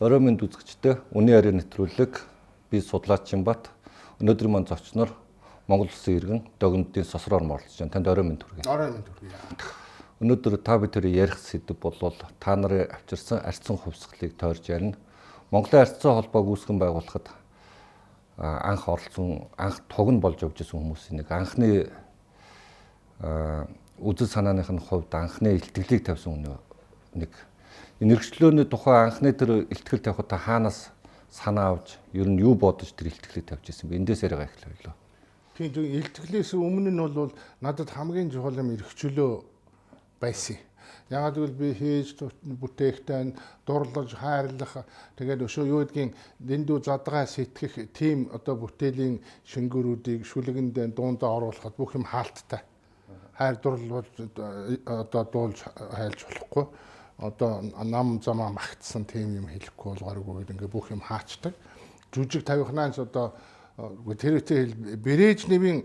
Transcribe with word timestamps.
Орой 0.00 0.16
мэнд 0.16 0.40
үзэгчтэй 0.40 0.96
үний 1.12 1.36
яриа 1.36 1.52
нэвтрүүлэг 1.52 2.24
би 2.72 2.80
судлаач 2.80 3.36
Бат 3.44 3.68
өнөөдрийн 4.16 4.48
мань 4.48 4.64
зочноор 4.64 5.12
Монгол 5.68 5.92
Улсын 5.92 6.16
иргэн 6.16 6.40
догнодын 6.56 7.04
сосроор 7.04 7.44
морлож 7.44 7.76
байна. 7.76 7.92
Танд 7.92 8.08
орой 8.08 8.24
мэнд 8.24 8.48
хүргэе. 8.48 8.64
Орой 8.64 8.96
мэнд 8.96 9.08
хүргэе. 9.12 9.36
Өнөөдөр 10.24 10.56
та 10.64 10.80
бүхэн 10.80 11.04
ярих 11.04 11.36
сэдв 11.36 11.76
бол 11.76 12.16
та 12.16 12.56
нарын 12.56 12.88
авчирсан 12.88 13.44
арцсан 13.44 13.76
хувьсгалыг 13.76 14.40
тойрж 14.40 14.72
ярина. 14.72 14.96
Монголын 15.52 15.84
арцсан 15.84 16.16
холбоог 16.16 16.48
үүсгэн 16.48 16.80
байгуулахад 16.80 17.28
анх 18.40 18.88
оролцсон 18.88 19.52
анх 19.60 19.84
туг 19.84 20.16
нь 20.16 20.20
болж 20.24 20.40
явж 20.40 20.64
исэн 20.64 20.80
хүмүүсийн 20.80 21.20
нэг 21.20 21.28
анхны 21.28 21.92
үзэл 24.00 24.32
санааных 24.32 24.72
нь 24.72 24.80
хувьд 24.80 25.12
анхны 25.12 25.60
илтгэлийг 25.60 26.08
тавьсан 26.08 26.40
нэг 27.12 27.36
энергчлөөний 28.00 28.64
тухай 28.64 29.04
анхны 29.04 29.32
тэр 29.36 29.68
ихтгэл 29.68 30.00
тавихад 30.00 30.28
та 30.32 30.38
хаанаас 30.40 30.88
санаа 31.28 31.76
авч 31.76 32.00
ер 32.16 32.32
нь 32.32 32.40
юу 32.40 32.56
бодож 32.56 32.96
тэр 32.96 33.12
ихтгэлийг 33.12 33.44
тавьж 33.44 33.68
ирсэн 33.68 33.92
бэ? 33.92 34.00
Эндээс 34.00 34.24
яриага 34.24 34.48
эхлэв. 34.48 34.96
Тийм 35.52 35.68
зөв 35.68 35.84
ихтгэлээс 35.84 36.56
өмнө 36.56 36.88
нь 36.88 36.96
бол 36.96 37.32
надад 37.60 37.92
хамгийн 37.92 38.32
чухал 38.32 38.56
юм 38.56 38.72
эрхчлөө 38.72 39.44
байсан. 40.16 40.56
Ягаад 41.12 41.36
гэвэл 41.36 41.60
би 41.60 41.68
хийж 41.76 42.16
бүтээхтэй 42.40 43.36
дурлаж 43.68 44.16
хайрлах 44.16 44.88
тэгээд 45.20 45.44
өшөө 45.44 45.64
юу 45.68 45.84
гэдгийг 45.84 46.16
дэндүү 46.40 46.78
задгаа 46.80 47.28
сэтгэх 47.28 47.92
тийм 47.92 48.32
одоо 48.32 48.56
бүтээлийн 48.56 49.20
шингэрүүдийг 49.44 50.24
шүлгэнд 50.24 50.96
дуундаа 50.96 51.30
оруулахад 51.36 51.76
бүх 51.76 51.94
юм 52.00 52.08
хаалттай. 52.08 52.64
Хайр 53.36 53.56
дурлал 53.60 54.06
одоо 54.86 55.22
дуулж 55.28 55.58
хайлж 55.68 56.20
болохгүй 56.24 56.64
одоо 57.20 57.60
нам 57.84 58.20
замаа 58.24 58.48
магтсан 58.50 59.04
тийм 59.04 59.36
юм 59.36 59.46
хэлэхгүй 59.52 60.00
болгооргүй 60.00 60.40
гэдэг 60.40 60.56
ингээ 60.56 60.72
бүх 60.72 60.88
юм 60.90 61.04
хаачдаг. 61.04 61.52
Жүжиг 62.12 62.48
тавихнаас 62.48 62.98
одоо 62.98 63.36
тэр 64.16 64.40
бэрэж 64.96 65.46
нэвийн 65.52 65.84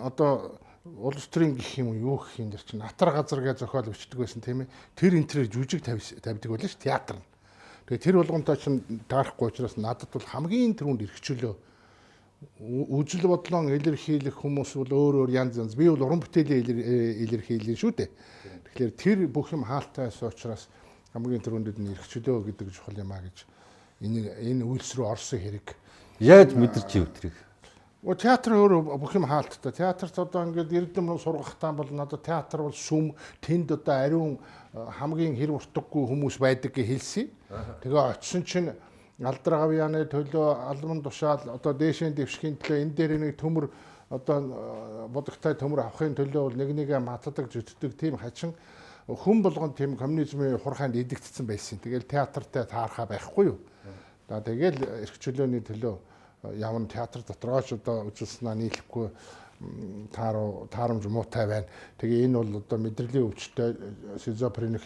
одоо 0.00 0.56
улс 0.84 1.28
төрийн 1.28 1.52
гэх 1.52 1.84
юм 1.84 1.92
юу 2.00 2.16
гэх 2.16 2.40
юм 2.40 2.48
дэр 2.48 2.64
чинь 2.64 2.80
атар 2.80 3.12
газар 3.12 3.44
гэж 3.44 3.60
зохиол 3.60 3.92
бичдэг 3.92 4.18
байсан 4.18 4.40
тийм 4.40 4.64
ээ. 4.64 4.72
Тэр 4.96 5.20
энтрээр 5.20 5.52
жүжиг 5.52 5.84
тавьдаг 5.84 6.48
байлаа 6.48 6.68
ш 6.72 6.80
театр 6.80 7.20
нь. 7.20 7.26
Тэгээ 7.84 8.04
тэр 8.08 8.16
болгонтой 8.24 8.56
чинь 8.56 8.80
таарахгүй 9.04 9.52
учраас 9.52 9.76
надад 9.76 10.08
бол 10.08 10.24
хамгийн 10.24 10.72
түрүүнд 10.80 11.04
эргчүүлөө 11.04 11.54
үжил 12.94 13.26
бодлон 13.26 13.66
илэрхийлэх 13.74 14.36
хүмүүс 14.38 14.78
бол 14.78 14.92
өөр 14.94 15.14
өөр 15.26 15.30
янз 15.34 15.58
янз. 15.58 15.74
Би 15.74 15.90
бол 15.90 16.06
уран 16.06 16.22
бүтээлийн 16.22 16.62
илэрхийлэн 17.26 17.74
шүү 17.74 17.92
дээ. 17.98 18.08
Тэгэхээр 18.74 18.92
тэр 18.96 19.18
бүх 19.32 19.52
юм 19.52 19.64
хаалтайс 19.64 20.20
учраас 20.22 20.68
хамгийн 21.12 21.42
түрүүндэд 21.42 21.78
нь 21.80 21.92
эрхчлөө 21.94 22.52
гэдэг 22.52 22.68
чухал 22.74 22.98
юм 22.98 23.12
а 23.12 23.22
гэж 23.24 23.46
энэ 24.04 24.38
энэ 24.44 24.64
үйлс 24.64 24.94
рүү 24.94 25.06
орсон 25.08 25.40
хэрэг. 25.40 25.74
Яаж 26.20 26.54
мэдэрч 26.54 26.90
ив 26.98 27.08
тэрийг? 27.14 27.36
О 28.06 28.14
театр 28.14 28.54
өөр 28.54 28.94
бүх 28.94 29.14
юм 29.18 29.26
хаалттай. 29.26 29.72
Театрт 29.74 30.14
одоо 30.14 30.46
ингээд 30.46 30.70
эрдэм 30.70 31.10
рүү 31.10 31.18
сургахтаа 31.18 31.72
бол 31.74 31.90
надад 31.90 32.22
театр 32.22 32.62
бол 32.62 32.76
сүм 32.76 33.10
тэнд 33.42 33.74
одоо 33.74 33.94
ариун 33.98 34.38
хамгийн 34.70 35.34
хэрэг 35.34 35.58
уртаггүй 35.58 36.06
хүмүүс 36.06 36.38
байдаг 36.38 36.70
гэж 36.78 36.86
хэлсэн. 36.86 37.26
Тэгээ 37.82 38.04
очисон 38.14 38.42
чинь 38.46 38.70
алдар 39.18 39.54
гавьяаны 39.66 40.06
төлөө 40.06 40.46
алман 40.70 41.02
тушаал 41.02 41.42
одоо 41.58 41.74
дээшийн 41.74 42.14
дэвшгийн 42.14 42.54
төлөө 42.62 42.86
энэ 42.86 42.94
дээр 42.94 43.12
нэг 43.18 43.34
төмөр 43.34 43.66
одоо 44.08 45.08
бодогтой 45.12 45.54
төмөр 45.54 45.84
авахын 45.84 46.16
төлөө 46.16 46.42
бол 46.48 46.56
нэг 46.56 46.72
нэгэ 46.72 47.00
матдаг 47.00 47.50
зүтдэг 47.52 47.96
тийм 47.98 48.16
хачин 48.16 48.54
хүн 49.08 49.42
болгон 49.42 49.72
тийм 49.72 49.96
коммунизмын 49.96 50.58
хурхайнд 50.60 50.96
идэгдсэн 50.96 51.46
байсан. 51.46 51.78
Тэгэл 51.80 52.08
театртай 52.08 52.64
таархаа 52.64 53.06
байхгүй 53.06 53.52
юу. 53.52 53.58
За 54.28 54.40
тэгэл 54.40 54.84
эрх 55.04 55.16
чөлөөний 55.16 55.64
төлөө 55.64 55.96
явна 56.60 56.88
театр 56.88 57.24
дотрооч 57.24 57.72
одоо 57.72 58.08
үзүүлснаа 58.12 58.54
нийлэхгүй 58.54 59.08
тааруу 60.14 60.68
таарамж 60.70 61.06
муутай 61.10 61.46
байна. 61.46 61.66
Тэгээ 61.98 62.24
энэ 62.30 62.38
бол 62.38 62.62
одоо 62.62 62.78
мэдрэлийн 62.78 63.26
өвчтөй 63.26 63.74
шизофреник 64.22 64.84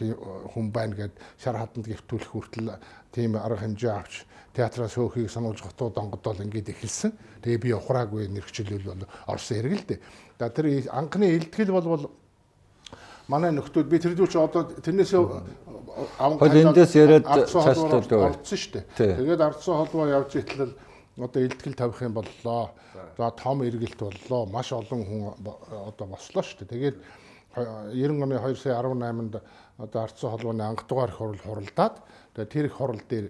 хүн 0.52 0.72
байна 0.72 0.96
гэд 0.96 1.12
шар 1.36 1.60
хатанд 1.60 1.86
гэртүүлэх 1.86 2.32
хүртэл 2.32 2.80
тийм 3.12 3.36
арга 3.36 3.60
хэмжээ 3.60 3.92
авч 3.92 4.24
театраас 4.56 4.96
хөөхийг 4.96 5.28
сануулж 5.28 5.60
готууд 5.60 5.96
онгодол 5.96 6.40
ингээд 6.40 6.72
эхэлсэн. 6.72 7.12
Тэгээ 7.44 7.60
би 7.60 7.72
ухраагүй 7.76 8.28
нэрхчлэл 8.32 8.88
бол 8.88 9.04
орсон 9.28 9.56
хэрэг 9.60 9.72
л 9.76 9.86
дээ. 9.92 10.00
За 10.40 10.48
тэр 10.48 10.66
анхны 10.88 11.36
илтгэл 11.36 11.72
бол 11.72 12.10
манай 13.28 13.52
нөхдүүд 13.52 13.88
би 13.88 13.98
тэр 14.00 14.16
зүгч 14.16 14.36
одоо 14.40 14.72
тэрнээс 14.72 15.12
аван 16.16 16.40
эндээс 16.40 16.96
яриад 16.96 17.28
цаашдаа 17.28 18.32
орцсон 18.32 18.58
шүү 18.58 18.72
дээ. 18.96 19.16
Тэгээд 19.20 19.40
ардсан 19.40 19.76
холбоо 19.84 20.08
явж 20.08 20.36
итлэл 20.40 20.72
одоо 21.16 21.42
илтгэл 21.44 21.74
тавих 21.74 22.02
юм 22.02 22.14
боллоо. 22.14 22.70
За 23.18 23.30
том 23.30 23.62
эргэлт 23.62 23.98
боллоо. 23.98 24.46
Маш 24.46 24.72
олон 24.72 25.04
хүн 25.04 25.22
одоо 25.42 26.06
бослоо 26.06 26.42
шүү 26.42 26.64
дээ. 26.64 26.72
Тэгээд 26.72 26.96
90 27.56 28.22
оны 28.24 28.38
2 28.40 28.56
сая 28.56 28.80
18-нд 28.80 29.42
одоо 29.78 30.02
ардсан 30.02 30.30
холбооны 30.30 30.62
анх 30.64 30.86
дугаар 30.88 31.10
их 31.10 31.16
хурал 31.16 31.38
хуралдаад 31.38 32.00
тэгээд 32.34 32.52
тэр 32.52 32.64
их 32.64 32.72
хурал 32.72 33.00
дээр 33.08 33.26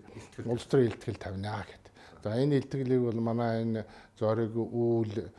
улс 0.46 0.66
төрийн 0.66 0.92
илтгэл 0.92 1.18
тавина 1.18 1.66
гэд. 1.66 1.84
За 2.22 2.38
энэ 2.38 2.62
илтгэлийг 2.62 3.02
бол 3.02 3.20
манай 3.20 3.62
энэ 3.62 3.86
зориг 4.18 4.54
үйл 4.54 5.30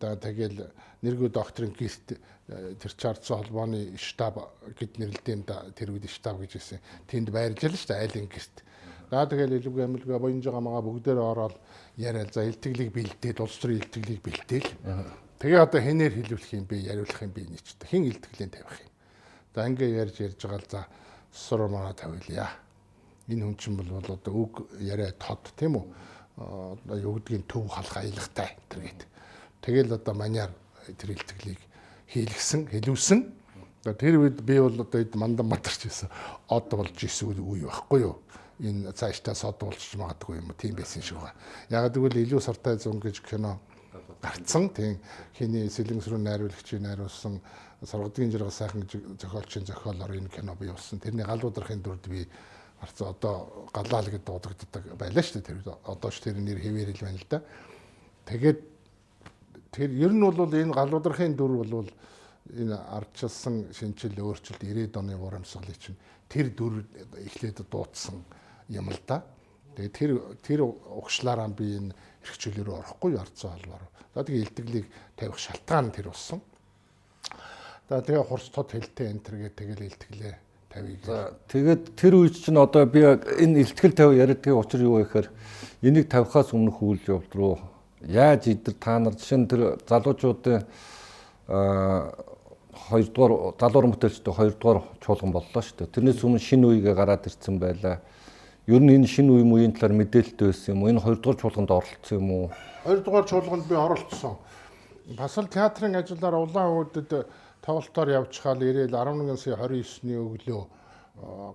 за 0.00 0.16
тэгэл 0.16 0.68
нэргүй 1.00 1.30
докторийн 1.32 1.72
гэрт 1.72 2.20
тэр 2.48 2.92
чардсан 3.00 3.40
холбооны 3.40 3.96
штаб 3.96 4.52
гэд 4.76 5.00
нэрлэдэм 5.00 5.40
да 5.48 5.64
тэр 5.72 5.96
үед 5.96 6.10
штаб 6.10 6.36
гэж 6.42 6.52
хэлсэн. 6.52 6.80
Тэнд 7.08 7.32
байрлал 7.32 7.72
шүү 7.72 7.88
дээ 7.88 8.02
айлын 8.04 8.28
гэрт. 8.28 8.56
За 9.08 9.24
тэгэл 9.24 9.56
илүүгээ 9.56 9.88
амилгаа 9.88 10.20
боёнж 10.20 10.44
гамгаа 10.44 10.84
бүгдээр 10.84 11.16
ороод 11.16 11.56
яриад 11.96 12.28
за 12.36 12.44
илтгэлийг 12.44 12.92
бэлдээд 12.92 13.40
улс 13.40 13.56
төрийн 13.56 13.80
илтгэлийг 13.80 14.20
бэлдээл. 14.20 14.68
Тэгээ 15.40 15.64
одоо 15.64 15.80
хэнээр 15.80 16.12
хэлүүлэх 16.12 16.52
юм 16.52 16.66
бэ, 16.68 16.76
яриулах 16.92 17.22
юм 17.24 17.32
бэ 17.32 17.48
нийч. 17.48 17.72
Хин 17.88 18.04
илтгэлийн 18.04 18.52
тавих 18.52 18.84
юм. 18.84 18.92
За 19.56 19.64
ингээ 19.64 19.96
ярьж 19.96 20.16
ярьж 20.20 20.40
байгаа 20.44 20.60
л 20.60 20.68
за 20.68 20.80
сур 21.32 21.72
маа 21.72 21.96
тавилъя. 21.96 22.52
Энэ 23.32 23.48
хүн 23.48 23.56
чинь 23.56 23.80
бол 23.80 23.96
одоо 23.96 24.32
үг 24.34 24.68
яриа 24.76 25.16
тод 25.16 25.56
тийм 25.56 25.80
үү? 25.80 25.86
Одоо 26.36 26.96
юу 27.00 27.16
гэдгийг 27.16 27.48
төв 27.48 27.64
халах 27.72 27.96
аялагтай 27.96 28.60
тэр 28.68 28.92
гээд. 28.92 29.00
Тэгэл 29.64 29.96
одоо 29.96 30.14
маняар 30.14 30.52
тэр 30.84 31.16
илтгэлийг 31.16 31.60
хийлгсэн, 32.12 32.68
хэлүүлсэн. 32.68 33.20
Тэр 33.88 34.20
үед 34.20 34.44
би 34.44 34.60
бол 34.60 34.84
одоо 34.84 35.00
мандан 35.16 35.48
матарч 35.48 35.88
байсан. 35.88 36.12
Од 36.52 36.68
болж 36.72 36.98
исэн 37.00 37.40
үе 37.40 37.64
байхгүй 37.68 38.04
юу? 38.04 38.20
Энэ 38.60 38.92
цаашдаа 38.92 39.34
сод 39.34 39.62
уулзч 39.62 39.94
магадгүй 39.94 40.38
юм 40.42 40.52
тийм 40.58 40.74
байсан 40.74 41.02
шиг 41.02 41.18
байна. 41.22 41.38
Яг 41.70 41.92
гэвэл 41.94 42.18
илүү 42.18 42.40
сартай 42.42 42.78
зун 42.78 42.98
гэж 42.98 43.22
кино 43.22 43.58
гарцсан. 44.22 44.68
Тийм 44.74 44.98
хиний 45.38 45.70
сэлэнсрүү 45.70 46.18
найруулагчийн 46.18 46.82
найруулсан 46.82 47.40
саргадгийн 47.86 48.30
жирга 48.34 48.50
сайхан 48.50 48.82
зохиолчийн 49.18 49.66
зохиолоор 49.66 50.10
энэ 50.10 50.28
кино 50.28 50.56
бий 50.58 50.70
болсон. 50.70 50.98
Тэрний 50.98 51.24
галуудрахын 51.24 51.82
дүрд 51.82 52.08
би 52.10 52.26
гарцсан. 52.80 53.14
Одоо 53.14 53.68
галаал 53.72 54.10
гэдэг 54.10 54.26
дуудагддаг 54.26 54.84
байлаа 54.98 55.22
шүү 55.22 55.38
дээ. 55.38 55.62
Тэр 55.62 55.78
одоо 55.86 56.10
ч 56.10 56.18
тэр 56.18 56.42
нэр 56.42 56.58
хэвээр 56.58 56.90
хэл 56.92 57.06
байна 57.06 57.18
л 57.22 57.30
да. 57.30 57.42
Тэгээд 58.26 58.60
тэр 59.70 59.90
ер 59.94 60.12
нь 60.12 60.20
бол 60.20 60.50
энэ 60.50 60.74
галуудрахын 60.74 61.38
дүр 61.38 61.62
бол 61.62 61.86
энэ 62.50 62.74
ардчилсан 62.74 63.70
шинжил 63.70 64.18
өөрчлөлт 64.18 64.66
90-ад 64.66 64.96
оны 64.98 65.14
урамсгалыг 65.14 65.78
чинь 65.78 65.98
тэр 66.28 66.50
дүр 66.50 66.82
эхлээд 67.22 67.62
дуудсан 67.70 68.24
юм 68.68 68.90
л 68.90 69.00
да. 69.06 69.22
Тэгээ 69.76 69.92
тэр 69.92 70.10
тэр 70.42 70.60
угшлаараа 70.68 71.48
би 71.48 71.76
энэ 71.78 71.94
эрхчлөлөөр 72.24 72.68
орохгүй 72.82 73.16
орцсон 73.16 73.54
холбоор. 73.56 73.84
За 74.14 74.24
тэгээ 74.24 74.42
илтгэлийг 74.44 74.86
тавих 75.16 75.38
шалтгаан 75.38 75.90
тэр 75.90 76.10
болсон. 76.10 76.40
За 77.88 78.02
тэгээ 78.02 78.24
хурц 78.28 78.48
тод 78.50 78.72
хэлтэй 78.72 79.12
энэ 79.14 79.22
тэргээ 79.24 79.52
тэгэл 79.56 79.88
илтгэлээ 79.88 80.34
тавийг. 80.68 81.00
За 81.06 81.32
тэгээд 81.48 81.96
тэр 81.96 82.14
үед 82.18 82.36
чинь 82.36 82.58
одоо 82.58 82.84
би 82.84 83.00
энэ 83.06 83.64
илтгэл 83.64 83.94
тавь 83.96 84.18
яриадгийн 84.18 84.58
учир 84.58 84.82
юу 84.82 85.00
вэ 85.00 85.08
гэхээр 85.08 85.28
энийг 85.82 86.10
тавихаас 86.10 86.52
өмнөх 86.52 86.82
үйл 86.82 87.04
явдал 87.06 87.38
руу 87.38 87.56
яаж 88.04 88.46
идэр 88.46 88.74
та 88.76 88.98
нар 88.98 89.14
жишээ 89.14 89.38
нь 89.38 89.48
тэр 89.48 89.78
залуучуудын 89.88 90.66
а 91.48 92.12
хоёрдугаар 92.88 93.56
залуурын 93.58 93.92
бүтээлчтэй 93.96 94.34
хоёрдугаар 94.34 94.80
чуулган 95.02 95.32
боллоо 95.32 95.62
шүү 95.62 95.86
дээ. 95.86 95.94
Тэрнээс 95.94 96.22
өмнө 96.22 96.38
шинэ 96.38 96.66
үеигээ 96.68 96.94
гараад 96.94 97.26
ирсэн 97.26 97.58
байлаа. 97.58 98.00
Ер 98.68 98.84
нь 98.84 98.92
энэ 98.92 99.08
шинэ 99.08 99.32
үе 99.32 99.44
мууийн 99.48 99.72
талаар 99.72 99.96
мэдээлэлтэй 99.96 100.52
байсан 100.52 100.76
юм 100.76 100.84
уу? 100.84 100.92
Энэ 100.92 101.00
хоёрдугаар 101.00 101.40
чуулганд 101.40 101.72
оролцсон 101.72 102.20
юм 102.20 102.28
уу? 102.28 102.46
Хоёрдугаар 102.84 103.24
чуулганд 103.24 103.64
би 103.64 103.72
оролцсон. 103.72 104.36
Бас 105.16 105.40
л 105.40 105.48
театрын 105.48 105.96
ажиллаар 105.96 106.36
улаан 106.36 106.76
өвдөд 106.76 107.32
тоглолтоор 107.64 108.08
явчихаал 108.12 108.60
ирээл 108.60 108.92
11 108.92 109.40
сая 109.40 109.56
29-ний 109.56 110.20
өглөө 110.20 110.62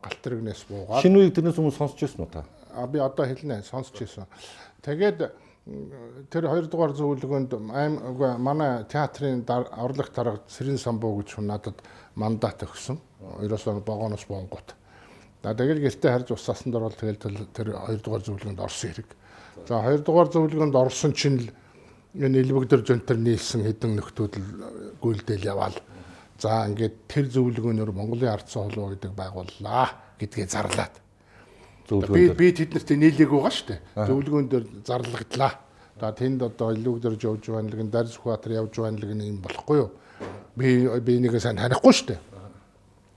галтэрэгнээс 0.02 0.66
буугаад. 0.66 1.06
Шинэ 1.06 1.18
үеийг 1.22 1.38
тэрнээс 1.38 1.62
өмнө 1.62 1.78
сонсч 1.78 2.02
байсан 2.02 2.26
уу 2.26 2.34
та? 2.34 2.50
А 2.74 2.90
би 2.90 2.98
одоо 2.98 3.30
хэлнэ 3.30 3.62
сонсч 3.62 3.94
байсан. 3.94 4.26
Тэгээд 4.82 5.30
тэр 6.34 6.50
хоёрдугаар 6.50 6.98
зөвлөгөөнд 6.98 7.54
аим 7.78 7.94
манай 8.42 8.90
театрын 8.90 9.46
орлогч 9.46 10.18
дарга 10.18 10.42
Сэрэн 10.50 10.82
самбуу 10.82 11.22
гэж 11.22 11.38
хүн 11.38 11.46
надад 11.46 11.78
мандат 12.18 12.66
өгсөн. 12.66 12.98
Ерөөсөө 13.46 13.86
богоноос 13.86 14.26
бонгот 14.26 14.82
тэгэл 15.52 15.84
гэртээ 15.84 16.12
харж 16.12 16.28
усаасан 16.32 16.72
дор 16.72 16.88
бол 16.88 16.96
тэгэл 16.96 17.20
тэр 17.52 17.76
хоёрдугаар 17.76 18.24
зөвлөгөөнд 18.24 18.64
орсон 18.64 18.96
хэрэг. 18.96 19.10
За 19.68 19.84
хоёрдугаар 19.84 20.30
зөвлөгөөнд 20.32 20.76
орсон 20.80 21.12
чинь 21.12 21.40
л 21.44 21.48
энэ 22.16 22.48
элбэгдэр 22.48 22.88
жонтор 22.88 23.20
нийлсэн 23.20 23.68
хэдэн 23.68 24.00
нөхдүүд 24.00 24.34
л 24.40 24.48
гүйлдэл 25.04 25.44
яваал. 25.44 25.76
За 26.40 26.64
ингээд 26.64 26.96
тэр 27.12 27.28
зөвлөгөөнөөр 27.28 27.92
Монголын 27.92 28.32
ардсан 28.32 28.72
холбоо 28.72 28.96
гэдэг 28.96 29.12
байгууллаа 29.12 30.16
гэдгээ 30.16 30.48
зарлаад. 30.48 30.96
Би 31.92 32.32
би 32.32 32.48
тэднэрт 32.56 32.90
нийлээг 32.96 33.28
байгаа 33.28 33.52
шүү 33.52 33.68
дээ. 33.68 33.80
Зөвлөгөөн 34.00 34.48
дээр 34.48 34.66
зарлагдлаа. 34.88 35.60
За 36.00 36.16
тэнд 36.16 36.40
одоо 36.40 36.72
элбэгдэрж 36.72 37.20
явж 37.20 37.44
байна 37.52 37.68
л 37.68 37.78
гэн 37.84 37.92
Дарс 37.92 38.16
Баатар 38.24 38.64
явж 38.64 38.80
байна 38.80 38.96
л 38.96 39.12
гэн 39.12 39.28
юм 39.28 39.44
болохгүй 39.44 39.78
юу? 39.84 39.92
Би 40.56 40.88
би 40.88 41.20
нэгэ 41.20 41.44
сайн 41.44 41.60
танихгүй 41.60 41.92
шүү 41.92 42.08
дээ 42.16 42.33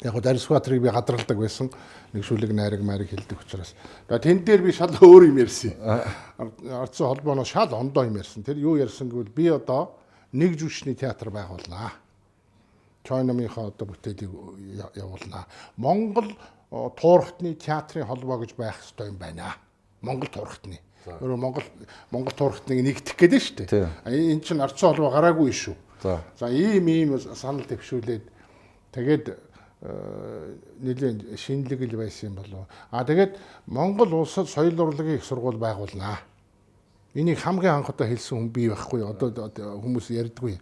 яг 0.03 0.13
гоо 0.13 0.21
Дарисбаатрыг 0.21 0.83
би 0.83 0.91
гадралдаг 0.91 1.39
байсан. 1.39 1.71
Нэг 2.13 2.25
шүлэг 2.25 2.53
найраг 2.53 2.83
майрыг 2.83 3.11
хэлдэг 3.11 3.41
учраас. 3.41 3.75
За 4.09 4.19
тэн 4.19 4.45
дээр 4.45 4.63
би 4.63 4.73
шал 4.73 4.93
өөр 4.93 5.29
юм 5.33 5.39
ярьсан. 5.41 5.73
Ардсан 6.37 7.07
холбооноос 7.09 7.49
шал 7.49 7.73
ондоо 7.75 8.05
юм 8.05 8.17
ярьсан. 8.17 8.45
Тэр 8.45 8.59
юу 8.59 8.77
ярьсан 8.77 9.09
гэвэл 9.09 9.33
би 9.33 9.49
одоо 9.49 9.97
нэг 10.33 10.59
жүжигчний 10.61 10.95
театр 10.95 11.31
байгуулнаа. 11.31 11.93
Чойномынхоо 13.05 13.73
одоо 13.73 13.87
бүтээлийг 13.89 14.31
явуулнаа. 14.97 15.47
Монгол 15.77 16.29
туурхтны 16.71 17.55
театрын 17.55 18.07
холбоо 18.07 18.45
гэж 18.45 18.53
байх 18.57 18.77
ёстой 18.85 19.09
юм 19.09 19.17
байна. 19.17 19.57
Монгол 20.03 20.29
туурхтны. 20.29 20.81
Өөрөөр 21.07 21.39
Монгол 21.39 21.65
Монгол 22.11 22.35
туурхтныг 22.35 22.83
нэгтгэх 22.83 23.17
гэдэг 23.17 23.39
нь 23.41 23.45
шүү 23.47 23.57
дээ. 23.65 23.89
Энэ 24.11 24.43
чинь 24.43 24.61
ардсан 24.61 24.93
холбоо 24.93 25.15
гараагүй 25.15 25.53
шүү. 25.55 25.77
За 26.03 26.51
ийм 26.51 26.87
ийм 26.91 27.17
санал 27.17 27.65
төвшүүлээд 27.65 28.25
тэгээд 28.93 29.46
нэлийн 30.81 31.37
шинэлэг 31.37 31.81
л 31.93 31.97
байсан 31.97 32.31
юм 32.31 32.35
болов. 32.37 32.67
А 32.91 33.05
тэгээд 33.05 33.39
Монгол 33.67 34.15
улсад 34.15 34.49
соёл 34.49 34.81
урлагийн 34.81 35.17
их 35.19 35.25
сургууль 35.25 35.57
байгуулнаа. 35.57 36.19
Энийг 37.15 37.39
хамгийн 37.39 37.81
анх 37.81 37.89
удаа 37.89 38.09
хэлсэн 38.09 38.37
хүн 38.37 38.49
бий 38.51 38.69
байхгүй. 38.69 39.01
Одоо 39.07 39.31
хүмүүс 39.81 40.11
ярьдгүй. 40.11 40.59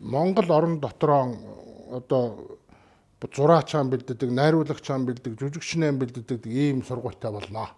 Монгол 0.00 0.48
орон 0.52 0.80
дотроо 0.80 1.36
одоо 1.92 2.58
зураачаан 3.20 3.90
бэлддэг, 3.90 4.30
найруулагчаан 4.30 5.06
бэлддэг, 5.06 5.38
жүжигчнээ 5.38 5.92
бэлддэг 5.92 6.46
ийм 6.46 6.82
сургуультай 6.82 7.30
болноо. 7.30 7.68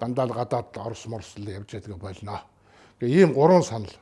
Дандаа 0.00 0.26
л 0.26 0.32
гадаад 0.32 0.72
Орос 0.78 1.06
Морс 1.06 1.36
л 1.36 1.48
явж 1.50 1.72
байдаг 1.72 1.98
болно. 1.98 2.40
Тэгээ 2.98 3.20
ийм 3.20 3.32
гурван 3.34 3.62
санал. 3.62 3.92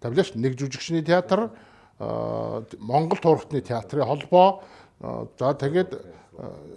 Тавлаач 0.00 0.34
нэг 0.34 0.54
жүжигчний 0.54 1.02
театр, 1.02 1.50
Монгол 1.98 3.18
туурхтны 3.18 3.60
театрын 3.60 4.06
холбоо, 4.06 4.62
За 5.00 5.54
тэгээд 5.54 5.90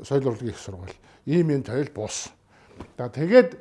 соёл 0.03 0.27
урлагийн 0.27 0.51
их 0.51 0.59
сургууль. 0.59 0.95
Ийм 1.25 1.51
юм 1.51 1.63
тойл 1.63 1.89
бус. 1.93 2.29
За 2.97 3.09
тэгээд 3.09 3.57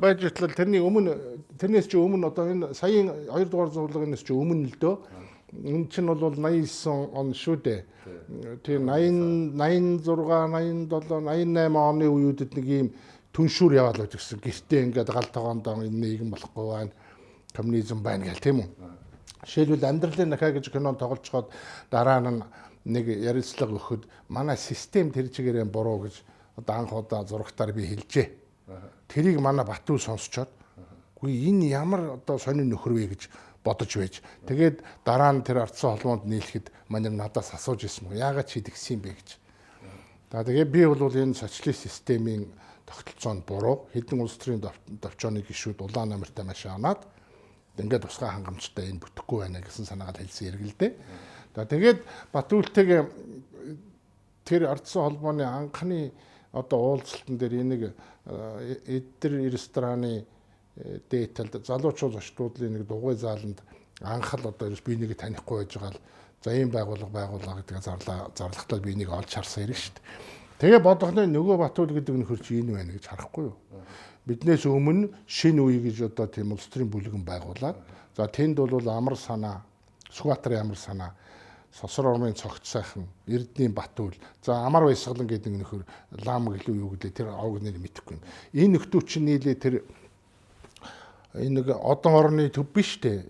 байж 0.00 0.24
итлэл 0.24 0.54
тэрний 0.54 0.80
өмнө 0.80 1.16
тэрнээс 1.58 1.88
чи 1.88 1.96
өмнө 1.96 2.28
одоо 2.32 2.48
энэ 2.48 2.74
саяын 2.74 3.28
2 3.28 3.48
дугаар 3.48 3.70
зурлагынаас 3.70 4.24
чи 4.24 4.32
өмнө 4.32 4.68
л 4.68 4.76
дөө 4.80 4.94
энэ 5.52 5.88
чинь 5.92 6.08
бол 6.08 6.20
89 6.20 7.12
он 7.12 7.32
шүү 7.36 7.56
дээ. 7.60 7.80
Тийм 8.64 8.88
80 8.88 9.56
86 9.56 10.88
87 10.88 10.88
88 10.88 11.76
оны 11.76 12.06
үеүүдэд 12.08 12.56
нэг 12.56 12.66
ийм 12.66 12.88
түншүүр 13.36 13.76
яваал 13.76 14.00
байж 14.00 14.16
гисэн. 14.16 14.40
Гэртээ 14.40 14.84
ингээд 14.88 15.12
гал 15.12 15.28
тогоондоо 15.28 15.84
энэ 15.84 15.92
нийгэм 15.92 16.32
болохгүй 16.32 16.66
байна. 16.72 16.92
Коммунизм 17.52 18.00
байна 18.00 18.24
гэл 18.32 18.40
тийм 18.40 18.64
үү. 18.64 18.68
Жишээлбэл 19.44 19.84
амьдралын 19.84 20.32
нахаа 20.32 20.56
гэж 20.56 20.72
кинон 20.72 20.96
тоглолцоход 20.96 21.52
дараа 21.90 22.20
нь 22.20 22.40
нэг 22.84 23.06
ярилцлага 23.06 23.78
өгөхөд 23.78 24.02
манай 24.28 24.56
систем 24.56 25.10
тэр 25.14 25.30
чигээрээ 25.30 25.66
буруу 25.70 26.06
гэж 26.08 26.22
одоо 26.58 26.74
анх 26.76 26.92
удаа 26.92 27.24
зурагтаар 27.24 27.72
би 27.72 27.86
хэлжээ. 27.86 28.28
Тэрийг 29.08 29.38
манай 29.40 29.64
Батүл 29.64 30.00
сонсчоод 30.00 30.50
үгүй 31.22 31.48
энэ 31.48 31.70
ямар 31.70 32.18
одоо 32.18 32.38
сонин 32.38 32.66
нөхөр 32.72 32.92
вэ 32.98 33.06
гэж 33.14 33.30
бодож 33.62 33.94
байж. 33.94 34.18
Тэгээд 34.46 34.82
дараа 35.06 35.30
нь 35.30 35.46
тэр 35.46 35.62
ардсан 35.62 35.94
холбоонд 35.94 36.26
нийлэхэд 36.26 36.74
манай 36.90 37.14
надаас 37.14 37.54
асууж 37.54 37.86
ирсэн 37.86 38.10
мөн 38.10 38.18
яагаад 38.18 38.50
чи 38.50 38.58
тэгсэн 38.58 38.98
бэ 38.98 39.14
гэж. 39.14 39.28
За 40.32 40.42
тэгээ 40.42 40.66
би 40.66 40.82
бол 40.82 41.06
энэ 41.06 41.38
социалист 41.38 41.86
системийн 41.86 42.50
тогтолцоонд 42.86 43.46
буруу 43.46 43.86
хэдэн 43.94 44.18
улс 44.18 44.34
төрийн 44.40 44.66
төвчөөний 44.98 45.46
гишүүд 45.46 45.78
улаан 45.78 46.10
номертой 46.10 46.44
машин 46.44 46.74
аваад 46.74 47.06
ингээд 47.78 48.02
тусгай 48.02 48.28
хангамжтай 48.28 48.90
энэ 48.90 49.00
бүтэхгүй 49.00 49.38
байна 49.46 49.62
гэсэн 49.62 49.86
санаагаар 49.86 50.20
хэлсэн 50.26 50.48
эргэлдээ. 50.50 50.92
За 51.54 51.66
тэгээд 51.68 52.00
Батүлтэйг 52.32 53.12
тэр 54.44 54.68
ардсан 54.72 55.02
холбооны 55.02 55.44
анхны 55.44 56.12
одоо 56.52 56.96
уулзалтан 56.96 57.38
дээр 57.38 57.54
энийг 57.60 57.82
э, 58.26 58.76
эдэр 58.86 59.52
рестораны 59.52 60.24
э, 60.76 61.00
дээтэл 61.10 61.64
залуучууд 61.64 62.16
очтуудлын 62.16 62.72
нэг 62.72 62.86
дугуй 62.86 63.16
зааланд 63.16 63.62
анх 64.00 64.34
л 64.34 64.48
одоо 64.48 64.68
би 64.68 64.96
нэг 64.96 65.16
танихгүй 65.16 65.64
байж 65.64 65.76
байгаа 65.76 65.92
л 65.92 66.00
за 66.42 66.56
ийм 66.56 66.70
байгууллага 66.70 67.12
байгууллага 67.12 67.62
гэдэг 67.62 67.82
зарлаа 67.82 68.30
зарлагтал 68.34 68.80
би 68.80 68.94
нэг 68.96 69.08
олж 69.08 69.30
харсан 69.30 69.64
хэрэг 69.64 69.78
шүү 69.78 69.94
дээ. 69.94 70.04
Тэгээ 70.58 70.80
бодохны 70.82 71.26
нөгөө 71.26 71.56
Батүл 71.58 71.92
гэдэг 71.94 72.16
нөхөр 72.16 72.40
чи 72.42 72.60
энэ 72.60 72.74
байна 72.74 72.92
гэж 72.92 73.06
харахгүй 73.06 73.44
юу? 73.50 73.56
Биднээс 74.26 74.66
өмнө 74.66 75.10
шин 75.26 75.58
үе 75.62 75.78
гэж 75.82 76.10
одоо 76.10 76.26
тийм 76.26 76.52
улс 76.52 76.66
төрийн 76.66 76.90
бүлгэн 76.90 77.24
байгуулад 77.26 77.76
за 78.16 78.26
тэнд 78.26 78.58
бол 78.58 78.88
амар 78.90 79.16
санаа 79.16 79.62
Сүхбаатарын 80.12 80.60
амар 80.66 80.78
санаа 80.78 81.10
Сосор 81.72 82.06
ормын 82.12 82.34
цогц 82.36 82.68
сайхан, 82.68 83.06
Эрдэнийн 83.26 83.72
Батүл, 83.72 84.12
за 84.44 84.66
Амар 84.66 84.84
Баясгалан 84.84 85.26
гэдэг 85.26 85.52
нөхөр 85.56 85.82
лам 86.24 86.52
гэлүү 86.52 86.76
юу 86.76 86.92
гэлээ 86.92 87.16
тэр 87.16 87.32
овг 87.32 87.64
нэр 87.64 87.80
мэдэхгүй. 87.80 88.20
Энэ 88.52 88.76
нөхдүүд 88.76 89.06
чинь 89.08 89.24
нийлээ 89.24 89.56
тэр 89.56 89.80
энэ 91.32 91.64
нэг 91.64 91.72
одон 91.72 92.12
орны 92.12 92.50
төв 92.52 92.68
биш 92.68 93.00
үү? 93.00 93.24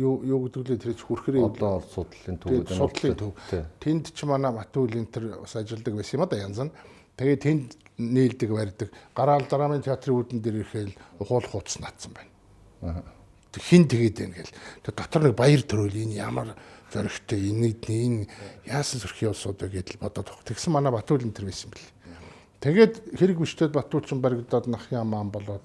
Юу 0.00 0.24
юу 0.24 0.48
гэдэг 0.48 0.64
лээ 0.64 0.80
тэр 0.80 0.96
хүрхрээ 0.96 1.44
одон 1.44 1.76
орд 1.76 1.92
судлалын 1.92 2.40
төв 2.40 2.50
гэдэг 2.56 2.76
судлалын 2.76 3.18
төв. 3.20 3.32
Тэнд 3.84 4.16
ч 4.16 4.24
манай 4.24 4.52
Батүлийн 4.52 5.06
тэр 5.12 5.36
бас 5.44 5.52
ажилдаг 5.52 5.92
байсан 5.92 6.20
юм 6.20 6.28
да 6.28 6.40
янз 6.40 6.60
нь. 6.64 6.72
Тэгээ 7.20 7.36
тэнд 7.36 7.68
нээлдэг 8.00 8.48
барьдаг. 8.48 8.88
Гараал 9.12 9.44
драмын 9.44 9.84
театрын 9.84 10.16
үүдэн 10.16 10.40
дээр 10.40 10.64
ирэхэл 10.64 10.96
ухуулах 11.20 11.52
хуудас 11.52 11.76
наацсан 11.82 12.16
байна. 12.16 13.02
Хин 13.58 13.84
тэгээд 13.90 14.16
байна 14.22 14.34
гэл. 14.38 14.54
Тэр 14.86 14.94
дотор 14.94 15.22
нэг 15.28 15.34
баяр 15.34 15.62
төрөл 15.66 15.98
энэ 15.98 16.16
ямар 16.16 16.54
зөрөгтэй 16.92 17.52
энийг 17.52 17.84
энэ 17.84 18.26
яасан 18.64 19.00
зөрхийн 19.00 19.32
улсууд 19.32 19.60
вэ 19.60 19.68
гэдэл 19.68 20.00
бодоод 20.00 20.28
баг. 20.32 20.40
Тэгсэн 20.44 20.72
манай 20.72 20.92
Батүл 20.92 21.20
энэ 21.20 21.36
төр 21.36 21.46
байсан 21.48 21.68
бэл. 21.70 21.88
Тэгээд 22.64 22.94
хэрэг 23.18 23.38
биштэд 23.38 23.72
Батүл 23.76 24.02
ч 24.02 24.16
баригдаад 24.16 24.66
нах 24.66 24.88
ямаан 24.88 25.28
болоод 25.30 25.62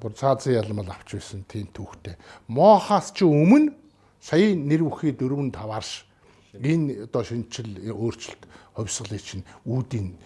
бүр 0.00 0.12
цаазын 0.16 0.58
ялмал 0.58 0.90
авч 0.90 1.14
байсан 1.14 1.44
тийм 1.46 1.68
түүхтэй. 1.70 2.16
Мохаас 2.48 3.12
ч 3.14 3.22
өмнө 3.22 3.76
сая 4.18 4.56
нэр 4.56 4.88
бүхий 4.88 5.12
4 5.14 5.52
5 5.52 5.54
арш 5.70 6.08
энэ 6.56 7.06
одоо 7.06 7.22
шинжил 7.22 7.70
өөрчлөлт 7.92 8.42
ховсголыг 8.74 9.22
чинь 9.22 9.46
үүдийн 9.68 10.18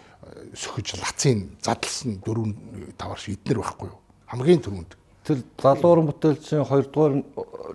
сөхөж 0.55 0.97
лацын 1.03 1.59
задлсан 1.61 2.23
4 2.25 2.97
5 2.97 3.13
арш 3.13 3.29
эднэр 3.29 3.61
байхгүй 3.61 3.89
юу? 3.93 4.01
Хамгийн 4.33 4.63
түрүүнд 4.65 4.93
тэр 5.29 5.45
залуурын 5.61 6.09
бүтээлчийн 6.09 6.65
2 6.65 6.89
дугаар 6.89 7.21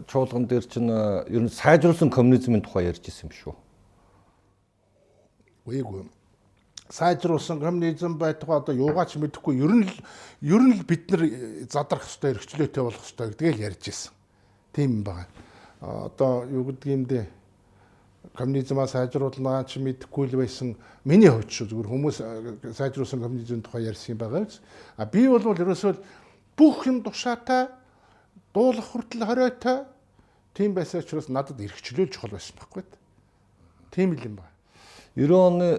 чуулган 0.10 0.50
дээр 0.50 0.66
чинь 0.66 0.90
э, 0.90 1.30
ер 1.30 1.46
нь 1.46 1.54
сайжруулсан 1.54 2.10
коммунизмын 2.10 2.66
тухай 2.66 2.90
ярьж 2.90 3.06
ирсэн 3.06 3.30
юм 3.30 3.38
шүү. 3.38 3.54
Үгүй 5.70 6.10
сайжруулсан 6.94 7.60
коммунизм 7.60 8.18
байтугай 8.18 8.58
одоо 8.58 8.76
юугаач 8.76 9.16
мэдэхгүй 9.18 9.58
ер 9.58 9.74
нь 9.74 9.90
ер 10.42 10.62
нь 10.62 10.84
бид 10.86 11.10
нар 11.10 11.24
задрах 11.70 12.06
хэвээр 12.06 12.38
эрхчлөөтэй 12.38 12.84
болох 12.84 13.02
хэвээр 13.02 13.32
гэдгийг 13.34 13.60
ярьж 13.66 13.84
ирсэн. 13.90 14.14
Тийм 14.74 15.04
байна. 15.04 15.28
Одоо 15.82 16.46
юу 16.46 16.70
гэдэг 16.70 16.90
юм 16.94 17.06
дээ 17.10 17.26
коммунизмаа 18.38 18.88
сайжруулнаа 18.88 19.66
ч 19.66 19.82
мэдэхгүй 19.82 20.30
л 20.30 20.38
байсан. 20.38 20.76
Миний 21.02 21.34
хувьд 21.34 21.50
шүү 21.50 21.68
зүгээр 21.74 21.90
хүмүүс 21.90 22.18
э, 22.22 22.74
сайжруулсан 22.78 23.26
коммунизмын 23.26 23.66
тухай 23.66 23.90
ярьсан 23.90 24.14
юм 24.14 24.22
байгаа 24.22 24.46
биз. 24.46 24.62
А 24.98 25.06
би 25.06 25.26
бол 25.28 25.42
ерөөсөө 25.42 25.98
бүх 26.58 26.86
юм 26.88 27.02
тушаатай 27.04 27.68
дуулах 28.54 28.86
хүртэл 28.94 29.26
хориотой 29.26 29.86
тийм 30.54 30.74
байсан 30.74 31.02
учраас 31.02 31.30
надад 31.30 31.60
эргчлүүл 31.62 32.10
чухал 32.14 32.38
байсан 32.38 32.56
байхгүй. 32.58 32.84
Тийм 33.92 34.14
л 34.14 34.26
юм 34.26 34.36
ба. 34.38 34.46
90 35.16 35.34
оны 35.34 35.70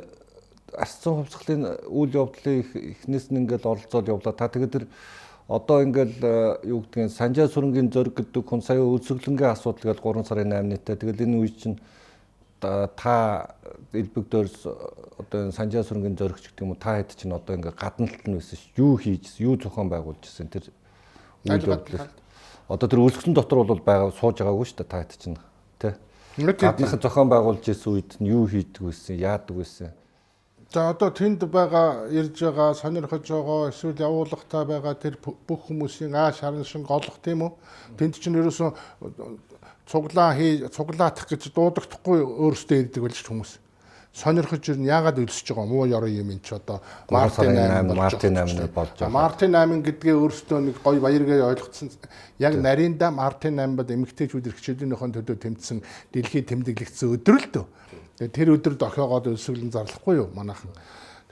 арцсан 0.74 1.22
хувьсгалын 1.22 1.86
үйл 1.86 2.14
явдлын 2.14 2.66
эхнээс 2.66 3.30
нь 3.30 3.38
ингээл 3.42 3.70
оролцоод 3.70 4.10
явлаа. 4.10 4.34
Та 4.34 4.50
тэгээд 4.50 4.74
тэр 4.74 4.86
одоо 5.48 5.82
ингээл 5.82 6.18
э, 6.22 6.66
юу 6.66 6.82
гэдгийг 6.82 7.10
Санжаа 7.10 7.46
сүрэнгийн 7.46 7.92
зөрг 7.92 8.18
гэдэг 8.18 8.42
хүн 8.42 8.62
сая 8.62 8.82
өсөглөнгийн 8.82 9.54
асуудал 9.54 9.94
гэж 9.94 9.98
3 10.02 10.26
сарын 10.26 10.50
8-нд 10.50 10.86
тэгээд 10.98 11.22
энэ 11.22 11.36
үе 11.38 11.50
чинь 11.52 11.78
та 12.96 13.54
элбэгдээр 13.92 14.48
одоо 15.18 15.50
санжаа 15.52 15.84
сүрэнгийн 15.86 16.18
зөрөгч 16.18 16.44
гэдэг 16.50 16.64
юм 16.64 16.74
уу 16.74 16.80
та 16.80 16.98
хэд 16.98 17.14
чинь 17.14 17.34
одоо 17.36 17.54
ингээ 17.56 17.74
гадналт 17.74 18.22
нь 18.26 18.36
байсан 18.36 18.58
ш 18.58 18.64
юу 18.76 18.98
хийжсэн 18.98 19.46
юу 19.46 19.54
зохион 19.56 19.88
байгуулж 19.88 20.22
ирсэн 20.24 20.48
тэр 20.50 20.70
үйл 21.46 21.68
явдлаар 21.70 22.10
одоо 22.68 22.88
тэр 22.88 23.04
үлсгэн 23.04 23.34
дотор 23.34 23.64
бол 23.64 23.82
байгаа 23.82 24.10
сууж 24.12 24.40
байгаагүй 24.42 24.66
ш 24.66 24.74
та 24.74 25.00
хэд 25.02 25.12
чинь 25.18 25.38
тий 25.78 25.94
гаднах 26.36 26.96
зохион 26.98 27.28
байгуулж 27.30 27.64
ирсэн 27.68 27.92
үед 27.92 28.10
нь 28.18 28.30
юу 28.32 28.48
хийдэг 28.50 28.82
байсан 28.82 29.14
яадаг 29.18 29.56
байсан 29.56 29.92
За 30.74 30.90
одоо 30.90 31.10
тэнд 31.14 31.46
байгаа 31.54 32.10
ирж 32.10 32.34
байгаа 32.42 32.74
сонирхож 32.74 33.22
байгаа 33.30 33.70
эсвэл 33.70 33.94
явуулгатай 33.94 34.64
байгаа 34.66 34.94
тэр 34.98 35.14
бүх 35.22 35.70
хүмүүсийн 35.70 36.18
ааш 36.18 36.42
харан 36.42 36.66
шин 36.66 36.82
голох 36.82 37.22
тийм 37.22 37.46
үү? 37.46 37.52
Тэнд 37.94 38.18
чинь 38.18 38.34
ерөөсөн 38.34 38.74
цуглаа 39.88 40.34
хий 40.34 40.64
цуглаатах 40.68 41.28
гэж 41.28 41.52
дуудагдахгүй 41.54 42.18
өөрөөсөө 42.24 42.78
ирдэг 42.80 43.02
болж 43.04 43.20
хүмүүс. 43.20 43.52
Сонирхож 44.14 44.62
ирнэ 44.70 44.86
яагаад 44.94 45.18
өлсөж 45.18 45.50
байгаа 45.50 45.66
муу 45.66 45.90
ёроо 45.90 46.06
юм 46.06 46.30
ин 46.30 46.38
ч 46.38 46.54
одоо 46.54 46.78
Мартин 47.10 47.50
8 47.50 47.98
Мартин 47.98 48.38
8 48.38 48.70
болж 48.70 48.94
байгаа. 48.94 49.10
Мартин 49.10 49.52
8 49.58 49.82
гэдгээ 49.82 50.14
өөрөөсөө 50.14 50.58
нэг 50.70 50.76
гоё 50.86 51.02
баяргээ 51.02 51.42
ойлгоцсон. 51.42 51.90
Яг 52.38 52.54
нарийнда 52.54 53.10
Мартин 53.10 53.58
8-бад 53.58 53.90
эмгтээчүүд 53.90 54.54
эрхчлөлийнхөө 54.54 55.18
төлөө 55.18 55.38
тэмцсэн 55.42 55.82
дэлхийд 56.14 56.46
тэмдэглэгдсэн 56.46 57.10
өдөр 57.10 57.38
л 57.42 57.48
дөө 57.58 57.66
Тэр 58.14 58.54
өдөр 58.54 58.78
дохиогоод 58.78 59.26
өсвөлэн 59.34 59.74
зарлахгүй 59.74 60.22
юу 60.22 60.28
манайхан. 60.38 60.70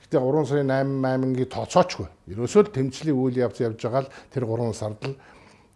Гэтэ 0.03 0.19
3 0.19 0.51
сарын 0.51 0.99
8 0.99 1.39
8-гийн 1.39 1.51
тооцоочгүй. 1.55 2.09
Ерөөсөө 2.35 2.63
л 2.67 2.75
тэмцлийн 2.75 3.15
үйл 3.15 3.39
явц 3.39 3.63
явж 3.63 3.79
байгаа 3.87 4.03
л 4.03 4.11
тэр 4.35 4.51
3 4.51 4.75
сард 4.75 4.99
л 5.07 5.15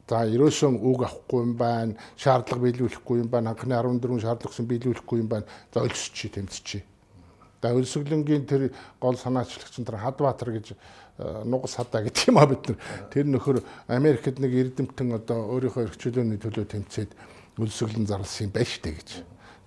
за 0.09 0.23
ерөөсөн 0.31 0.79
үг 0.79 1.03
авахгүй 1.03 1.43
юм 1.43 1.55
байна, 1.59 1.97
шаардлага 2.15 2.63
биелүүлэхгүй 2.63 3.25
юм 3.27 3.31
байна, 3.31 3.51
анхны 3.51 3.75
14 3.75 4.23
шаардлагасын 4.23 4.69
биелүүлэхгүй 4.71 5.19
юм 5.19 5.29
байна. 5.29 5.47
За 5.75 5.83
өлсөчий 5.83 6.31
тэмцчий. 6.31 6.85
За 7.63 7.75
өлсөглөнгийн 7.75 8.47
тэр 8.47 8.71
гол 9.01 9.19
санаачлагч 9.19 9.79
нар 9.83 9.99
Хадбаатар 9.99 10.53
гэж 10.55 10.67
э, 10.71 11.43
нугас 11.45 11.75
хадаа 11.75 12.07
гэдэг 12.07 12.29
юм 12.31 12.39
а 12.39 12.47
бид 12.47 12.69
нар. 12.71 12.79
Тэр 13.11 13.27
нөхөр 13.27 13.59
Америкт 13.91 14.39
нэг 14.39 14.55
эрдэмтэн 14.55 15.19
одоо 15.19 15.51
өөрийнхөө 15.59 15.91
эрхчлөөний 15.91 16.39
төлөө 16.39 16.67
тэмцээд 16.71 17.11
өлсөглөн 17.59 18.07
зарласан 18.07 18.47
юм 18.47 18.53
байна 18.55 18.71
штэ 18.71 18.95
гэж. 18.95 19.09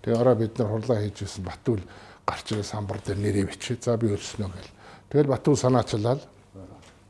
Тэгээ 0.07 0.15
ороо 0.15 0.35
бид 0.39 0.55
нар 0.55 0.71
хурлаа 0.71 1.03
хийж 1.03 1.27
байсан 1.27 1.43
Батүл 1.43 1.83
гарч 2.23 2.45
ирээ 2.55 2.63
самбар 2.63 3.03
дээр 3.03 3.19
нэрээ 3.19 3.45
бичээ. 3.51 3.83
За 3.83 3.97
би 3.99 4.07
өлснө 4.15 4.47
гэл. 4.47 4.71
Тэгэл 5.11 5.33
Батүл 5.35 5.59
санаачлал 5.59 6.23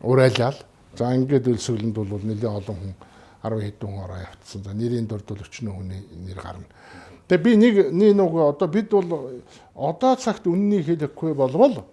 урайлал. 0.02 0.58
За 0.98 1.14
ингээд 1.14 1.54
өлсөглөнд 1.54 1.94
бол 1.94 2.24
нэлээд 2.24 2.50
олон 2.50 2.78
хүн 2.80 3.09
10 3.44 3.62
хэдэн 3.64 3.90
хүн 3.90 4.04
ороо 4.04 4.20
явцсан. 4.20 4.64
За 4.64 4.74
нэрийн 4.74 5.08
дурд 5.08 5.26
бол 5.28 5.44
өчнөө 5.44 5.74
хүний 5.74 6.02
нэр 6.28 6.40
гарна. 6.42 6.68
Тэгээ 7.28 7.44
би 7.44 7.52
нэг 7.56 7.76
нэг 7.94 8.12
нөгөө 8.18 8.44
одоо 8.56 8.68
бид 8.68 8.90
бол 8.90 9.42
одоо 9.76 10.16
цагт 10.16 10.48
үннийг 10.48 10.86
хэлэхгүй 10.86 11.34
болвол 11.34 11.86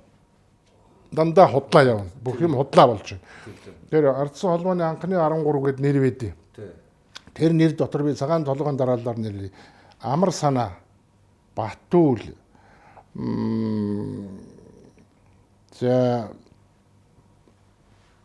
дандаа 1.13 1.47
худлаа 1.47 1.85
явна. 1.85 2.11
Бүх 2.23 2.41
юм 2.41 2.57
худлаа 2.57 2.87
болж 2.89 3.15
байна. 3.15 3.23
Тэр 3.91 4.11
ардсан 4.11 4.51
холбооны 4.51 4.83
анхны 4.83 5.15
13 5.15 5.65
гээд 5.65 5.79
нэр 5.81 6.01
байдیں۔ 6.01 6.35
Тэр 7.35 7.53
нэр 7.53 7.77
дотор 7.77 8.03
би 8.03 8.15
цагаан 8.15 8.45
толгойн 8.45 8.77
дараалалаар 8.77 9.19
нэр 9.19 9.51
амар 10.01 10.33
санаа 10.33 10.73
Батүл 11.57 12.21
за 15.79 16.31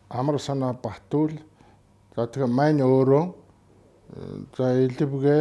амар 0.08 0.38
санаа 0.40 0.72
Батүл 0.72 1.32
за 2.16 2.26
тэгээ 2.26 2.50
мань 2.50 2.82
өөрөө 2.84 3.24
за 4.56 4.66
Илбгэ 4.84 5.36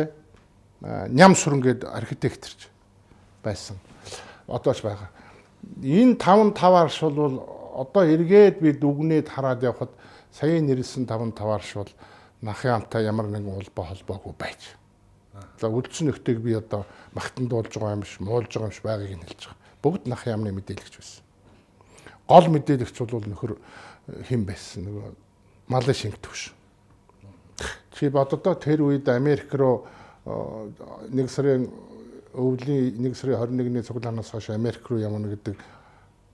ням 1.12 1.36
сүрэн 1.36 1.62
гээд 1.62 1.82
архитекторч 1.86 2.70
байсан. 3.44 3.78
Одоо 4.48 4.74
ч 4.74 4.82
байгаа. 4.82 5.12
Энэ 5.84 6.16
5 6.16 6.56
таваарш 6.56 7.02
бол 7.04 7.44
одоо 7.76 8.04
эргээд 8.08 8.60
би 8.60 8.72
дүгнээд 8.72 9.30
хараад 9.30 9.64
явхад 9.64 9.92
саяын 10.32 10.66
нэрсэн 10.66 11.06
5 11.06 11.36
таваарш 11.36 11.76
бол 11.76 11.92
нахын 12.42 12.82
амтай 12.82 13.06
ямар 13.06 13.28
нэгэн 13.28 13.52
улбаа 13.52 13.92
холбоогүй 13.92 14.34
байж. 14.38 14.76
За 15.60 15.70
үлдсэн 15.70 16.10
нөхдөйг 16.10 16.40
би 16.40 16.56
одоо 16.58 16.86
магтан 17.14 17.48
дуулж 17.48 17.72
байгаа 17.76 17.96
юм 17.96 18.04
биш, 18.04 18.20
муулж 18.20 18.50
байгаа 18.50 18.68
юм 18.68 18.74
биш 18.74 18.82
байгааг 18.82 19.12
нь 19.12 19.26
хэлж 19.28 19.42
байгаа. 19.46 19.60
Бүгд 19.82 20.04
нах 20.08 20.26
яамны 20.26 20.52
мэдээлэгч 20.52 20.96
байсан. 20.98 21.24
Гол 22.28 22.48
мэдээлэгч 22.52 22.98
бол 23.06 23.26
нөхөр 23.30 23.52
э, 23.56 24.24
хэн 24.28 24.44
байсан 24.46 24.90
нөгөө 24.90 25.08
малын 25.72 25.96
шинг 25.96 26.18
төвш. 26.20 26.52
Чи 27.96 28.10
бододоо 28.10 28.56
тэр 28.56 28.82
үед 28.88 29.10
Америк 29.10 29.54
руу 29.54 29.88
нэг 31.10 31.30
сарын 31.30 31.70
өвлийн 32.34 33.02
нэг 33.02 33.16
сарын 33.16 33.42
21-ний 33.42 33.84
цуглаанаас 33.84 34.32
хойш 34.32 34.50
Америк 34.54 34.88
руу 34.90 35.00
явна 35.00 35.28
гэдэг 35.28 35.58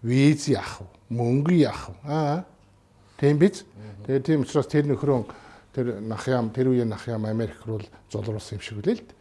виз 0.03 0.47
яах 0.47 0.81
вэ? 0.81 0.87
Мөнгө 1.09 1.53
яах 1.55 1.89
вэ? 1.89 1.95
Аа. 2.05 2.45
Тийм 3.19 3.39
биз? 3.39 3.65
Тэгээ 4.05 4.23
тийм 4.23 4.41
учраас 4.45 4.67
тэр 4.67 4.85
нөхрөө 4.87 5.25
тэр 5.73 5.99
нах 6.01 6.27
ям 6.27 6.49
тэр 6.49 6.69
үеийн 6.69 6.89
нах 6.89 7.07
ям 7.07 7.25
Америк 7.25 7.65
руу 7.65 7.81
золруулсан 8.11 8.57
юм 8.57 8.63
шиг 8.63 8.77
үлээ 8.81 8.95
л 8.97 9.03
дээ. 9.05 9.17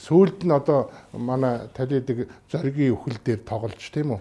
Сүүлд 0.00 0.48
нь 0.48 0.54
одоо 0.54 0.90
манай 1.12 1.68
талидаг 1.76 2.30
зоригийн 2.48 2.96
өхөл 2.96 3.20
дээр 3.20 3.44
тоглож 3.44 3.84
тийм 3.92 4.16
үү? 4.16 4.20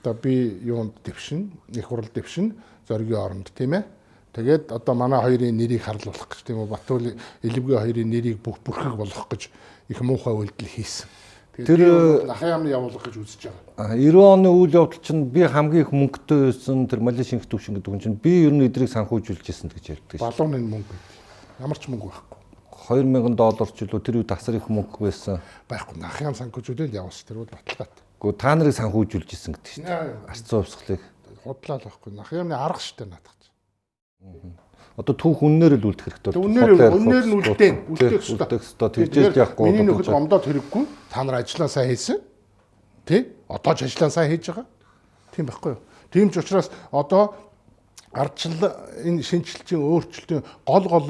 Одоо 0.00 0.14
би 0.16 0.58
юунд 0.64 0.96
дэвшин, 1.04 1.52
их 1.76 1.86
хурал 1.86 2.08
дэвшин 2.08 2.56
зоригийн 2.88 3.20
оронд 3.20 3.52
тийм 3.52 3.76
ээ. 3.76 3.84
Тэгээд 4.32 4.72
одоо 4.72 4.94
манай 4.96 5.20
хоёрын 5.20 5.56
нэрийг 5.56 5.84
харлуулах 5.84 6.28
гэж 6.32 6.40
тийм 6.40 6.64
үү? 6.64 6.72
Батуул 6.72 7.12
Илвгийн 7.44 7.80
хоёрын 7.84 8.08
нэрийг 8.08 8.40
бүх 8.40 8.64
бүрхэг 8.64 8.96
болгох 8.96 9.28
гэж 9.28 9.52
их 9.92 10.00
муухай 10.00 10.32
үйлдэл 10.32 10.72
хийсэн. 10.72 11.08
Тэр 11.52 12.24
нахын 12.24 12.48
яамны 12.48 12.72
явуулах 12.72 13.04
гэж 13.04 13.20
үзэж 13.20 13.52
байгаа. 13.76 13.92
90 13.92 14.24
оны 14.24 14.48
үйл 14.48 14.72
явдал 14.72 15.04
чинь 15.04 15.28
би 15.28 15.44
хамгийн 15.44 15.84
их 15.84 15.92
мөнгөтэй 15.92 16.48
байсан 16.48 16.88
тэр 16.88 17.04
Малайзийн 17.04 17.44
төвшин 17.44 17.76
гэдэг 17.76 17.92
нь 17.92 18.00
чинь 18.00 18.16
би 18.16 18.48
ер 18.48 18.56
нь 18.56 18.64
эдрийг 18.64 18.88
санхүүжүүлж 18.88 19.44
ирсэн 19.52 19.68
гэж 19.68 20.00
ярьдаг 20.00 20.16
шээ. 20.16 20.24
Балууны 20.24 20.64
мөнгө. 20.64 20.96
Ямар 21.60 21.76
ч 21.76 21.92
мөнгө 21.92 22.08
байхгүй. 22.08 22.40
2000 22.88 23.36
доллар 23.36 23.68
ч 23.68 23.84
үлээ 23.84 24.00
тэр 24.00 24.16
үед 24.24 24.32
тасар 24.32 24.56
их 24.56 24.72
мөнгө 24.72 24.96
байсан. 25.04 25.44
Байхгүй. 25.68 26.00
Нахын 26.00 26.32
санхүүжүүлэл 26.32 26.96
явуулсан 27.04 27.28
тэр 27.28 27.44
бол 27.44 27.52
баталгаатай. 27.52 28.00
Гэхдээ 28.16 28.40
та 28.40 28.56
нарыг 28.56 28.76
санхүүжүүлж 28.80 29.28
исэн 29.28 29.52
гэдэг 29.60 29.72
чинь. 29.76 29.92
Арцсан 30.24 30.64
увсгалыг 30.64 31.04
худлаа 31.44 31.76
л 31.76 31.84
байхгүй. 31.84 32.10
Нахын 32.16 32.48
яамны 32.48 32.56
арга 32.56 32.80
штэ 32.80 33.04
наадах. 33.04 33.41
Одоо 34.92 35.14
түүх 35.16 35.40
үннээр 35.40 35.80
л 35.80 35.88
үлдэх 35.88 36.04
хэрэгтэй. 36.04 36.36
Үннээр 36.36 36.72
үннээр 36.76 37.24
нь 37.24 37.36
үлдээн. 37.40 37.76
Үлдэх 37.88 38.08
хэрэгтэй. 38.12 38.36
Үлдэх 38.36 38.60
хэрэгтэй. 38.60 38.88
Тэгжээж 39.08 39.36
яахгүй. 39.40 39.64
Миний 39.72 39.88
нөхөд 39.88 40.08
гомдоод 40.12 40.44
хэрэггүй. 40.44 40.84
Та 41.08 41.24
нар 41.24 41.40
ажиллаа 41.40 41.68
сайн 41.72 41.88
хийсэн. 41.88 42.20
Тэ? 43.08 43.32
Одоо 43.48 43.72
ч 43.72 43.88
ажиллаа 43.88 44.12
сайн 44.12 44.28
хийж 44.28 44.52
байгаа. 44.52 44.68
Тийм 45.32 45.48
байхгүй 45.48 45.70
юу? 45.72 45.80
Тийм 46.12 46.28
ч 46.28 46.44
учраас 46.44 46.68
одоо 46.92 47.32
ардчлал 48.12 48.76
энэ 49.04 49.24
шинжилтийн 49.24 49.80
өөрчлөлтийн 49.80 50.42
гол 50.68 50.86
гол 50.88 51.06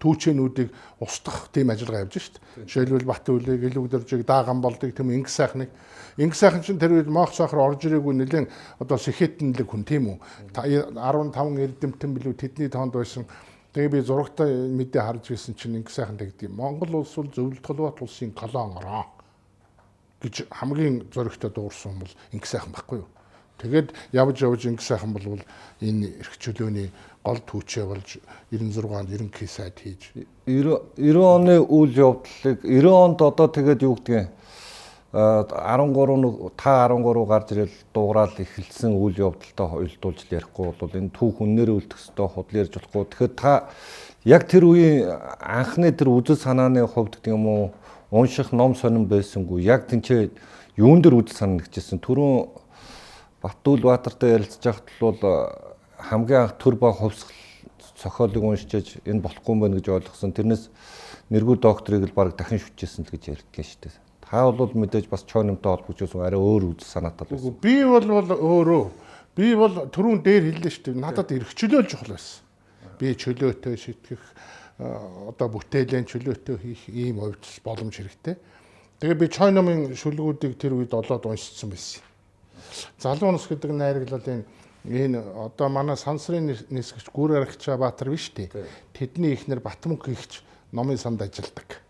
түүчээнүүдийг 0.00 0.72
устгах 1.00 1.52
тийм 1.52 1.70
ажиллагаа 1.70 2.08
явж 2.08 2.16
шít. 2.16 2.40
Жишээлбэл 2.64 3.04
Батүлийг, 3.04 3.60
Илүүгдэржиг, 3.60 4.24
Дааган 4.24 4.64
болдыг 4.64 4.96
тийм 4.96 5.12
инг 5.12 5.28
сайхныг 5.28 5.68
инг 6.16 6.34
сайхан 6.34 6.64
чинь 6.64 6.80
тэр 6.80 6.96
үед 6.96 7.12
моох 7.12 7.36
сахар 7.36 7.60
орж 7.60 7.84
ирээгүй 7.84 8.14
нэлээд 8.16 8.48
одоо 8.80 8.96
сэхэтнэлэг 8.96 9.68
хүн 9.68 9.84
тийм 9.84 10.16
үү. 10.16 10.18
15 10.56 11.36
эрдэмтэн 11.36 12.10
билүү 12.16 12.34
тэдний 12.40 12.72
тоонд 12.72 12.96
байсан. 12.96 13.28
Тэгээ 13.76 13.92
би 13.92 14.00
зурагтай 14.00 14.48
мэдээ 14.72 15.02
харж 15.04 15.36
ирсэн 15.36 15.54
чинь 15.60 15.76
инг 15.76 15.92
сайхан 15.92 16.16
юм. 16.16 16.56
Монгол 16.56 17.04
улс 17.04 17.12
бол 17.20 17.28
зөвлөлт 17.28 17.60
толгойт 17.60 18.00
улсын 18.00 18.32
колон 18.32 18.80
ороо 18.80 19.04
гэж 20.24 20.48
хамгийн 20.48 21.12
зөрөгтэй 21.12 21.52
дуурсан 21.52 22.00
бол 22.00 22.12
инг 22.32 22.48
сайхан 22.48 22.72
байхгүй 22.72 23.04
юу? 23.04 23.08
Тэгээд 23.56 23.92
явж 24.12 24.42
явж 24.42 24.66
ингэ 24.68 24.82
сайхан 24.82 25.12
болвол 25.16 25.42
энэ 25.80 26.12
эрх 26.20 26.36
чөлөөний 26.36 26.90
гол 27.24 27.40
түүчээ 27.40 27.84
болж 27.88 28.18
96 28.52 28.92
онд 28.92 29.10
ерөнхий 29.10 29.48
сайд 29.48 29.80
хийж. 29.80 30.12
90 30.46 31.24
оны 31.24 31.58
үйл 31.58 31.94
явдлыг 31.96 32.60
90 32.62 32.92
онд 32.92 33.18
одоо 33.22 33.48
тэгээд 33.48 33.82
юу 33.82 33.96
гэдгийг 33.96 34.28
13 35.16 36.52
та 36.56 36.88
13 36.88 37.26
гарч 37.26 37.52
ирэл 37.52 37.72
дуурал 37.94 38.34
эхэлсэн 38.36 38.92
үйл 38.92 39.16
явдалтай 39.16 39.66
хоёулдуулж 39.66 40.20
ярихгүй 40.28 40.74
бол 40.76 40.92
энэ 40.92 41.14
түүх 41.16 41.40
үннээр 41.40 41.70
үлдэх 41.72 41.96
ёстой 41.96 42.28
худал 42.28 42.60
ярьж 42.60 42.76
болохгүй. 42.76 43.04
Тэгэхээр 43.08 43.32
та 43.40 43.72
яг 44.28 44.44
тэр 44.44 44.68
үеийн 44.68 45.08
анхны 45.40 45.88
тэр 45.96 46.12
үзэл 46.12 46.36
санааны 46.36 46.84
хувьд 46.84 47.16
гэдэг 47.16 47.32
юм 47.32 47.46
уу 47.48 47.64
унших 48.12 48.52
ном 48.52 48.76
сонирн 48.76 49.08
байсангүй. 49.08 49.64
Яг 49.64 49.88
тэнцээ 49.88 50.28
юун 50.76 51.00
дээр 51.00 51.24
үзэл 51.24 51.38
санаа 51.38 51.64
нэгжсэн 51.64 52.02
түрүүн 52.04 52.65
Батүл 53.46 53.78
Баатартай 53.86 54.34
ярилцж 54.34 54.58
байхад 54.58 54.90
бол 54.98 55.20
э, 55.22 55.34
хамгийн 56.02 56.50
анх 56.50 56.58
төр 56.58 56.74
ба 56.74 56.90
хувьсгал 56.90 57.30
зохиолыг 57.94 58.42
уншиж 58.42 58.98
энэ 59.06 59.22
болохгүй 59.22 59.54
юм 59.54 59.60
байна 59.62 59.78
гэж 59.78 59.86
ойлгосон. 59.94 60.34
Тэрнээс 60.34 60.66
нэргүй 61.30 61.62
докторыг 61.62 62.10
л 62.10 62.16
баг 62.16 62.34
дахин 62.34 62.58
шүтжсэн 62.58 63.06
л 63.06 63.12
гэж 63.14 63.22
ярьдгийн 63.38 63.66
шүү 63.70 63.80
дээ. 63.86 63.94
Та 64.26 64.50
бол 64.50 64.72
мэдээж 64.74 65.06
бас 65.06 65.22
чойномтой 65.22 65.78
холбогдсон 65.78 66.26
арай 66.26 66.40
өөр 66.42 66.74
үйл 66.74 66.82
санаатай 66.82 67.30
байсан. 67.30 67.54
Би 67.62 67.86
бол 67.86 68.02
бол 68.02 68.34
өөрөө 68.34 68.84
би 69.38 69.54
бол 69.54 69.74
түрүүн 69.94 70.20
дээр 70.26 70.50
хэллээ 70.50 70.72
шүү 70.74 70.84
дээ. 70.90 70.98
Надад 71.06 71.30
эргчлөөл 71.30 71.86
чухал 71.86 72.18
байсан. 72.18 72.42
Би 72.98 73.14
чөлөөтэй 73.14 73.78
шитгэх 73.78 74.22
э, 74.82 74.90
одоо 75.30 75.46
бүтээлийн 75.54 76.10
чөлөөтэй 76.10 76.58
хийх 76.58 76.82
ийм 76.90 77.22
хувьд 77.22 77.46
боломж 77.62 77.94
хэрэгтэй. 77.94 78.34
Тэгээ 78.98 79.20
би 79.22 79.26
чойномын 79.30 79.94
шүлгүүдийг 79.94 80.58
тэр 80.58 80.74
үед 80.74 80.90
олоод 80.90 81.30
уншсан 81.30 81.70
байсан. 81.70 82.02
Залуу 82.98 83.32
нус 83.32 83.46
гэдэг 83.46 83.70
найраглалын 83.72 84.44
энэ 84.86 85.20
одоо 85.34 85.68
манай 85.68 85.96
сансрын 85.96 86.54
нисгч 86.70 87.10
гүр 87.12 87.36
арагчаа 87.38 87.76
Баатар 87.76 88.10
биш 88.10 88.30
тий. 88.30 88.50
Тэдний 88.92 89.34
ихнэр 89.34 89.60
Батмөнх 89.60 90.08
ихч 90.08 90.42
номын 90.72 90.98
санд 90.98 91.22
ажилладаг. 91.22 91.82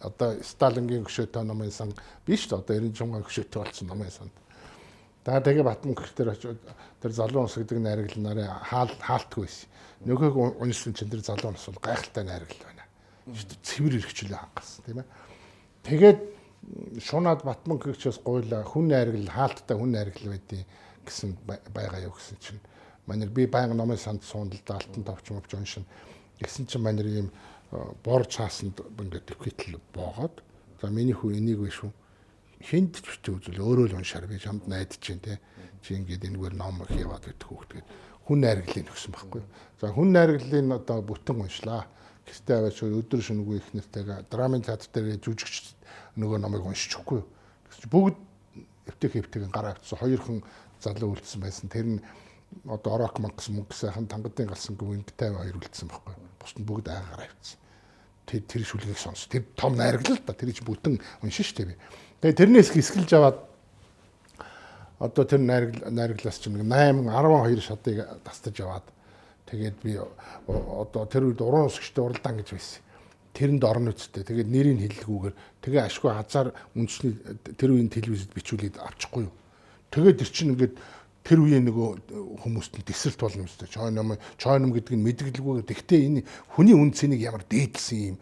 Одоо 0.00 0.42
Сталингийн 0.42 1.04
хөшөөтэй 1.06 1.44
номын 1.44 1.70
сан 1.70 1.94
биш 2.26 2.48
ч 2.48 2.52
одоо 2.52 2.76
90 2.76 2.96
жумгаа 2.98 3.22
хөшөөтэй 3.22 3.62
болсон 3.62 3.88
номын 3.88 4.10
санд. 4.10 4.34
За 5.24 5.40
тэгээ 5.40 5.62
Батман 5.64 5.94
гэх 5.94 6.12
тэр 6.12 6.34
очиод 6.34 6.60
тэр 7.00 7.12
залуу 7.12 7.46
ус 7.46 7.56
гэдэг 7.56 7.78
найрагл 7.80 8.20
нарыг 8.20 8.50
хаал 8.68 8.92
хаалтгүй 9.00 9.46
байсан. 9.46 9.68
Нөгөөг 10.04 10.60
уншсан 10.60 10.92
чинь 10.92 11.08
тэр 11.08 11.24
залуу 11.24 11.54
ус 11.54 11.64
бол 11.70 11.80
гайхалтай 11.80 12.24
найрагл 12.28 12.60
байна. 12.60 12.84
Цэвэр 13.64 14.04
эрхчлээ 14.04 14.36
хангасан 14.36 14.84
тийм 14.84 14.98
ээ. 15.00 15.08
Тэгээд 15.88 16.18
шунаад 17.00 17.44
Батман 17.44 17.78
гихчээс 17.78 18.20
гуйла 18.24 18.64
хүн 18.64 18.88
найрагл 18.88 19.28
хаалттай 19.28 19.76
хүн 19.76 19.92
найрагл 19.92 20.30
байдیں۔ 20.32 20.64
гэсэн 21.04 21.36
байгаа 21.46 22.00
юу 22.08 22.14
гэсэн 22.16 22.38
чинь. 22.40 22.60
Манер 23.06 23.28
би 23.28 23.46
байнга 23.46 23.74
номын 23.74 23.98
санд 23.98 24.24
суундалд 24.24 24.70
алтан 24.70 25.04
товч 25.04 25.30
мовч 25.30 25.54
уншин 25.54 25.84
гэсэн 26.40 26.66
чинь 26.66 26.82
манер 26.82 27.06
ийм 27.06 27.28
бор 28.04 28.24
цаасанд 28.24 28.80
ингээд 28.80 29.26
төвхитл 29.28 29.78
боогод 29.92 30.42
за 30.80 30.88
миний 30.88 31.14
хүү 31.14 31.36
энийг 31.38 31.60
биш 31.60 31.84
үү? 31.84 31.92
Хинт 32.64 33.00
ч 33.00 33.04
бич 33.04 33.24
үзэл 33.28 33.60
өөрөө 33.60 33.86
л 33.92 33.98
уншаар 34.00 34.26
би 34.26 34.38
чамд 34.40 34.66
найдаж 34.68 34.98
чинь 35.00 35.20
те. 35.20 35.40
Чи 35.82 35.94
ингээд 35.94 36.24
энэгээр 36.24 36.54
ном 36.56 36.80
яваад 36.88 37.28
идэх 37.28 37.48
хүүхдгээд 37.48 37.86
хүн 38.24 38.38
найргалыг 38.40 38.88
өгсөн 38.88 39.12
байхгүй 39.12 39.42
за 39.80 39.92
хүн 39.92 40.08
найргалыг 40.16 40.72
одоо 40.72 40.98
бүтэн 41.04 41.44
уншлаа. 41.44 41.84
Гэстэй 42.24 42.56
аваач 42.56 42.80
өдөр 42.80 43.20
шөнөгүй 43.20 43.60
их 43.60 43.68
нэртэйгээ 43.76 44.32
драмын 44.32 44.64
театр 44.64 44.88
дээр 44.96 45.20
жүжигч 45.20 45.76
нөгөө 46.16 46.38
номыг 46.42 46.66
уншиж 46.66 46.94
өгөхгүй 46.98 47.22
бүгд 47.90 48.16
эвтэх 48.86 49.16
эвтэх 49.16 49.50
гараа 49.50 49.72
авчихсан. 49.72 49.98
Хоёрхан 49.98 50.42
залуу 50.80 51.14
үлдсэн 51.14 51.40
байсан. 51.40 51.68
Тэр 51.68 51.86
нь 51.86 52.00
одоо 52.68 52.94
орок 52.94 53.18
мангас 53.18 53.48
мөнгө 53.48 53.74
сайхан 53.74 54.06
тангадын 54.06 54.48
галсан 54.48 54.76
гүн 54.76 55.04
52 55.04 55.58
үлдсэн 55.58 55.88
байхгүй. 55.88 56.14
Бус 56.38 56.52
нь 56.56 56.66
бүгд 56.68 56.88
аагаар 56.88 57.26
авчихсан. 57.26 57.58
Тэр 58.26 58.42
тэр 58.48 58.62
шүлгийг 58.64 58.98
сонс 58.98 59.26
тэр 59.28 59.44
том 59.56 59.76
найрагл 59.76 60.14
л 60.14 60.22
да. 60.24 60.32
Тэр 60.32 60.52
чинь 60.52 60.68
бүтэн 60.68 61.00
уншин 61.22 61.44
штэ 61.44 61.66
би. 61.66 61.74
Тэгээ 62.20 62.38
тэрнээс 62.38 62.70
хэсгэлж 62.72 63.10
аваад 63.16 63.38
одоо 65.00 65.24
тэр 65.24 65.40
найраг 65.40 65.80
найраглаас 65.90 66.38
чинь 66.38 66.56
8 66.56 67.04
12 67.04 67.60
шатыг 67.60 68.00
тастаж 68.24 68.60
аваад 68.60 68.86
тэгээд 69.50 69.76
би 69.82 69.98
одоо 70.48 71.04
тэр 71.04 71.28
үед 71.28 71.40
уран 71.44 71.68
усгчтай 71.68 72.04
уралдаан 72.04 72.40
гэж 72.40 72.48
байсан. 72.56 72.80
Тэрэнд 73.34 73.64
орно 73.66 73.90
үсттэй. 73.90 74.22
Тэгээд 74.22 74.48
нэрийг 74.48 74.78
хэллгүүгээр 75.02 75.34
тэгээ 75.60 75.82
ашгүй 75.90 76.10
хазаар 76.14 76.54
үндэсний 76.78 77.12
тэр 77.58 77.74
үеийн 77.74 77.90
телевизэд 77.90 78.30
бичүүлээд 78.30 78.78
авчихгүй 78.78 79.26
юу. 79.26 79.34
Тэгээд 79.90 80.18
тэр 80.22 80.30
чинь 80.30 80.54
ингээд 80.54 80.74
тэр 81.26 81.38
үеийн 81.42 81.66
нөгөө 81.66 81.88
хүмүүст 82.46 82.78
нь 82.78 82.86
дэсрэлт 82.86 83.20
болно 83.26 83.50
дээ. 83.50 83.74
Чойном 83.74 84.14
чойном 84.38 84.70
гэдэг 84.70 84.94
нь 84.94 85.06
мэдгэлгүйгээр 85.10 85.66
тэгтээ 85.66 86.00
энэ 86.06 86.20
хүний 86.54 86.78
үн 86.78 86.94
цэнийг 86.94 87.26
ямар 87.26 87.42
дээдлсэн 87.42 88.14
юм 88.14 88.18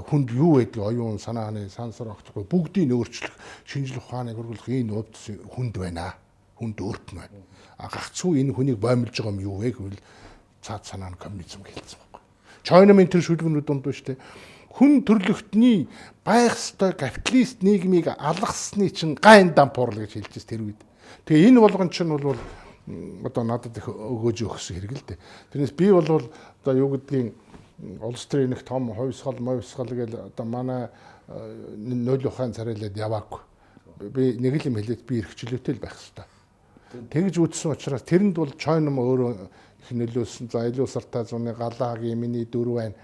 одоо 0.00 0.04
хүнд 0.06 0.30
юу 0.32 0.56
байдгийг 0.56 0.86
оюун 0.86 1.18
санааны 1.18 1.68
сансар 1.68 2.08
огцгүй 2.14 2.46
бүгдийг 2.46 2.94
өөрчлөх 2.94 3.34
шинжлэх 3.66 4.06
ухааныг 4.06 4.38
хөргөлөх 4.38 4.68
энэ 4.70 4.94
увд 4.94 5.14
хүнд 5.50 5.74
байна. 5.76 6.14
Хүнд 6.56 6.78
өөрт 6.80 7.06
нь 7.12 7.18
байна. 7.20 7.36
А 7.76 7.90
гагцгүй 7.90 8.40
энэ 8.40 8.54
хүнийг 8.54 8.78
боомлж 8.80 9.12
байгаа 9.12 9.34
юм 9.34 9.40
юу 9.44 9.56
вэ 9.60 9.74
гэвэл 9.74 10.00
цаад 10.62 10.86
санаа 10.86 11.10
нь 11.10 11.20
коммунизм 11.20 11.60
гэлцсэн. 11.66 12.09
Чойномын 12.62 13.08
тэр 13.08 13.22
шүлгэнүүд 13.24 13.66
дунд 13.66 13.82
ба 13.84 13.92
штэ 13.92 14.16
хүн 14.80 15.02
төрлөختний 15.04 15.88
байх 16.24 16.54
ёстой 16.54 16.94
капиталист 16.94 17.62
нийгмийг 17.66 18.08
алгасны 18.16 18.88
чинь 18.88 19.18
гайн 19.18 19.52
дампуурл 19.52 19.98
гэж 19.98 20.16
хэлжээс 20.16 20.46
тэр 20.46 20.62
үед. 20.62 20.80
Тэгээ 21.26 21.50
энэ 21.50 21.60
болгон 21.60 21.90
чинь 21.90 22.08
бол 22.08 22.38
одоо 23.26 23.44
надад 23.44 23.76
их 23.76 23.88
өгөөж 23.90 24.38
өгсөн 24.46 24.78
хэрэг 24.78 24.92
л 24.94 25.04
дээ. 25.04 25.18
Тэрнээс 25.52 25.74
би 25.74 25.90
бол 25.90 26.06
одоо 26.06 26.72
юу 26.72 26.96
гэдгийг 26.96 27.34
улс 28.00 28.24
төрийн 28.30 28.54
нэг 28.54 28.62
том 28.62 28.94
хувьсгал 28.94 29.42
мовьсгал 29.42 29.90
гэж 29.90 30.32
одоо 30.32 30.46
манай 30.46 30.88
нөл 31.76 32.26
ухаан 32.30 32.54
царайлаад 32.54 32.96
яваагүй. 32.96 33.40
Би 34.14 34.38
нэг 34.38 34.64
л 34.64 34.68
юм 34.70 34.78
хэлээд 34.78 35.02
би 35.02 35.20
эрхчлөөтэй 35.20 35.74
л 35.76 35.82
байх 35.82 35.98
хэрэгтэй. 35.98 36.26
Тэгж 36.90 37.34
үтсэн 37.38 37.74
учраас 37.74 38.02
тэрэнд 38.02 38.34
бол 38.34 38.50
чойном 38.54 38.98
өөрөө 38.98 39.30
их 39.90 39.98
нөлөөсөн. 39.98 40.50
За 40.50 40.64
илүү 40.70 40.86
сартаа 40.86 41.24
зуны 41.26 41.52
галаагийн 41.54 42.18
миний 42.18 42.46
дөрв 42.46 42.78
байна. 42.78 42.94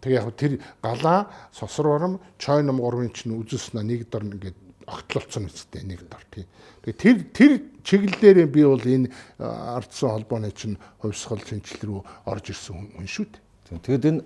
Тэгээ 0.00 0.16
яг 0.16 0.36
тэр 0.36 0.60
галаа 0.82 1.28
сосрором 1.52 2.20
чойном 2.38 2.80
гурвын 2.80 3.12
чинь 3.12 3.36
үзүүлснэ 3.36 3.82
нэг 3.84 4.08
дор 4.08 4.24
ингээд 4.24 4.56
огтлолцсон 4.86 5.50
үстэй 5.50 5.84
нэг 5.84 6.08
дор 6.08 6.24
тий. 6.30 6.46
Тэгээ 6.84 6.96
тэр 6.96 7.16
тэр 7.34 7.52
чиглэлээр 7.82 8.46
би 8.46 8.62
бол 8.64 8.80
энэ 8.80 9.10
ардсан 9.38 10.10
холбооны 10.10 10.52
чинь 10.52 10.78
хувьсгал 11.02 11.42
шинжил 11.42 11.82
рүү 11.82 12.00
орж 12.24 12.54
ирсэн 12.54 12.94
хүн 12.94 13.08
шүү 13.08 13.26
дээ. 13.26 13.82
Тэгээд 13.82 14.04
энэ 14.06 14.20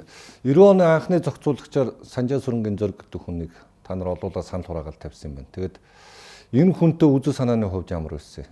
90 0.45 0.69
оны 0.69 0.85
анхны 0.85 1.17
зохицуулагчаар 1.25 1.97
Санжаа 2.05 2.45
Сүрэнгийн 2.45 2.77
зөрг 2.77 3.09
гэдэг 3.09 3.21
хүнийг 3.25 3.53
та 3.81 3.97
нар 3.97 4.13
олуулаад 4.13 4.45
санал 4.45 4.69
хураагаад 4.69 5.01
тавьсан 5.01 5.33
юм 5.33 5.37
байна. 5.41 5.55
Тэгээд 5.57 5.81
энэ 6.53 6.77
хүнтэй 6.77 7.09
үзэл 7.09 7.33
санааны 7.41 7.73
хувьд 7.73 7.97
ямар 7.97 8.21
байсан? 8.21 8.45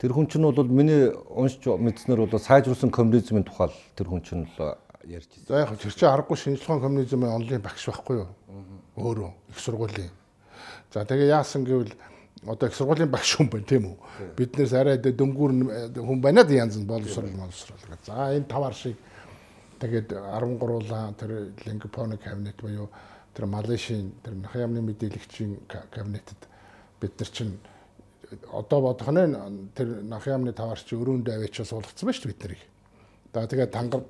Тэр 0.00 0.16
хүн 0.16 0.26
чинь 0.26 0.42
бол 0.42 0.64
миний 0.64 1.12
уншиж 1.12 1.68
мэдснээр 1.68 2.24
бол 2.24 2.40
сайжруулсан 2.40 2.90
коммунизмын 2.90 3.44
тухай 3.44 3.68
тэр 3.94 4.08
хүн 4.08 4.24
чинь 4.24 4.48
л 4.48 4.76
ярьж 5.04 5.28
байна. 5.46 5.48
За 5.48 5.60
яг 5.60 5.76
тэр 5.76 5.92
чинь 5.92 6.08
аргагүй 6.08 6.36
шинжлэх 6.36 6.68
ухааны 6.68 6.82
коммунизмын 6.82 7.36
онлын 7.36 7.60
багш 7.60 7.84
байхгүй 7.84 8.16
юу? 8.24 8.28
Өөрөө 8.96 9.30
их 9.52 9.58
сургуулийн. 9.60 10.10
За 10.92 11.04
тэгээ 11.04 11.28
яасан 11.36 11.68
гэвэл 11.68 11.92
одоо 12.48 12.68
их 12.68 12.74
сургуулийн 12.74 13.12
багш 13.12 13.36
хүн 13.36 13.52
байна 13.52 13.68
тийм 13.68 13.92
үү? 13.92 13.96
Биднээс 14.40 14.72
арай 14.72 14.96
дөнгүүр 14.96 15.52
хүн 16.00 16.20
байна 16.24 16.48
да 16.48 16.54
янз 16.56 16.80
нь 16.80 16.88
боловсрол 16.88 17.28
боловсрол 17.36 17.84
гэж. 17.84 18.08
За 18.08 18.32
энэ 18.32 18.48
тавар 18.48 18.72
шиг 18.72 18.96
Тэгээд 19.80 20.12
13-уулаа 20.12 21.16
тэр 21.16 21.56
Лингпоны 21.64 22.20
кабинет 22.20 22.60
буюу 22.60 22.92
тэр 23.32 23.48
Малайшийн 23.48 24.12
тэр 24.20 24.36
нахын 24.36 24.68
яамны 24.68 24.84
мэдээлэгчийн 24.84 25.56
кабинетэд 25.88 26.36
бид 27.00 27.16
нар 27.16 27.30
чинь 27.32 27.56
одоо 28.52 28.80
бодох 28.80 29.08
нь 29.10 29.70
тэр 29.74 30.02
нахын 30.02 30.32
яамны 30.40 30.52
таваарч 30.52 30.92
өрөөндөө 30.92 31.34
аваачаа 31.34 31.66
суулгацсан 31.66 32.06
байна 32.06 32.18
шүү 32.18 32.30
бид 32.30 32.42
нарыг. 32.44 32.62
За 33.34 33.46
тэгээд 33.46 33.70
тангар 33.70 34.02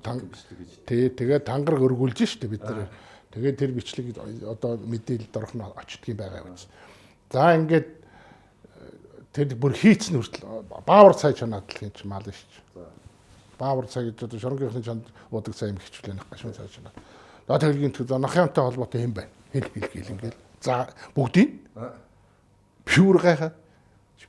тий 0.85 1.09
тэгээд 1.09 1.45
тангар 1.45 1.75
өргүүлж 1.77 2.19
шүү 2.25 2.49
бид 2.49 2.63
нар. 2.63 2.89
Тэгээд 3.31 3.57
тэр 3.57 3.71
бичлэг 3.71 4.07
одоо 4.45 4.77
мэдээлэлд 4.77 5.37
орох 5.37 5.53
нь 5.55 5.63
очтгийн 5.63 6.17
байгаа 6.17 6.45
юм. 6.45 6.57
За 7.31 7.55
ингээд 7.55 7.87
тэр 9.33 9.55
бүр 9.55 9.73
хийцэн 9.73 10.19
хүртэл 10.19 10.67
баавар 10.85 11.15
цай 11.15 11.33
чанаад 11.33 11.65
л 11.69 11.91
чи 11.95 12.07
мал 12.07 12.25
шүү 12.25 12.61
баавар 13.61 13.85
цай 13.85 14.09
гэж 14.09 14.25
одоо 14.25 14.39
шоронгийнхны 14.39 14.81
чанд 14.81 15.05
удаг 15.29 15.53
цай 15.53 15.69
юм 15.69 15.77
хичүүлээ 15.77 16.17
нах 16.17 16.25
гашуун 16.33 16.53
цай 16.57 16.67
чинь. 16.67 16.89
За 17.47 17.59
тэгэлгийн 17.61 17.93
төв 17.93 18.09
нахямтай 18.17 18.63
холбоотой 18.65 19.05
юм 19.05 19.13
байна. 19.13 19.29
Хэл 19.53 19.69
хэл 19.69 19.89
гэл 19.93 20.13
ингээл. 20.17 20.39
За 20.61 20.89
бүгдийг 21.13 21.61
пюр 22.85 23.21
гайхаад 23.21 23.53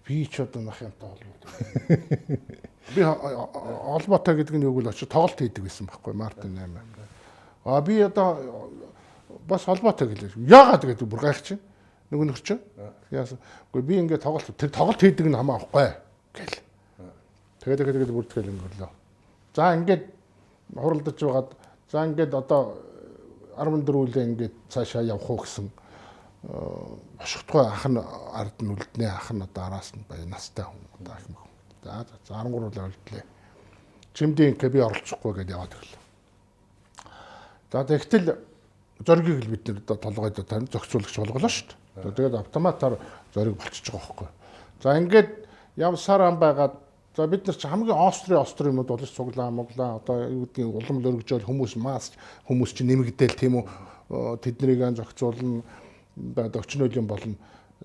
би 0.07 0.27
ч 0.27 0.43
одоо 0.43 0.63
нахямтай 0.63 1.09
холбоотой. 1.09 2.39
Би 2.95 3.03
холбоотой 3.03 4.35
гэдэг 4.37 4.57
нь 4.57 4.65
юу 4.67 4.75
вэ? 4.79 4.91
Очиж 4.91 5.09
тоглолт 5.09 5.39
хийдэг 5.39 5.65
байсан 5.65 5.87
байхгүй 5.87 6.15
Мартин 6.15 6.59
8. 6.59 6.81
А 7.65 7.81
би 7.81 8.01
одоо 8.01 8.71
бас 9.47 9.65
холбоотой 9.65 10.09
гэлээ. 10.09 10.37
Яагаад 10.49 10.85
гэдэг 10.85 11.07
бүр 11.09 11.21
гайх 11.21 11.43
чинь. 11.43 11.61
Нөгөө 12.11 12.27
нөхөр 12.29 12.45
чинь. 12.45 12.63
Яасан. 13.11 13.39
Гэхдээ 13.73 13.89
би 13.89 13.95
ингээд 14.03 14.23
тоглолт 14.23 14.51
тэр 14.57 14.71
тоглолт 14.71 15.01
хийдэг 15.01 15.27
нь 15.27 15.39
хамаахгүй 15.39 15.89
гэл. 16.35 16.59
Тэгээд 17.63 17.79
тэгээд 17.79 17.97
тэгээд 17.97 18.17
бүртгэл 18.17 18.51
өнгөрлөө. 18.53 18.91
За 19.55 19.73
ингээд 19.77 20.05
хуралдаж 20.75 21.17
байгаад 21.23 21.51
за 21.93 22.05
ингээд 22.07 22.33
одоо 22.35 22.77
14 23.57 23.89
үлээ 23.89 24.25
ингээд 24.33 24.55
цаашаа 24.69 25.03
явах 25.05 25.31
уу 25.31 25.41
гэсэн 25.45 25.71
бошготгой 27.23 27.67
ах 27.71 27.87
нь 27.87 27.99
ард 28.35 28.57
нь 28.59 28.73
үлднэ 28.75 29.07
ах 29.07 29.31
нь 29.31 29.43
одоо 29.43 29.63
араас 29.71 29.95
нь 29.95 30.05
бай 30.11 30.27
настай 30.27 30.67
хүн 30.67 30.83
одоо 30.99 31.15
их 31.15 31.29
мөх. 31.31 31.47
За 31.83 32.07
за 32.27 32.35
13 32.43 32.51
үлээ 32.59 32.87
үлдлээ. 32.91 33.25
Жимдийн 34.15 34.59
би 34.59 34.81
оролцохгүй 34.83 35.33
гэдээ 35.39 35.55
яваад 35.55 35.73
ирлээ. 35.79 36.01
За 37.71 37.85
тэгтэл 37.87 38.29
зоригийг 39.07 39.41
л 39.47 39.53
бид 39.55 39.63
нэр 39.69 39.79
одоо 39.87 39.97
толгойд 39.97 40.43
тань 40.43 40.67
зохицуулагч 40.67 41.17
болголоо 41.17 41.49
шүү 41.49 41.67
дээ. 42.03 42.13
Тэгээд 42.19 42.35
автоматар 42.43 42.99
зориг 43.35 43.55
болчихж 43.57 43.95
байгаа 43.95 44.03
байхгүй. 44.03 44.29
За 44.83 44.99
ингээд 44.99 45.31
явсараа 45.79 46.35
байгаад 46.35 46.75
За 47.17 47.27
бид 47.27 47.47
нар 47.47 47.57
ч 47.57 47.69
хамгийн 47.69 47.93
остри 47.93 48.35
остри 48.35 48.73
юмуд 48.73 48.89
болж 48.89 49.05
цуглаа 49.13 49.51
моглаа 49.51 50.01
одоо 50.01 50.33
юу 50.33 50.49
гэдгийг 50.49 50.73
улам 50.73 51.05
л 51.05 51.09
өргөжөөл 51.13 51.45
хүмүүс 51.45 51.77
мас 51.77 52.17
хүмүүс 52.49 52.73
чинь 52.73 52.89
нэмэгдээл 52.89 53.37
тийм 53.37 53.61
үү 53.61 54.41
тэднийг 54.41 54.81
ан 54.81 54.97
зохицуулна 54.97 55.61
одоо 56.17 56.63
өчнөөл 56.63 56.97
юм 56.97 57.07
болно. 57.07 57.37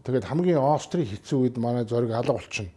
Тэгээд 0.04 0.26
хамгийн 0.30 0.62
остри 0.62 1.06
хэцүү 1.06 1.48
үед 1.48 1.58
манай 1.58 1.86
зориг 1.86 2.12
алга 2.12 2.38
болчихно. 2.38 2.72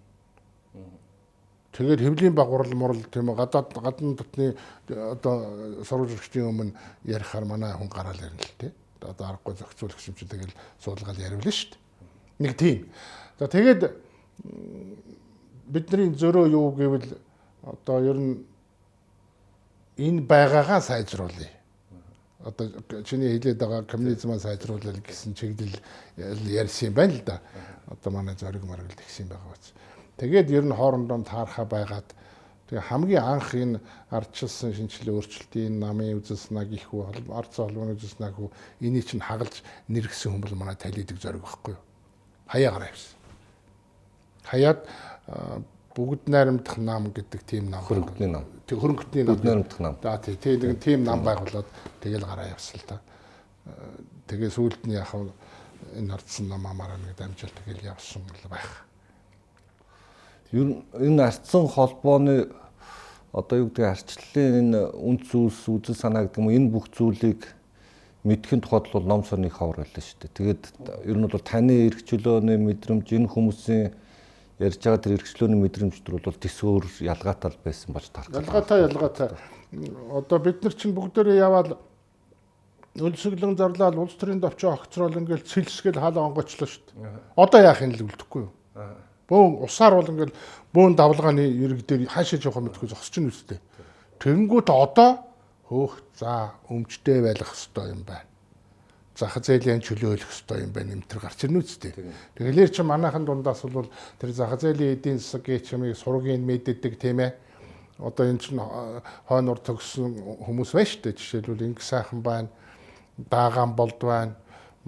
Тэгээд 1.73 2.01
хэвлийн 2.03 2.35
багварл 2.35 2.75
мурал 2.75 3.03
тийм 3.13 3.31
гадаад 3.35 3.71
гадны 3.73 4.17
дотны 4.19 4.57
одоо 4.89 5.85
сурвалжлагчдын 5.87 6.51
өмнө 6.51 6.75
ярихаар 7.05 7.45
манай 7.45 7.73
хүн 7.79 7.89
гараал 7.89 8.19
ярина 8.19 8.43
л 8.43 8.59
тий. 8.59 8.73
Одоо 9.01 9.27
аргагүй 9.27 9.55
зохицуулагч 9.55 10.09
юм 10.11 10.17
чи 10.19 10.27
тэгэл 10.27 10.55
суулгаал 10.83 11.17
яривлаа 11.17 11.55
шүү 11.55 11.71
дээ. 11.71 11.81
Нэг 12.43 12.53
тийм. 12.59 12.91
За 13.39 13.47
тэгээд 13.47 13.87
бидний 15.71 16.11
зөрөө 16.11 16.51
юу 16.51 16.75
гэвэл 16.75 17.07
одоо 17.63 17.99
ер 18.03 18.19
нь 18.19 18.43
энэ 19.97 20.27
байгаагаа 20.27 20.81
сайжруулъя. 20.81 21.60
Одоо 22.45 23.03
чиний 23.05 23.37
хэлээд 23.37 23.59
байгаа 23.59 23.85
коммунизмаа 23.85 24.39
сайжруулах 24.39 25.05
гэсэн 25.05 25.35
чиглэл 25.35 25.77
ярьсан 26.49 26.89
юм 26.89 26.95
байна 26.95 27.13
л 27.13 27.23
да. 27.25 27.41
Одоо 27.87 28.13
манай 28.13 28.37
зориг 28.37 28.65
маргал 28.65 28.89
тэгсэн 28.97 29.29
байгаа 29.29 29.53
биз. 29.53 29.73
Тэгээд 30.17 30.51
ер 30.51 30.65
нь 30.65 30.73
хоорондоо 30.73 31.21
таархаа 31.25 31.65
байгаад 31.69 32.09
тэгээ 32.69 32.89
хамгийн 32.89 33.25
анх 33.25 33.55
энэ 33.55 33.81
ардчилсан 34.09 34.73
шинжилгээ 34.73 35.15
өөрчлөлтийн 35.17 35.81
намын 35.81 36.17
үзэл 36.21 36.41
санааг 36.41 36.73
их 36.73 36.89
хүү 36.89 37.29
ард 37.29 37.53
холбооны 37.53 37.93
үзэл 37.99 38.17
санааг 38.17 38.37
хүү 38.37 38.49
энийг 38.81 39.05
чинь 39.05 39.21
хагалж 39.21 39.61
нэргсэн 39.89 40.33
хүмүүс 40.33 40.55
манай 40.57 40.77
талидаг 40.81 41.21
зориг 41.21 41.45
байхгүй 41.45 41.75
юу? 41.77 41.83
Хаяа 42.49 42.73
гараа 42.73 42.89
явсан. 42.89 43.17
Хаяад 44.49 44.81
бүгд 45.95 46.31
найрамдах 46.31 46.79
нам 46.79 47.11
гэдэг 47.11 47.43
тийм 47.43 47.71
нам 47.71 47.83
хөрөнгөний 47.85 48.31
нам. 48.31 48.45
Тэг 48.67 48.79
хөрөнгөний 48.79 49.25
нам. 49.25 49.35
Бүгд 49.35 49.45
найрамдах 49.45 49.81
нам. 49.81 49.97
За 50.03 50.19
тий 50.23 50.37
тэгээд 50.37 50.81
тийм 50.85 51.05
нам 51.05 51.25
байгуулад 51.27 51.67
тэгэл 52.01 52.27
гараа 52.27 52.47
явсан 52.51 52.79
л 52.79 52.87
да. 52.87 53.01
Тэгээ 54.31 54.51
сүүлд 54.55 54.87
нь 54.87 54.95
яг 54.95 55.11
энэ 55.11 56.15
ардсан 56.15 56.47
намаараа 56.49 56.99
нэг 57.03 57.19
дамжуул 57.19 57.51
тэгэл 57.67 57.91
явсан 57.91 58.23
л 58.23 58.51
байх. 58.51 58.87
Ер 60.53 60.65
нь 60.65 60.77
энэ 60.95 61.27
ардсан 61.27 61.67
холбооны 61.67 62.47
одоо 63.33 63.67
юу 63.67 63.69
гэдэг 63.71 63.87
арчлалын 63.91 64.59
энэ 64.63 64.81
үнд 64.95 65.27
зүйлс 65.27 65.67
үзэл 65.67 65.99
санаа 65.99 66.27
гэдэг 66.27 66.39
юм 66.39 66.51
энэ 66.51 66.71
бүх 66.71 66.87
зүйлийг 66.95 67.47
мэдхэн 68.27 68.61
тухайд 68.61 68.91
бол 68.93 69.07
ном 69.07 69.23
сонны 69.25 69.51
хавар 69.51 69.83
байлаа 69.83 70.03
шүү 70.03 70.19
дээ. 70.23 70.37
Тэгээд 70.39 70.63
ер 71.07 71.17
нь 71.19 71.27
бол 71.27 71.43
таны 71.43 71.87
эрх 71.87 72.03
чөлөөний 72.05 72.59
мэдрэмж 72.59 73.07
энэ 73.07 73.31
хүмүүсийн 73.31 73.95
ярьж 74.61 74.81
байгаа 74.85 75.01
тэр 75.01 75.17
эрхчлөөний 75.17 75.57
мэдрэмжтэр 75.57 76.21
бол 76.21 76.37
төсөөр 76.37 76.85
ялгаатай 77.09 77.57
байсан 77.65 77.97
болж 77.97 78.13
тарах. 78.13 78.29
Ялгаатай 78.37 78.85
ялгаатай. 78.85 79.29
Одоо 80.13 80.39
бид 80.39 80.61
нар 80.61 80.75
чинь 80.77 80.93
бүгдээрээ 80.93 81.41
яваал 81.41 81.81
өлсөглөн 83.01 83.57
зарлаад 83.57 83.97
улс 83.97 84.21
төрийн 84.21 84.45
төвчөө 84.45 84.71
огцрол 84.77 85.17
ингээл 85.17 85.49
цэлсгэл 85.49 85.97
хаалга 85.97 86.29
онгочлоо 86.29 86.69
шүү 86.69 86.85
дээ. 86.93 87.09
Одоо 87.41 87.61
яах 87.65 87.81
юм 87.81 87.97
л 87.97 88.05
үлдэхгүй 88.05 88.43
юу? 88.45 88.53
Бөөн 89.31 89.65
усаар 89.65 89.97
бол 89.97 90.13
ингээл 90.13 90.37
бөөн 90.77 90.93
давлгааны 90.99 91.47
ерэг 91.49 91.87
дээр 91.89 92.11
хаашаа 92.13 92.43
жоохоо 92.43 92.61
мэдгүй 92.69 92.91
зогсож 92.93 93.17
нь 93.17 93.31
үстэй. 93.31 93.63
Тэнгүүт 94.21 94.69
одоо 94.69 95.25
хөөх 95.71 96.03
за 96.19 96.53
өмчтэй 96.69 97.23
байх 97.25 97.41
хэвээр 97.41 97.95
юм 97.95 98.03
байна 98.05 98.30
зах 99.21 99.37
зээлийн 99.37 99.85
чөлөөлөх 99.85 100.33
ёстой 100.33 100.65
юм 100.65 100.73
байна 100.73 100.97
нэмтэр 100.97 101.21
гарч 101.21 101.45
ирнэ 101.45 101.61
үстэй. 101.61 101.93
Тэгэлэр 102.41 102.71
чи 102.73 102.83
манайхан 102.83 103.29
дундаас 103.29 103.69
бол 103.69 103.93
тэр 104.17 104.33
зах 104.33 104.57
зээлийн 104.57 104.97
эдийн 104.97 105.19
засгийн 105.21 105.61
чимийг 105.61 105.97
сургийн 106.01 106.41
мэддэг 106.41 106.97
тийм 106.97 107.21
ээ. 107.21 107.37
Одоо 108.01 108.25
энэ 108.33 108.41
чинь 108.41 108.61
хойнор 109.29 109.61
төгссөн 109.61 110.41
хүмүүс 110.49 110.73
байна 110.73 110.89
шүү 110.89 111.03
дээ. 111.05 111.19
Жишээлбэл 111.21 111.67
инг 111.69 111.79
сайхан 111.85 112.25
байна, 112.25 112.49
даагаан 113.29 113.77
болд 113.77 114.01
байна. 114.01 114.35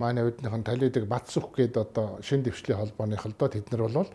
Манай 0.00 0.24
үднийхэн 0.24 0.64
талидаг 0.64 1.04
Батсүх 1.04 1.52
гээд 1.52 1.76
одоо 1.76 2.16
шин 2.24 2.40
дэвшлийн 2.40 2.80
холбооных 2.80 3.28
л 3.28 3.36
доо 3.36 3.52
тэд 3.52 3.68
нар 3.68 3.84
бол 3.92 4.08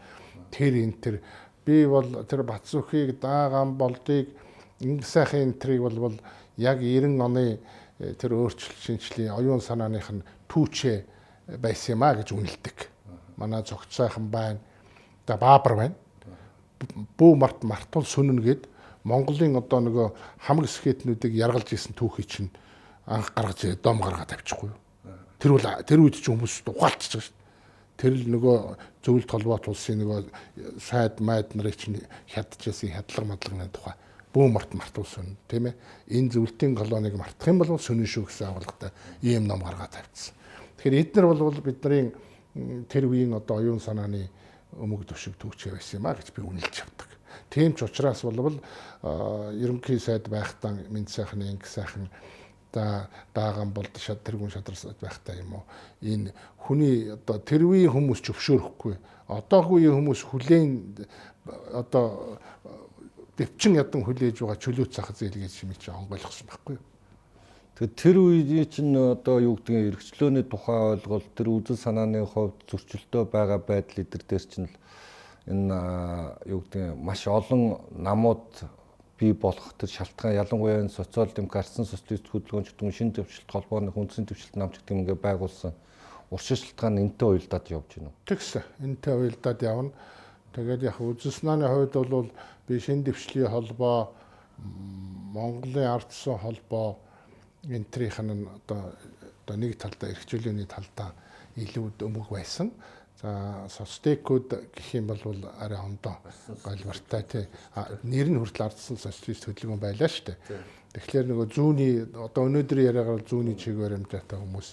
тэр 0.50 0.74
энэ 0.74 0.98
тэр 0.98 1.16
би 1.62 1.86
бол 1.86 2.26
тэр 2.26 2.42
Батсүхийг 2.42 3.22
даагаан 3.22 3.78
болдыг 3.78 4.34
инг 4.82 5.06
сайхан 5.06 5.54
энтрийг 5.54 5.86
бол 5.86 6.18
яг 6.58 6.82
90 6.82 7.22
оны 7.22 7.60
тэр 7.98 8.38
өөрчлөлт 8.38 8.78
шинжлэлийн 8.86 9.34
оюун 9.34 9.62
санааных 9.62 10.10
нь 10.14 10.22
түүчээ 10.46 11.58
байсан 11.58 11.98
юм 11.98 12.04
а 12.06 12.14
гэж 12.14 12.30
үнэлдэг. 12.30 12.78
Манай 13.38 13.66
зогц 13.66 13.90
сайхан 13.98 14.30
байна. 14.30 14.60
За 15.26 15.38
баабар 15.38 15.76
байна. 15.76 15.96
Бүү 17.18 17.34
март 17.36 17.64
мартул 17.66 18.06
сүнэн 18.06 18.38
гээд 18.38 18.70
Монголын 19.08 19.58
одоо 19.58 19.80
нөгөө 19.82 20.08
хамаг 20.46 20.70
скетнүүдийг 20.70 21.34
яргалж 21.34 21.74
исэн 21.74 21.96
түүхий 21.98 22.28
чинь 22.28 22.52
анх 23.08 23.34
гаргаж 23.34 23.80
дом 23.82 24.04
гаргаад 24.04 24.36
авчихгүй 24.36 24.70
юу. 24.70 24.78
Тэр 25.40 25.56
бол 25.56 25.66
тэр 25.88 26.04
үед 26.04 26.20
ч 26.20 26.28
хүмүүс 26.28 26.68
ухаалтчих 26.68 27.24
шүү 27.24 27.34
дээ. 27.34 27.46
Тэр 27.98 28.14
л 28.14 28.26
нөгөө 28.36 28.58
зөвлөлт 29.02 29.32
холбоот 29.32 29.72
улсын 29.72 30.04
нөгөө 30.04 30.20
сайд 30.84 31.24
майд 31.24 31.56
нарын 31.56 31.74
чинь 31.74 32.04
хядчихсан 32.30 32.94
хядлага 32.94 33.32
мадлагны 33.32 33.70
тухай 33.72 33.96
бүү 34.38 34.48
март 34.54 34.78
мартуулсан 34.78 35.34
тийм 35.50 35.74
ээ 35.74 35.76
энэ 36.14 36.30
зөвлөлтийн 36.38 36.78
колониг 36.78 37.18
мартах 37.18 37.50
юм 37.50 37.58
бол 37.58 37.74
сонин 37.82 38.06
шүү 38.06 38.30
гэсэн 38.30 38.54
агуулгатай 38.54 38.92
ийм 39.26 39.50
ном 39.50 39.66
гаргаад 39.66 39.98
тавьчихсан. 39.98 40.38
Тэгэхээр 40.78 41.02
эднэр 41.02 41.26
бол 41.26 41.58
бидний 41.66 42.14
тэр 42.86 43.10
үеийн 43.10 43.34
одоо 43.34 43.58
оюун 43.58 43.82
санааны 43.82 44.30
өмг 44.78 45.10
төвшиг 45.10 45.42
түүчээ 45.42 45.74
байсан 45.74 45.98
юм 45.98 46.06
а 46.06 46.14
гэж 46.14 46.30
би 46.38 46.46
үнэлж 46.46 46.76
явдаг. 46.86 47.10
Тийм 47.50 47.74
ч 47.74 47.82
учраас 47.82 48.22
болвол 48.22 48.62
ерөнхий 49.58 49.98
сайд 49.98 50.30
байхдаа 50.30 50.78
мэд 50.86 51.10
сайхны 51.10 51.50
инг 51.50 51.66
сайхан 51.66 52.06
да 52.74 53.10
дааган 53.34 53.74
болд 53.74 53.98
шат 53.98 54.22
тэргүүн 54.22 54.54
шадар 54.54 54.78
байхтай 55.02 55.42
юм 55.42 55.62
уу 55.62 55.64
энэ 56.02 56.34
хүний 56.62 57.10
одоо 57.10 57.42
тэр 57.42 57.66
үеийн 57.66 57.90
хүмүүс 57.90 58.22
ч 58.22 58.36
өвшөөрөхгүй 58.36 58.96
одоогийн 59.28 59.96
хүмүүс 59.98 60.22
хүлээн 60.30 60.70
одоо 61.74 62.38
дэвчин 63.38 63.78
ядан 63.78 64.02
хүлээж 64.04 64.42
байгаа 64.42 64.58
чөлөөт 64.58 64.92
зах 64.92 65.14
зээл 65.14 65.38
гэж 65.38 65.54
юм 65.64 65.72
чи 65.78 65.92
онгойлгосон 65.94 66.48
байхгүй 66.50 66.76
юу. 66.76 66.86
Тэгэхээр 67.78 67.94
тэр 67.94 68.18
үеийн 68.18 68.70
чинь 68.74 68.98
одоо 68.98 69.38
юу 69.38 69.56
гэдгийг 69.62 69.94
эргчлөөний 69.94 70.46
тухай 70.50 70.98
ойлголт 70.98 71.30
тэр 71.38 71.48
үзэл 71.54 71.78
санааны 71.78 72.26
хувьд 72.26 72.66
зөрчилтөө 72.66 73.30
байгаа 73.30 73.62
байдал 73.62 74.02
эдэр 74.02 74.24
дээр 74.26 74.46
чинь 74.50 74.66
л 74.66 74.76
энэ 75.46 75.78
юу 76.50 76.66
гэдгийг 76.66 76.98
маш 76.98 77.30
олон 77.30 77.78
намууд 77.94 78.66
бий 79.22 79.34
болох 79.34 79.78
тэр 79.78 79.90
шалтгаан 79.94 80.42
ялангуяа 80.42 80.82
энэ 80.82 80.90
социал 80.90 81.30
демократсын 81.30 81.86
социалист 81.86 82.26
хөдөлгөөнч 82.34 82.74
гэдэг 82.74 82.98
шин 82.98 83.14
төвчлөлт 83.14 83.54
холбооны 83.54 83.94
хүнсэн 83.94 84.26
төвчлөлт 84.26 84.58
намч 84.58 84.82
гэдэг 84.82 84.94
юм 84.98 85.02
ингээ 85.06 85.22
байгуулсан 85.22 85.74
уршил 86.30 86.58
шалтгаан 86.58 86.98
энтэй 86.98 87.28
уялдаад 87.30 87.66
явж 87.70 87.90
байна 87.94 88.10
уу? 88.10 88.18
Тэгс 88.26 88.50
энтэй 88.82 89.14
уялдаад 89.14 89.62
явна. 89.62 89.92
Тэгээд 90.54 90.82
яг 90.84 90.98
үзэл 90.98 91.34
санааны 91.34 91.66
хувьд 91.70 91.94
бол 91.94 92.30
би 92.68 92.80
шин 92.80 93.04
дэвшлийн 93.04 93.50
холбоо 93.50 94.14
Монголын 95.34 95.88
ардсан 95.96 96.38
холбоо 96.38 97.00
энтрийнх 97.64 98.20
нь 98.20 98.48
одоо 98.48 98.94
одоо 99.46 99.56
нэг 99.58 99.78
талдаа 99.80 100.12
эрхчлөөний 100.12 100.68
талдаа 100.68 101.14
илүү 101.56 102.04
өмг 102.04 102.30
байсан. 102.30 102.72
За 103.22 103.66
соцтекуд 103.70 104.54
гэх 104.76 104.94
юм 104.94 105.08
бол 105.08 105.22
арай 105.60 105.80
ондоо 105.80 106.20
голвартай 106.64 107.24
тий. 107.24 107.46
Нэр 108.04 108.30
нь 108.30 108.38
хүртэл 108.38 108.68
ардсан 108.68 108.98
социалист 108.98 109.48
хөдөлгөөн 109.48 109.82
байлаа 109.82 110.12
шүү 110.12 110.26
дээ. 110.28 110.38
Тэгэхээр 110.94 111.26
нөгөө 111.32 111.48
зүүнний 111.50 111.94
одоо 112.14 112.46
өнөөдөр 112.46 112.80
яриагаар 112.92 113.24
зүүнний 113.26 113.58
чиг 113.58 113.80
баримтаатай 113.80 114.38
хүмүүс 114.38 114.70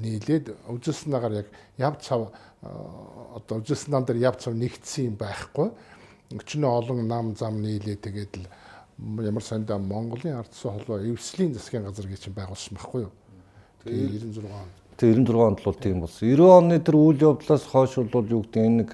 нийлээд 0.00 0.54
үзэлснээр 0.72 1.34
яг 1.44 1.48
яв 1.76 2.00
цав 2.00 2.32
одоо 2.62 3.60
үзэлснээр 3.60 4.04
дээр 4.08 4.24
яв 4.24 4.36
цав 4.40 4.56
нэгдсэн 4.56 5.12
юм 5.12 5.16
байхгүй 5.20 5.68
өчнөө 6.32 6.70
олон 6.70 7.06
нам 7.08 7.34
зам 7.36 7.60
нийлээ 7.62 7.96
тэгээд 8.00 8.32
л 8.40 8.46
ямар 9.22 9.42
сандаа 9.42 9.78
Монголын 9.78 10.40
ардсан 10.40 10.78
холбоо 10.78 11.00
эвслийн 11.00 11.54
засгийн 11.54 11.84
газар 11.84 12.06
гэж 12.06 12.28
байгуулсан 12.32 12.76
байхгүй 12.76 13.02
юу. 13.06 13.12
Тэгээд 13.84 14.32
96 14.32 14.46
он. 14.46 14.68
Тэгээд 14.96 15.18
96 15.26 15.46
онд 15.46 15.60
бол 15.64 15.78
тийм 15.78 16.00
болсон. 16.00 16.28
90 16.28 16.56
оны 16.56 16.78
тэр 16.80 16.96
үйл 16.96 17.20
явдлаас 17.20 17.64
хойш 17.66 17.98
бол 18.12 18.26
юу 18.26 18.42
гэдэг 18.46 18.62
энэ 18.62 18.78
нэг 18.82 18.90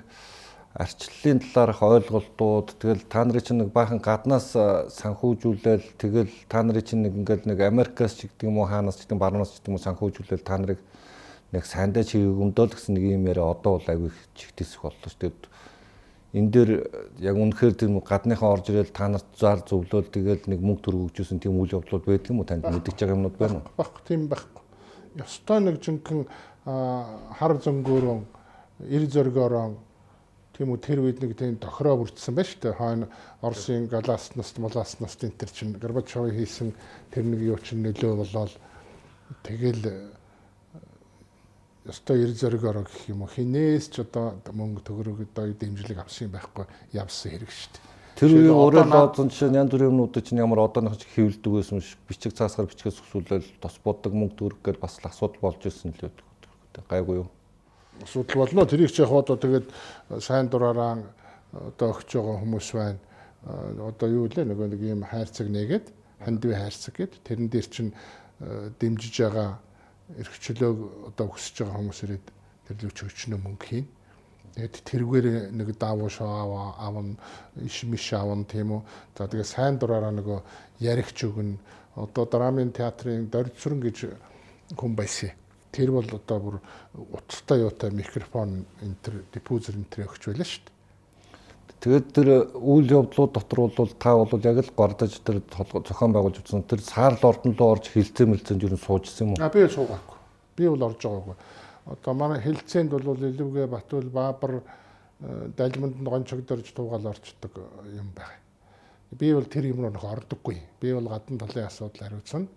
арчлалын 0.79 1.41
талаарх 1.43 1.83
ойлголтууд 1.83 2.69
тэгэл 2.79 3.03
та 3.11 3.25
нарын 3.25 3.43
чинь 3.43 3.61
нэг 3.63 3.73
баахан 3.75 3.99
гаднаас 3.99 4.55
санхүүжүүлэл 4.95 5.99
тэгэл 5.99 6.31
та 6.47 6.63
нарын 6.63 6.87
чинь 6.87 7.03
нэг 7.03 7.19
ингээл 7.19 7.51
нэг 7.51 7.59
Америкаас 7.67 8.15
ч 8.15 8.31
гэдэг 8.31 8.47
юм 8.47 8.63
уу 8.63 8.69
хаанаас 8.71 9.01
ч 9.01 9.09
гэдэг 9.09 9.19
баруунаас 9.19 9.51
ч 9.51 9.59
гэдэг 9.59 9.71
юм 9.73 9.77
уу 9.77 9.87
санхүүжүүлэл 9.87 10.47
та 10.47 10.57
нарыг 10.61 10.81
нэг 11.51 11.65
сандаа 11.67 12.05
чиг 12.05 12.23
өмдөөл 12.23 12.77
гэсэн 12.77 12.95
нэг 12.95 13.05
юм 13.11 13.27
яриа 13.27 13.51
одоо 13.51 13.81
бол 13.81 13.91
аягүй 13.91 14.13
чигтэсэх 14.39 14.85
боллоо 14.85 15.09
шүү 15.09 15.19
дээ 15.19 15.33
энэ 16.35 16.51
дээр 16.53 16.71
яг 17.25 17.37
үнэхээр 17.41 17.75
тийм 17.75 18.01
гадныхаа 18.05 18.53
орж 18.53 18.69
ирэл 18.69 18.93
та 18.93 19.09
нарт 19.09 19.33
зар 19.33 19.65
зөвлөөл 19.65 20.13
тэгэл 20.13 20.45
нэг 20.53 20.61
мөнгө 20.61 20.83
төр 20.85 20.97
өгчөөсөн 21.09 21.41
тийм 21.41 21.57
үйл 21.57 21.81
явдлууд 21.81 22.05
байдаг 22.05 22.29
юм 22.29 22.45
уу 22.45 22.49
танд 22.49 22.69
мэддэж 22.69 22.97
байгаа 23.01 23.17
юмнууд 23.17 23.37
байна 23.41 23.57
уу? 23.65 23.73
Багх 23.81 23.97
тийм 24.05 24.29
байхгүй. 24.29 24.63
Ёстой 25.17 25.59
нэг 25.65 25.81
жинхэнэ 25.81 26.25
хар 26.69 27.53
зөнгөөрөө 27.65 28.19
эр 28.93 29.05
зөргөөрөө 29.09 29.67
тийм 30.53 30.69
үү 30.69 30.79
тэр 30.85 31.01
үед 31.01 31.25
нэг 31.25 31.33
тийм 31.33 31.57
тохироо 31.57 31.97
бүрдсэн 32.05 32.37
байна 32.37 32.51
шүү 32.51 32.61
дээ. 32.61 32.77
Хойно 32.77 33.07
Оросын 33.41 33.89
галаснаас 33.89 34.53
моласнаас 34.61 35.17
энэ 35.25 35.39
төр 35.39 35.51
чинь 35.55 35.79
Горбачовын 35.81 36.37
хийсэн 36.37 36.75
тэр 37.09 37.25
нэг 37.25 37.41
юу 37.41 37.59
чинь 37.63 37.81
нөлөө 37.87 38.21
болоод 38.21 38.53
тэгэл 39.49 40.18
ёстой 41.89 42.23
эр 42.23 42.33
зоригоор 42.37 42.85
гэх 42.85 43.09
юм 43.09 43.25
уу 43.25 43.33
хинээс 43.33 43.89
ч 43.89 44.05
одоо 44.05 44.37
мөнгө 44.53 44.85
төгрөг 44.85 45.25
одоо 45.33 45.49
дэмжлэг 45.57 46.05
авсан 46.05 46.29
юм 46.29 46.37
байхгүй 46.37 46.67
явсан 46.93 47.33
хэрэг 47.33 47.49
шүү 47.49 47.71
дээ. 47.73 47.89
Тэр 48.19 48.35
үеийн 48.35 48.59
өөрөө 48.61 48.85
дооцсон 48.93 49.31
жишээ 49.33 49.49
нь 49.49 49.59
янз 49.63 49.71
бүрийн 49.73 49.91
юмнуудад 49.95 50.27
чинь 50.27 50.43
ямар 50.43 50.61
одооных 50.67 50.99
ч 50.99 51.07
хэвлдэг 51.17 51.53
байсан 51.55 51.79
ш 51.81 51.97
бичиг 52.11 52.35
цаасгаар 52.35 52.67
бичгээс 52.67 52.99
өсвөлөл 52.99 53.47
тос 53.63 53.79
боддог 53.79 54.13
мөнгө 54.13 54.37
төгрөг 54.37 54.61
гэдээ 54.67 54.83
бас 54.83 54.99
л 54.99 55.07
асуудал 55.07 55.39
болж 55.39 55.63
ирсэн 55.65 55.95
л 55.95 56.11
үү. 56.11 56.13
Гайгүй 56.91 57.23
юу? 57.23 57.29
Асуудал 58.03 58.43
болно. 58.43 58.67
Тэрийг 58.67 58.91
ч 58.91 59.07
яг 59.07 59.15
одоо 59.15 59.39
тэгээд 59.39 59.71
сайн 60.19 60.51
дураараа 60.51 60.99
одоо 61.55 61.95
өгч 61.95 62.11
байгаа 62.19 62.37
хүмүүс 62.43 62.69
байна. 62.75 62.99
Одоо 63.87 64.09
юу 64.11 64.27
лээ 64.27 64.45
нөгөө 64.51 64.67
нэг 64.75 64.83
юм 64.83 65.03
хайрцаг 65.07 65.47
нэгээд 65.47 65.87
хандив 66.19 66.53
хайрцаг 66.59 66.95
гэд 66.99 67.13
тэрэн 67.23 67.49
дээр 67.49 67.67
чинь 67.71 67.95
дэмжиж 68.83 69.15
байгаа 69.31 69.63
эрхчлөөг 70.17 70.79
одоо 71.13 71.27
хүсэж 71.29 71.65
байгаа 71.65 71.79
хүмүүс 71.79 72.01
ирээд 72.09 72.27
тэрлүүч 72.69 72.99
өчнөө 73.05 73.41
мөнгө 73.45 73.67
хийн. 73.69 73.87
Тэгээд 74.57 74.77
тэргээр 74.89 75.27
нэг 75.53 75.69
давуу 75.77 76.09
шоо 76.09 76.73
авна, 76.81 77.21
иш 77.61 77.85
миш 77.85 78.13
авна 78.17 78.49
тийм 78.49 78.73
үү. 78.73 78.83
За 79.17 79.29
тэгээ 79.29 79.45
сайн 79.45 79.77
дураараа 79.77 80.13
нөгөө 80.17 80.41
яригч 80.81 81.29
өгнө. 81.29 81.61
Одоо 82.01 82.25
драмын 82.25 82.73
театрын 82.73 83.29
дөрцөрн 83.29 83.81
гэж 83.85 83.99
хүн 84.73 84.97
байсан. 84.97 85.37
Тэр 85.73 85.93
бол 85.93 86.09
одоо 86.09 86.39
бүр 86.41 86.57
утастай 86.97 87.61
юутай 87.61 87.93
микрофон 87.93 88.65
энтер 88.81 89.23
диффузер 89.33 89.77
энтер 89.77 90.09
өгч 90.09 90.33
байлаа 90.33 90.49
шүү 90.49 90.65
дээ. 90.65 90.78
Тэгээд 91.79 92.07
тэр 92.11 92.29
үйл 92.59 92.91
явдлууд 92.91 93.33
дотор 93.39 93.71
бол 93.71 93.93
та 93.95 94.17
бол 94.19 94.43
яг 94.43 94.59
л 94.59 94.73
гардаж 94.75 95.15
тэр 95.23 95.39
зохион 95.47 96.11
байгуулж 96.11 96.43
утсан 96.43 96.67
тэр 96.67 96.83
саарл 96.83 97.23
ордондоо 97.23 97.71
орж 97.79 97.95
хилцээ 97.95 98.27
мэлцэнд 98.27 98.67
юу 98.67 98.75
суужсэн 98.75 99.31
юм 99.31 99.31
уу? 99.35 99.43
А 99.43 99.47
би 99.47 99.63
суугаагүй. 99.63 100.19
Би 100.59 100.67
бол 100.67 100.83
орж 100.91 100.99
байгаагүй. 100.99 101.37
Одоо 101.87 102.15
манай 102.19 102.43
хилцээнд 102.43 102.91
бол 102.91 103.15
Илүүгээ 103.15 103.67
Батүл 103.71 104.11
Баабар 104.11 104.59
э, 104.59 105.49
Далиманд 105.55 106.03
гончогдорж 106.03 106.75
туугаал 106.75 107.15
орчдөг 107.15 107.55
юм 107.95 108.11
байна. 108.11 108.43
Би 109.15 109.33
бол 109.33 109.47
тэр 109.47 109.71
юм 109.71 109.81
руу 109.87 109.95
нөх 109.95 110.05
ордоггүй. 110.05 110.59
Би 110.81 110.93
бол 110.93 111.09
гадна 111.09 111.39
талын 111.47 111.71
асуудал 111.71 112.03
хариуцсан. 112.03 112.49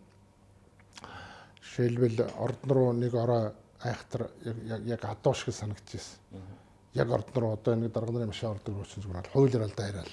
Жишээлбэл 1.61 2.25
ордон 2.41 2.71
руу 2.73 2.91
нэг 2.97 3.13
ороо 3.13 3.53
айхтар 3.85 4.31
яг 4.43 5.05
адуу 5.05 5.33
шиг 5.33 5.53
санагдчихсэн. 5.53 6.19
Яг 6.93 7.11
ордон 7.11 7.43
руу 7.43 7.53
одоо 7.53 7.75
нэг 7.75 7.91
дарга 7.91 8.11
нарын 8.11 8.31
машин 8.31 8.51
ордог 8.51 8.81
гэсэн 8.83 9.03
зүгээр 9.03 9.27
л 9.27 9.33
хуулиар 9.33 9.63
алдаа 9.63 9.87
яриад 9.87 10.11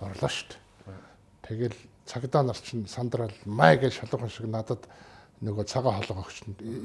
орлоо 0.00 0.30
шүү 0.30 0.48
дээ. 0.48 0.58
Тэгэл 1.44 1.76
цагдаа 2.06 2.42
нар 2.42 2.56
чинь 2.56 2.86
сандрал 2.88 3.34
май 3.44 3.76
гэж 3.76 4.00
шалгах 4.00 4.32
шиг 4.32 4.46
надад 4.48 4.88
нөгөө 5.44 5.64
цагаан 5.68 6.00
хоолой 6.00 6.24
өгч 6.24 6.36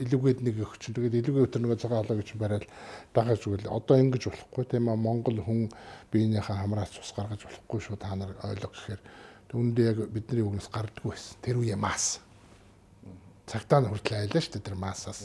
илүүгээд 0.04 0.40
нэг 0.44 0.56
өгч 0.68 0.92
тэгээд 0.92 1.16
илүүгээ 1.22 1.48
өтер 1.48 1.62
нөгөө 1.64 1.80
цагаан 1.80 2.04
хоолой 2.04 2.20
гэж 2.20 2.30
барайл 2.36 2.68
дагаж 3.16 3.42
үгэл 3.48 3.72
одоо 3.72 3.96
ингэж 4.04 4.24
болохгүй 4.28 4.66
тийм 4.68 4.90
аа 4.92 5.00
Монгол 5.00 5.40
хүн 5.40 5.72
биенийхээ 6.12 6.60
хамраас 6.60 6.92
цус 6.92 7.14
гаргаж 7.16 7.46
болохгүй 7.46 7.80
шүү 7.80 7.98
та 8.02 8.16
нар 8.20 8.36
ойлго 8.44 8.68
гэхээр 8.74 9.02
түүндээ 9.54 9.86
яг 9.88 9.98
бидний 10.12 10.44
үгнээс 10.44 10.68
гардггүй 10.76 11.14
байсан 11.14 11.40
тэр 11.40 11.62
үе 11.64 11.76
мас 11.80 12.20
цагтаа 13.50 13.82
нь 13.82 13.90
хүртэл 13.90 14.18
айлаа 14.22 14.42
шүү 14.44 14.54
дээ 14.54 14.68
тэр 14.68 14.78
маасаас. 14.78 15.20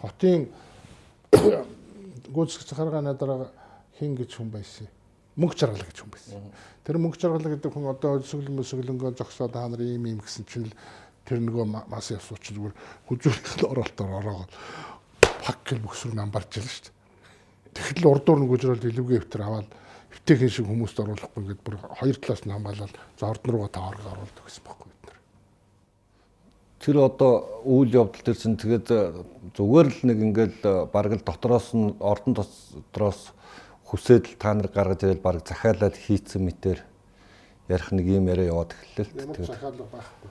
Хотын 0.00 0.40
гүйцэтгэх 2.30 2.68
захаргааны 2.70 3.14
дараа 3.14 3.50
хин 3.98 4.14
гэж 4.16 4.30
хүн 4.36 4.50
байсан. 4.50 4.88
Мөнгө 5.36 5.56
жаргал 5.56 5.84
гэж 5.84 5.98
хүн 6.00 6.12
байсан. 6.12 6.44
Тэр 6.84 6.98
мөнгө 7.00 7.20
жаргал 7.20 7.48
гэдэг 7.52 7.72
хүн 7.72 7.90
одоо 7.92 8.20
өсөглөн 8.20 8.62
өсөглөнгөө 8.62 9.16
зогсоод 9.20 9.52
та 9.52 9.68
нар 9.68 9.82
ийм 9.82 10.06
ийм 10.06 10.20
гэсэн 10.20 10.44
чинь 10.48 10.68
л 10.68 10.74
тэр 11.26 11.42
нөгөө 11.42 11.66
мас 11.90 12.10
ясууч 12.14 12.54
зүгээр 12.54 12.74
хүзүүлэх 13.10 13.66
оролтоор 13.66 14.12
ороод 14.20 14.50
пак 15.44 15.58
гэл 15.66 15.84
бөксөр 15.84 16.14
намбарч 16.14 16.60
ялла 16.60 16.70
шүү 16.70 16.84
дээ. 16.86 16.94
Тэгэхэл 17.76 18.10
урдуур 18.10 18.38
нь 18.40 18.50
гүжрэл 18.50 18.88
илүүгээ 18.90 19.20
өвтөр 19.26 19.42
аваад 19.44 19.68
өвтэйхэн 20.16 20.52
шиг 20.54 20.66
хүмүүст 20.70 21.02
оруулахгүй 21.02 21.42
гэдээ 21.52 21.64
бүр 21.66 21.76
хоёр 22.00 22.16
талаас 22.16 22.42
нь 22.46 22.54
хамгаалал 22.54 22.94
за 23.18 23.24
ордон 23.26 23.50
руугаа 23.52 23.70
та 23.74 23.84
орго 23.90 24.08
оруулдаг 24.14 24.44
гэсэн 24.46 24.64
байхгүй 24.64 24.95
тэр 26.86 27.02
одоо 27.02 27.66
үйл 27.66 28.06
явдал 28.06 28.38
чинь 28.38 28.54
тэгээд 28.54 28.88
э, 28.94 29.10
зүгээр 29.58 29.88
л 29.90 30.00
нэг 30.06 30.18
ингээл 30.22 30.58
э, 30.62 30.86
бараг 30.86 31.18
л 31.18 31.26
дотроос 31.26 31.74
нь 31.74 31.98
ордон 31.98 32.38
дотроос 32.38 33.34
хүсээд 33.90 34.30
л 34.30 34.38
та 34.38 34.54
нар 34.54 34.70
гаргаж 34.70 35.02
ирэл 35.02 35.18
бараг 35.18 35.42
захиалаад 35.42 35.98
хийцэн 35.98 36.46
мэтэр 36.46 36.78
ярих 37.66 37.90
нэг 37.90 38.06
юм 38.06 38.30
яриа 38.30 38.54
яваад 38.54 38.78
эхэллээ 38.78 39.02
л 39.02 39.14
тэгээд 39.18 39.50
захиалга 39.50 39.86
байхгүй 39.90 40.30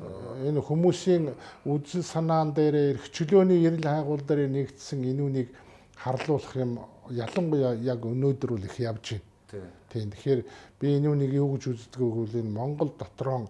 э, 0.00 0.48
энэ 0.48 0.64
хүмүүсийн 0.64 1.24
үзэл 1.68 2.08
санаан 2.08 2.56
дээр 2.56 2.96
эрхчлөөний 2.96 3.68
эрэл 3.68 3.84
хайгуул 3.84 4.24
дээр 4.24 4.48
нэгдсэн 4.48 5.04
энүүнийг 5.04 5.52
харлуулах 6.00 6.56
юм 6.56 6.80
ялангуяа 7.12 7.76
яг 7.84 8.00
өнөөдөр 8.00 8.56
үл 8.56 8.64
их 8.64 8.80
явж 8.80 9.20
байна. 9.52 9.68
Тийм. 9.92 10.10
Тэгэхээр 10.10 10.40
би 10.80 10.86
энүүнийг 10.98 11.32
юу 11.36 11.54
гэж 11.54 11.68
үздэг 11.68 12.00
вэ 12.00 12.10
гэвэл 12.16 12.40
энэ 12.40 12.56
Монгол 12.56 12.90
дотроо 12.96 13.46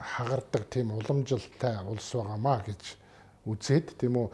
хагардаг 0.00 0.64
тийм 0.70 0.92
уламжилтай 0.96 1.76
улс 1.86 2.08
байгаамаа 2.14 2.58
гэж 2.66 2.82
үзээд 3.46 3.98
тийм 4.00 4.16
үү 4.16 4.28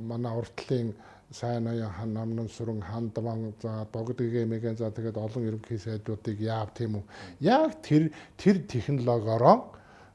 манай 0.00 0.32
уртлын 0.38 0.94
сайн 1.30 1.66
аян 1.66 1.92
хан 1.92 2.14
намнан 2.14 2.48
сүрэн 2.48 2.80
хандван 2.82 3.54
за 3.62 3.86
богдгийн 3.92 4.48
мэгэн 4.48 4.76
за 4.76 4.90
тэгээд 4.90 5.16
олон 5.16 5.46
ерөнхий 5.46 5.78
сайдуудыг 5.78 6.40
яав 6.40 6.74
тийм 6.74 6.98
үү. 6.98 7.04
Яг 7.40 7.82
тэр 7.82 8.10
тэр 8.36 8.66
технологиороо 8.66 9.70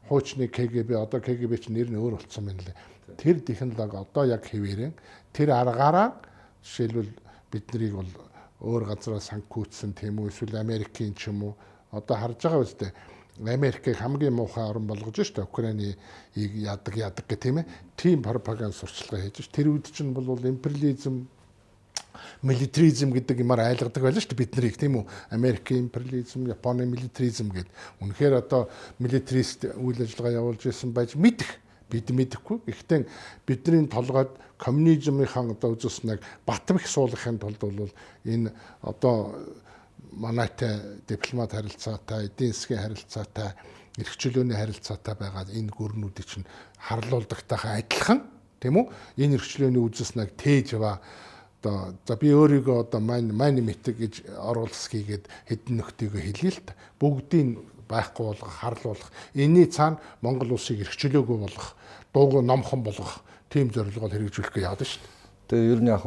хуучны 0.09 0.47
КГБ 0.47 0.89
одоо 0.95 1.19
КГБ 1.21 1.53
ч 1.61 1.69
нэр 1.69 1.87
нь 1.91 1.99
өөр 1.99 2.19
болцсон 2.19 2.45
байна 2.45 2.63
лээ. 2.67 2.75
Тэр 3.15 3.39
технологи 3.39 3.95
одоо 3.95 4.23
яг 4.25 4.43
хэвээрэн 4.43 4.93
тэр 5.31 5.49
аргаараа 5.55 6.19
жишээлбэл 6.63 7.11
бид 7.51 7.65
нарыг 7.71 7.93
бол 7.95 8.11
өөр 8.59 8.83
газараас 8.91 9.31
санкцсан 9.31 9.93
тийм 9.95 10.19
үү 10.19 10.29
эсвэл 10.33 10.59
Америкийн 10.59 11.15
ч 11.15 11.31
юм 11.31 11.47
уу 11.47 11.53
одоо 11.91 12.15
харж 12.17 12.43
байгаа 12.43 12.63
үстэй 12.63 12.91
Америкийг 13.39 13.97
хамгийн 13.97 14.33
муухай 14.33 14.63
орн 14.63 14.87
болгож 14.87 15.19
штэ 15.27 15.43
Украины 15.43 15.97
яадаг 16.35 16.95
яадаг 16.95 17.25
гэх 17.27 17.39
тийм 17.39 17.57
ээ. 17.59 17.65
Тим 17.97 18.23
пропаганд 18.23 18.75
сурчлагаа 18.75 19.27
хийж 19.27 19.43
ш. 19.43 19.51
Тэр 19.51 19.75
үед 19.75 19.91
чинь 19.91 20.13
бол 20.15 20.39
империализм 20.39 21.27
милитаризм 22.41 23.11
гэдэг 23.11 23.43
юмар 23.43 23.59
айлгадаг 23.59 24.03
байлаа 24.03 24.21
шүү 24.23 24.31
дээ 24.31 24.39
бид 24.39 24.55
нарыг 24.55 24.77
тийм 24.79 24.93
үү 24.99 25.05
Америкийн 25.35 25.91
империализм, 25.91 26.47
Японы 26.47 26.85
милитаризм 26.85 27.51
гэд. 27.51 27.67
Үнэхээр 27.99 28.39
одоо 28.39 28.69
милитарист 28.99 29.67
үйл 29.75 29.99
ажиллагаа 29.99 30.39
явуулж 30.39 30.63
исэн 30.71 30.95
байж 30.95 31.15
мэдэх 31.19 31.59
бид 31.89 32.09
мэдэхгүй. 32.09 32.63
Гэхдээ 32.65 33.05
бидний 33.45 33.87
толгойд 33.87 34.31
коммунизмынхаа 34.57 35.51
одоо 35.51 35.75
үзүүлснэг 35.75 36.23
Батбах 36.45 36.87
суулгахын 36.87 37.39
тулд 37.39 37.59
бол 37.59 37.91
энэ 38.23 38.53
одоо 38.81 39.35
манайтай 40.15 41.03
дипломат 41.07 41.51
харилцаатай, 41.51 42.27
эдийн 42.31 42.53
засгийн 42.53 42.81
харилцаатай, 42.81 43.53
эрх 43.99 44.15
чөлөөний 44.17 44.55
харилцаатай 44.55 45.15
байгаа 45.15 45.45
энэ 45.51 45.71
гүрнүүдийг 45.71 46.27
чинь 46.27 46.47
харлуулдагтайхаа 46.79 47.79
адилхан 47.79 48.23
тийм 48.59 48.79
үү? 48.79 48.85
Энэ 49.19 49.35
эрх 49.37 49.47
чөлөөний 49.47 49.83
үзэснэг 49.83 50.35
тээж 50.39 50.79
ба 50.79 50.99
одоо 51.65 51.95
за 52.07 52.15
би 52.15 52.29
өөрийгөө 52.29 52.77
одоо 52.85 53.01
мань 53.01 53.31
мань 53.33 53.61
мэтэг 53.61 53.97
гэж 53.97 54.13
оруулсгийгээд 54.37 55.25
хэдэн 55.49 55.81
нөхдийгөө 55.81 56.21
хэлье 56.21 56.51
л 56.53 56.61
та. 56.61 56.77
Бүгдийг 57.01 57.59
байхгүй 57.89 58.25
болгох, 58.25 58.53
харлуулах. 58.61 59.09
Энийний 59.33 59.65
цаана 59.65 59.99
Монгол 60.21 60.53
улсыг 60.53 60.81
эрх 60.81 60.93
чөлөөгөө 60.93 61.37
болгох, 61.45 61.73
дууг 62.13 62.45
номхон 62.45 62.83
болгох 62.85 63.21
тийм 63.49 63.73
зорилгоор 63.73 64.13
хэрэгжүүлэх 64.13 64.53
гэж 64.53 64.63
яадаг 64.63 64.87
шүү 64.87 65.01
дээ. 65.01 65.13
Тэгээ 65.49 65.71
ер 65.73 65.81
нь 65.81 65.89
яг 65.89 66.01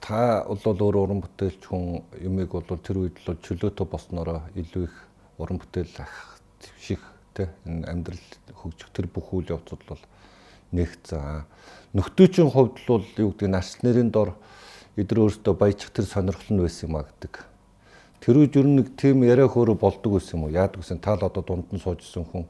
та 0.00 0.44
бол 0.48 0.80
өөр 0.80 0.96
уран 0.96 1.20
бүтээлч 1.24 1.62
хүн 1.66 2.04
юмыг 2.20 2.52
бол 2.52 2.80
тэр 2.80 3.06
үед 3.06 3.20
л 3.24 3.36
чөлөөтэй 3.40 3.86
болсноороо 3.86 4.40
илүү 4.54 4.84
их 4.86 4.96
уран 5.38 5.58
бүтээл 5.60 5.96
ах 6.00 6.40
твших 6.60 7.02
те 7.34 7.50
энэ 7.64 7.88
амьдрал 7.90 8.26
хөгжих 8.54 8.90
тэр 8.92 9.06
бүх 9.12 9.32
үйл 9.32 9.52
явцуд 9.56 9.82
бол 9.88 10.02
нэг 10.72 10.90
за 11.04 11.44
нөхдөөчийн 11.94 12.50
хувьд 12.50 12.76
л 12.88 13.04
юу 13.20 13.32
гэдэг 13.32 13.48
нарч 13.48 13.80
нэрийн 13.82 14.10
дор 14.10 14.36
эдгээр 14.96 15.22
өөртөө 15.28 15.54
баяжих 15.54 15.92
тэр 15.92 16.08
сонирхол 16.08 16.56
нь 16.56 16.62
байсан 16.64 16.88
юм 16.88 16.96
а 16.96 17.04
гэдэг. 17.04 17.34
Тэр 18.24 18.36
үед 18.40 18.56
ер 18.56 18.64
нь 18.64 18.80
нэг 18.80 18.96
тийм 18.96 19.28
яриа 19.28 19.44
хөөрө 19.44 19.76
болдог 19.76 20.16
байсан 20.16 20.40
юм 20.40 20.48
уу? 20.48 20.56
Яадаг 20.56 20.80
гэсэн 20.80 21.04
тал 21.04 21.20
одоо 21.20 21.44
дунд 21.44 21.68
нь 21.68 21.80
суужсэн 21.80 22.24
хүн 22.24 22.48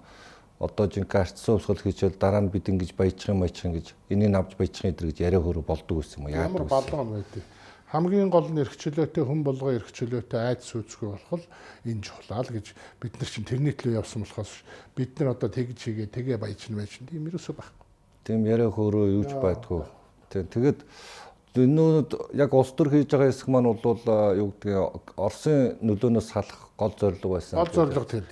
одоо 0.59 0.87
жинхэнэ 0.89 1.21
арчсан 1.21 1.61
өвсгөл 1.61 1.85
хийчихвэл 1.85 2.17
дараа 2.17 2.41
нь 2.41 2.49
бид 2.49 2.69
ингэж 2.73 2.97
баяжих 2.97 3.29
юм 3.29 3.45
баяжих 3.45 3.73
гэж 3.77 3.87
энийг 4.09 4.33
авч 4.33 4.57
баяжих 4.57 4.89
энэ 4.89 5.13
гэж 5.13 5.19
яриа 5.21 5.41
хөрө 5.45 5.61
болдог 5.61 6.01
байсан 6.01 6.25
юм 6.25 6.33
яа 6.33 6.49
ямар 6.49 6.65
балган 6.65 7.13
байдгийг? 7.13 7.45
Хамгийн 7.93 8.31
гол 8.33 8.49
нь 8.49 8.61
эрхчлөөтэй 8.65 9.25
хүн 9.25 9.45
болгоо 9.45 9.77
эрхчлөөтэй 9.77 10.41
айд 10.41 10.61
сүйцгүй 10.65 11.13
болох 11.13 11.45
л 11.45 11.47
энэ 11.85 12.03
чухлаа 12.03 12.41
л 12.41 12.51
гэж 12.57 12.73
бид 12.99 13.15
нар 13.21 13.29
чинь 13.29 13.45
тэрний 13.45 13.77
төлөө 13.77 14.01
явсан 14.01 14.25
болохоос 14.25 14.53
бид 14.97 15.13
нар 15.21 15.37
одоо 15.37 15.49
тэгж 15.53 15.77
хийгээ 15.77 16.09
тэгээ 16.09 16.41
баяжна 16.41 16.81
байж 16.81 16.99
тийм 17.05 17.29
ерөөсөө 17.29 17.55
байхгүй. 17.61 17.85
Тийм 18.25 18.41
яриа 18.49 18.73
хөрөө 18.73 19.07
юуч 19.13 19.33
байдгүй. 19.39 19.85
Тийм 20.33 20.51
тэгээд 20.51 20.79
энүүд 21.57 22.11
яг 22.35 22.51
улс 22.57 22.73
төр 22.73 22.91
хийж 22.91 23.13
байгаа 23.13 23.31
хэсэг 23.31 23.49
маань 23.53 23.71
бол 23.71 24.03
юу 24.35 24.51
гэдгийг 24.51 25.15
Оросын 25.17 25.79
нөлөөнөөс 25.85 26.29
салах 26.33 26.73
гол 26.77 26.95
зорилго 26.97 27.39
байсан. 27.39 27.61
Гол 27.61 27.73
зорилго 27.73 28.05
тийм 28.05 28.25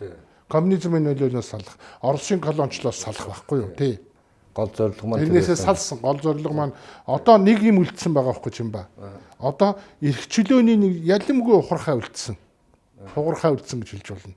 коммунизмын 0.48 1.04
нөлөөлөөс 1.08 1.48
салах, 1.48 1.78
Оросын 2.02 2.40
колоничлоос 2.40 3.00
салах 3.00 3.28
байхгүй 3.28 3.58
юу 3.62 3.70
тий. 3.76 3.98
Гол 4.54 4.70
зорилго 4.70 5.08
маань 5.08 5.24
тэрнээсээ 5.26 5.56
салсан. 5.58 5.98
Гол 5.98 6.20
зорилго 6.22 6.54
маань 6.54 6.74
одоо 7.06 7.38
нэг 7.38 7.62
юм 7.62 7.82
үлдсэн 7.82 8.14
байгаа 8.14 8.38
байхгүй 8.38 8.52
юм 8.62 8.70
ба. 8.70 8.86
Одоо 9.38 9.78
эрх 10.00 10.28
чөлөөний 10.30 10.78
нэг 10.78 10.92
ялимгүй 11.02 11.58
ухрахаа 11.58 11.98
үлдсэн. 11.98 12.38
Хугархаа 13.14 13.56
үлдсэн 13.56 13.82
гэж 13.82 13.90
хэлж 13.98 14.08
болно. 14.14 14.34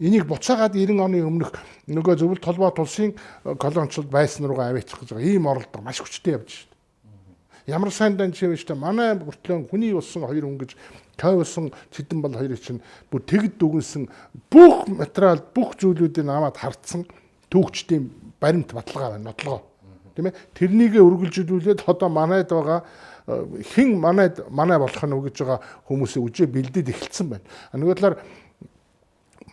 Энийг 0.00 0.24
буцаагаад 0.24 0.72
90 0.72 0.96
оны 0.96 1.20
өмнөх 1.20 1.52
нөгөө 1.84 2.16
зөвлөлт 2.16 2.40
толгой 2.40 2.72
тулсын 2.72 3.12
колоничлол 3.44 4.08
байсан 4.08 4.48
руугаа 4.48 4.72
аваачих 4.72 4.96
гэж 4.96 5.12
байгаа. 5.12 5.28
Ийм 5.28 5.44
оролдоо 5.44 5.84
маш 5.84 6.00
хүчтэй 6.00 6.40
явж 6.40 6.64
байна. 6.64 6.70
Ямар 7.68 7.92
сайн 7.92 8.16
дан 8.16 8.32
чивэж 8.32 8.64
та 8.64 8.74
манай 8.74 9.12
бүртлэн 9.14 9.68
хүний 9.68 9.92
болсон 9.92 10.24
хоёр 10.24 10.48
хүн 10.48 10.56
гэж 10.56 10.72
тойвсон 11.20 11.68
цэдэн 11.92 12.24
бол 12.24 12.32
хоёрыг 12.32 12.60
чинь 12.64 12.80
бүр 13.12 13.20
тэгэд 13.28 13.60
дүгнсэн 13.60 14.08
бүх 14.48 14.88
материал 14.88 15.44
бүх 15.52 15.76
зүйлүүдийг 15.76 16.24
аваад 16.24 16.56
хартсан 16.56 17.04
түүхчдийн 17.52 18.08
баримт 18.40 18.72
баталгаа 18.72 19.18
байна, 19.18 19.30
нотлогоо. 19.30 19.62
Тийм 20.14 20.26
ээ. 20.26 20.34
Тэрнийгээ 20.54 21.02
үргэлжлүүлээд 21.02 21.84
одоо 21.86 22.08
манайд 22.08 22.48
байгаа 22.50 22.82
э, 23.26 23.62
хэн 23.74 23.98
манайд 23.98 24.42
манай 24.50 24.78
болох 24.78 25.02
нь 25.02 25.14
гэж 25.14 25.36
байгаа 25.44 25.60
хүмүүсийн 25.86 26.24
үжээ 26.24 26.48
бэлдээд 26.48 26.92
эхэлсэн 26.94 27.26
байна. 27.30 27.46
Нөгөө 27.74 27.94
талаар 27.98 28.16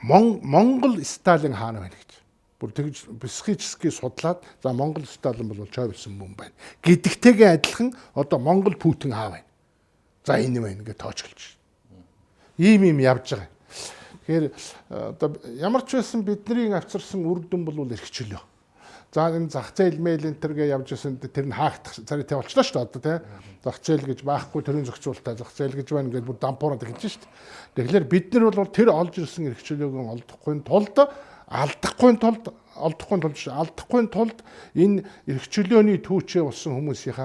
Монгол 0.02 1.02
Сталин 1.04 1.54
хаана 1.54 1.84
байна 1.86 1.98
гэж. 1.98 2.12
Бүр 2.58 2.72
тэгж 2.74 3.06
психически 3.22 3.90
судлаад 3.90 4.42
за 4.64 4.74
Монгол 4.74 5.06
Сталин 5.06 5.50
бол 5.50 5.68
чойвсон 5.70 6.18
хүн 6.18 6.34
байна. 6.38 6.54
Гэдэгтэйгээ 6.82 7.54
адилхан 7.58 7.94
одоо 8.14 8.40
Монгол 8.40 8.78
Путин 8.78 9.14
аав 9.14 9.38
байна. 9.38 9.46
За 10.26 10.38
энэ 10.38 10.62
байна 10.62 10.84
гэж 10.84 10.98
тоочглож. 10.98 11.57
Ийм 12.58 12.84
ийм 12.90 13.00
явж 13.00 13.38
байгаа. 13.38 13.50
Тэгэхээр 14.28 14.46
э, 14.50 14.52
одоо 14.90 15.38
ямар 15.62 15.86
ч 15.86 16.02
байсан 16.02 16.26
бидний 16.26 16.74
авчирсан 16.74 17.24
үр 17.24 17.46
дүн 17.46 17.64
бол 17.64 17.86
эрхчлөө. 17.86 18.42
За 19.14 19.32
энэ 19.32 19.48
зах 19.48 19.72
зээл 19.72 20.04
мэйл 20.04 20.28
энэ 20.28 20.42
төргээ 20.44 20.76
явж 20.76 20.92
исэн 20.92 21.16
тэр 21.22 21.48
нь 21.48 21.56
хаагдах 21.56 21.96
царай 21.96 22.28
болчлоо 22.28 22.66
шүү 22.66 22.76
дээ 22.76 22.86
одоо 22.92 23.02
тий. 23.02 23.18
Зах 23.64 23.78
зээл 23.80 24.04
гэж 24.04 24.20
байхгүй 24.28 24.62
төрийн 24.68 24.84
зохицуулалтаа 24.84 25.40
зах 25.40 25.52
зээл 25.56 25.80
гэж 25.80 25.88
байна 25.96 26.12
ингээд 26.12 26.28
бүр 26.28 26.38
дампуураад 26.44 26.84
эхэлж 26.84 27.02
шүү 27.08 27.24
дээ. 27.24 27.88
Тэгэхээр 27.88 28.06
бид 28.12 28.28
нар 28.36 28.52
бол 28.52 28.68
тэр 28.68 28.90
олж 28.92 29.16
ирсэн 29.16 29.48
эрхчлөөг 29.48 29.96
олдохгүй 30.12 30.56
тулд 30.68 30.98
алдахгүй 31.48 32.12
тулд 32.20 32.44
олдохгүй 32.76 33.18
тулд 33.24 33.38
алдахгүй 33.48 34.02
тулд 34.12 34.38
энэ 34.76 35.08
эрхчлөөний 35.24 36.04
түүчээ 36.04 36.44
болсон 36.44 36.76
хүмүүсийн 36.84 37.16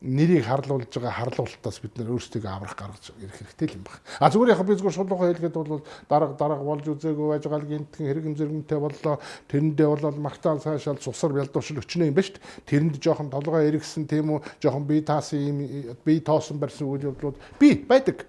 нэрийг 0.00 0.46
харлуулж 0.48 0.88
байгаа 0.88 1.12
харлуултаас 1.12 1.80
бид 1.84 1.98
нэр 2.00 2.16
өөрсдөө 2.16 2.48
аврах 2.48 2.72
гаргаж 2.72 3.12
ирэх 3.20 3.36
хэрэгтэй 3.36 3.76
юм 3.76 3.84
байна. 3.84 4.00
А 4.16 4.32
зүгээр 4.32 4.56
яг 4.56 4.64
би 4.64 4.72
зүгээр 4.80 4.96
шулуухан 4.96 5.28
хэлгээд 5.28 5.56
бол 5.60 5.84
дарга 6.08 6.34
дарга 6.40 6.64
болж 6.64 6.88
үзээгүй 6.88 7.28
байж 7.28 7.44
байгаа 7.44 7.60
л 7.60 7.68
гинтхэн 7.68 8.06
хэрэг 8.08 8.24
зэрэгмтэй 8.32 8.80
боллоо. 8.80 9.20
Тэрэндээ 9.52 9.88
бол 9.92 10.16
магтаал 10.16 10.64
цаашаал 10.64 11.04
цусар 11.04 11.36
бялдуушил 11.36 11.84
өчнөө 11.84 12.08
юм 12.08 12.16
ба 12.16 12.24
шүү 12.24 12.40
дээ. 12.40 12.64
Тэрэнд 12.64 12.96
жоохон 12.96 13.28
толгой 13.28 13.68
эргэсэн 13.68 14.08
тийм 14.08 14.40
үү 14.40 14.40
жоохон 14.64 14.88
бие 14.88 15.04
таасан 15.04 15.36
юм 15.44 15.58
бие 16.00 16.24
тоосон 16.24 16.56
барьсан 16.56 16.88
үйл 16.88 17.12
явдлууд 17.12 17.36
би 17.60 17.76
байдаг. 17.84 18.24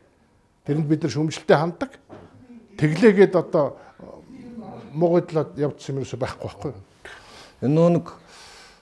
Тэрэнд 0.68 0.92
бид 0.92 1.08
нар 1.08 1.16
шөмжөлтэй 1.16 1.56
ханддаг. 1.56 1.96
Тэглээгээд 2.76 3.40
одоо 3.40 3.80
муугадлаад 4.92 5.56
явдсан 5.56 5.96
юм 5.96 6.04
ерөөсөй 6.04 6.20
байхгүй 6.20 6.52
байхгүй. 6.52 6.72
Энэ 7.64 7.90
нэг 7.96 8.12
Э, 8.12 8.31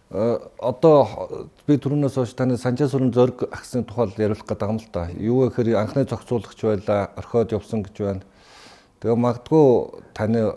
одоо 0.10 1.30
би 1.67 1.78
түрүүнээс 1.78 2.17
хойш 2.17 2.34
таны 2.34 2.58
санжаа 2.58 2.89
сүрэн 2.89 3.13
зориг 3.13 3.45
агсны 3.54 3.84
тухай 3.86 4.10
яриулах 4.17 4.41
гэдэг 4.41 4.69
юм 4.69 4.80
л 4.82 4.89
да. 4.89 5.06
Юу 5.13 5.45
гэхээр 5.45 5.78
анхны 5.78 6.06
зохицуулагч 6.10 6.60
байлаа, 6.65 7.13
орхиод 7.13 7.54
явсан 7.54 7.86
гэж 7.86 7.95
байна. 8.02 8.26
Тэгээ 9.06 9.15
магадгүй 9.22 10.02
таны 10.17 10.50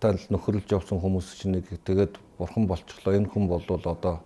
тал 0.00 0.16
нөхөрлөж 0.32 0.72
явсан 0.72 1.04
хүмүүс 1.04 1.36
чинь 1.36 1.60
нэг 1.60 1.68
тэгээд 1.84 2.16
бурхан 2.40 2.64
болчихлоо. 2.64 3.12
Энэ 3.12 3.28
хүн 3.28 3.44
бол 3.44 3.60
одоо 3.68 4.24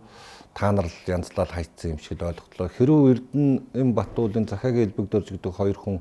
та 0.54 0.72
нар 0.72 0.86
л 0.86 0.98
янзлал 1.10 1.50
хайцсан 1.50 1.94
юм 1.94 1.98
шиг 1.98 2.22
ойлголоо. 2.22 2.70
Хэрвээ 2.70 3.18
Эрдэнэ 3.18 3.94
Батуулын 3.98 4.46
захаагийн 4.46 4.94
элбэгдөрж 4.94 5.34
гэдэг 5.34 5.52
хоёр 5.58 5.74
хүн 5.74 5.98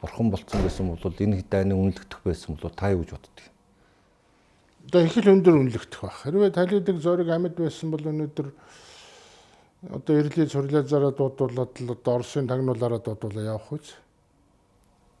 бурхан 0.00 0.32
болцсон 0.32 0.64
гэсэн 0.64 0.88
бол 0.88 1.12
энэ 1.12 1.44
дайны 1.44 1.76
үнэлэгдэх 1.76 2.20
байсан 2.24 2.56
бол 2.56 2.72
та 2.72 2.88
юу 2.92 3.04
гэж 3.04 3.16
боддгийг? 3.16 3.53
Одоо 4.88 5.00
их 5.02 5.16
л 5.16 5.32
өндөр 5.32 5.54
үнэлэгдэх 5.56 6.00
баг. 6.00 6.16
Хэрвээ 6.22 6.50
талидаг 6.52 6.96
зориг 7.00 7.28
амьд 7.32 7.56
байсан 7.56 7.90
бол 7.90 8.04
өнөөдөр 8.04 8.48
одоо 9.90 10.14
ирлээ 10.20 10.48
сурлаа 10.48 10.84
зараа 10.84 11.12
дуудуулаад 11.12 11.72
л 11.80 11.90
одоо 11.92 12.12
Оросын 12.20 12.48
тагнуулаараа 12.48 13.00
дуудуулаа 13.00 13.56
явах 13.56 13.72
үз. 13.72 13.96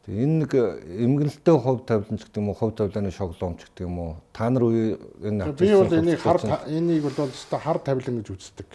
Тэг 0.04 0.14
энэ 0.20 0.36
нэг 0.44 0.52
эмгэнэлтэй 0.52 1.56
хувь 1.56 1.84
тавиланч 1.88 2.28
гэдэг 2.28 2.40
юм 2.44 2.48
уу, 2.52 2.60
хувь 2.60 2.76
тавилааны 2.76 3.10
шоглоомч 3.10 3.60
гэдэг 3.64 3.84
юм 3.88 3.98
уу? 3.98 4.12
Та 4.36 4.52
нар 4.52 4.68
үе 4.68 5.00
энэ 5.24 5.52
би 5.56 5.72
бол 5.72 5.96
энийг 5.96 6.20
хар 6.20 6.40
энийг 6.68 7.02
бол 7.08 7.24
өстой 7.24 7.60
хар 7.60 7.78
тавилан 7.80 8.20
гэж 8.20 8.28
үздэг. 8.36 8.68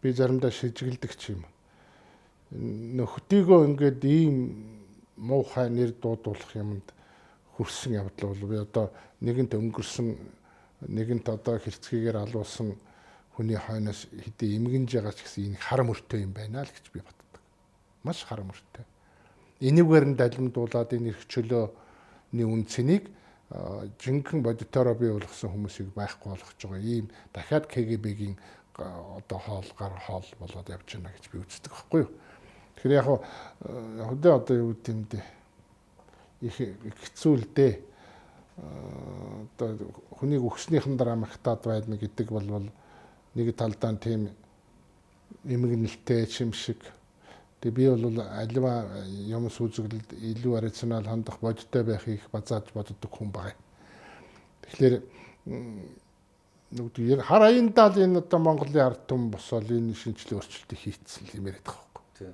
Би 0.00 0.08
заримдаа 0.12 0.48
шижгэлдэг 0.48 1.12
ч 1.20 1.36
юм. 1.36 1.44
Нөхдийгөө 2.96 3.60
ингээд 3.76 4.00
ийм 4.08 4.36
муухай 5.20 5.68
нэр 5.68 5.92
дуудуулах 6.00 6.52
юмд 6.56 6.84
хүрсэн 7.56 7.92
явдал 8.00 8.32
бол 8.34 8.48
би 8.48 8.56
одоо 8.56 8.86
нэгэнт 9.20 9.54
өнгөрсөн 9.54 10.08
нэгэнт 10.88 11.26
одоо 11.28 11.58
хэрцгийгээр 11.58 12.16
алуулсан 12.16 12.74
хүний 13.36 13.56
хойноос 13.56 14.08
хэдий 14.12 14.56
эмгэнж 14.56 14.90
байгаа 14.92 15.14
ч 15.14 15.20
гэсэн 15.24 15.44
энэ 15.52 15.62
хар 15.62 15.82
мөртөө 15.86 16.18
юм 16.20 16.32
байна 16.32 16.64
л 16.64 16.72
гэж 16.72 16.86
би 16.92 17.00
боддог. 17.00 17.40
Маш 18.02 18.24
хар 18.24 18.42
мөртөө. 18.44 18.84
Энийгээр 19.62 20.04
нь 20.12 20.18
далимдуулаад 20.18 20.90
энэ 20.92 21.14
их 21.14 21.20
чөлөөний 21.28 22.46
үн 22.46 22.66
цэнийг 22.66 23.08
жинхэнэ 24.00 24.42
бодитороо 24.42 24.94
бий 24.94 25.12
болгосон 25.12 25.52
хүмүүсийг 25.52 25.92
байхгүй 25.94 26.28
болгож 26.32 26.60
байгаа 26.60 26.80
ийм 26.80 27.06
дахиад 27.32 27.68
КГБ-гийн 27.68 28.36
одоо 28.74 29.38
хоол 29.38 29.68
гар 29.78 29.92
хоол 30.06 30.28
болоод 30.40 30.68
явж 30.68 30.88
байна 30.96 31.12
гэж 31.12 31.24
би 31.28 31.38
үздэг 31.44 31.72
байхгүй 31.72 32.00
юу. 32.04 32.10
Тэгэхээр 32.76 32.96
яг 32.96 33.08
хөдөө 34.08 34.32
одоо 34.32 34.56
юу 34.56 34.72
гэдэг 34.72 34.92
юм 34.92 35.04
бэ? 35.04 35.20
Их 36.42 36.56
хэцүү 36.58 37.34
л 37.38 37.46
дээ. 37.54 37.74
Одоо 38.58 39.78
хүнийг 40.18 40.42
өгснийхэн 40.42 40.98
дараа 40.98 41.16
магтаад 41.16 41.62
байна 41.64 41.96
гэдэг 41.96 42.28
бол 42.28 42.68
нэг 43.34 43.56
талдаа 43.56 43.94
тийм 43.96 44.28
эмгэнэлтэй 45.44 46.26
шимшиг. 46.26 46.82
Тэгээ 47.62 47.74
би 47.74 47.88
бол 47.88 48.20
аливаа 48.26 49.06
юм 49.06 49.48
сүзэглэлд 49.48 50.18
илүү 50.18 50.60
рационал 50.60 51.06
хандах 51.06 51.38
бодиттой 51.40 51.82
байхыг 51.86 52.20
базааж 52.32 52.74
боддог 52.74 53.10
хүн 53.10 53.30
байна. 53.30 53.56
Тэгэхээр 54.66 54.94
нүгд 56.72 57.22
хар 57.22 57.42
аяндаа 57.46 57.92
л 57.92 58.02
энэ 58.02 58.18
одоо 58.18 58.40
Монголын 58.40 58.82
ард 58.82 59.06
түмэн 59.06 59.30
босоод 59.30 59.70
энэ 59.70 59.94
шинжилгээ 59.94 60.38
өөрчлөлтийг 60.40 60.80
хийцсэн 60.80 61.28
юм 61.36 61.46
яриад 61.46 61.66
байгаа 61.68 61.86
байхгүй. 61.94 62.32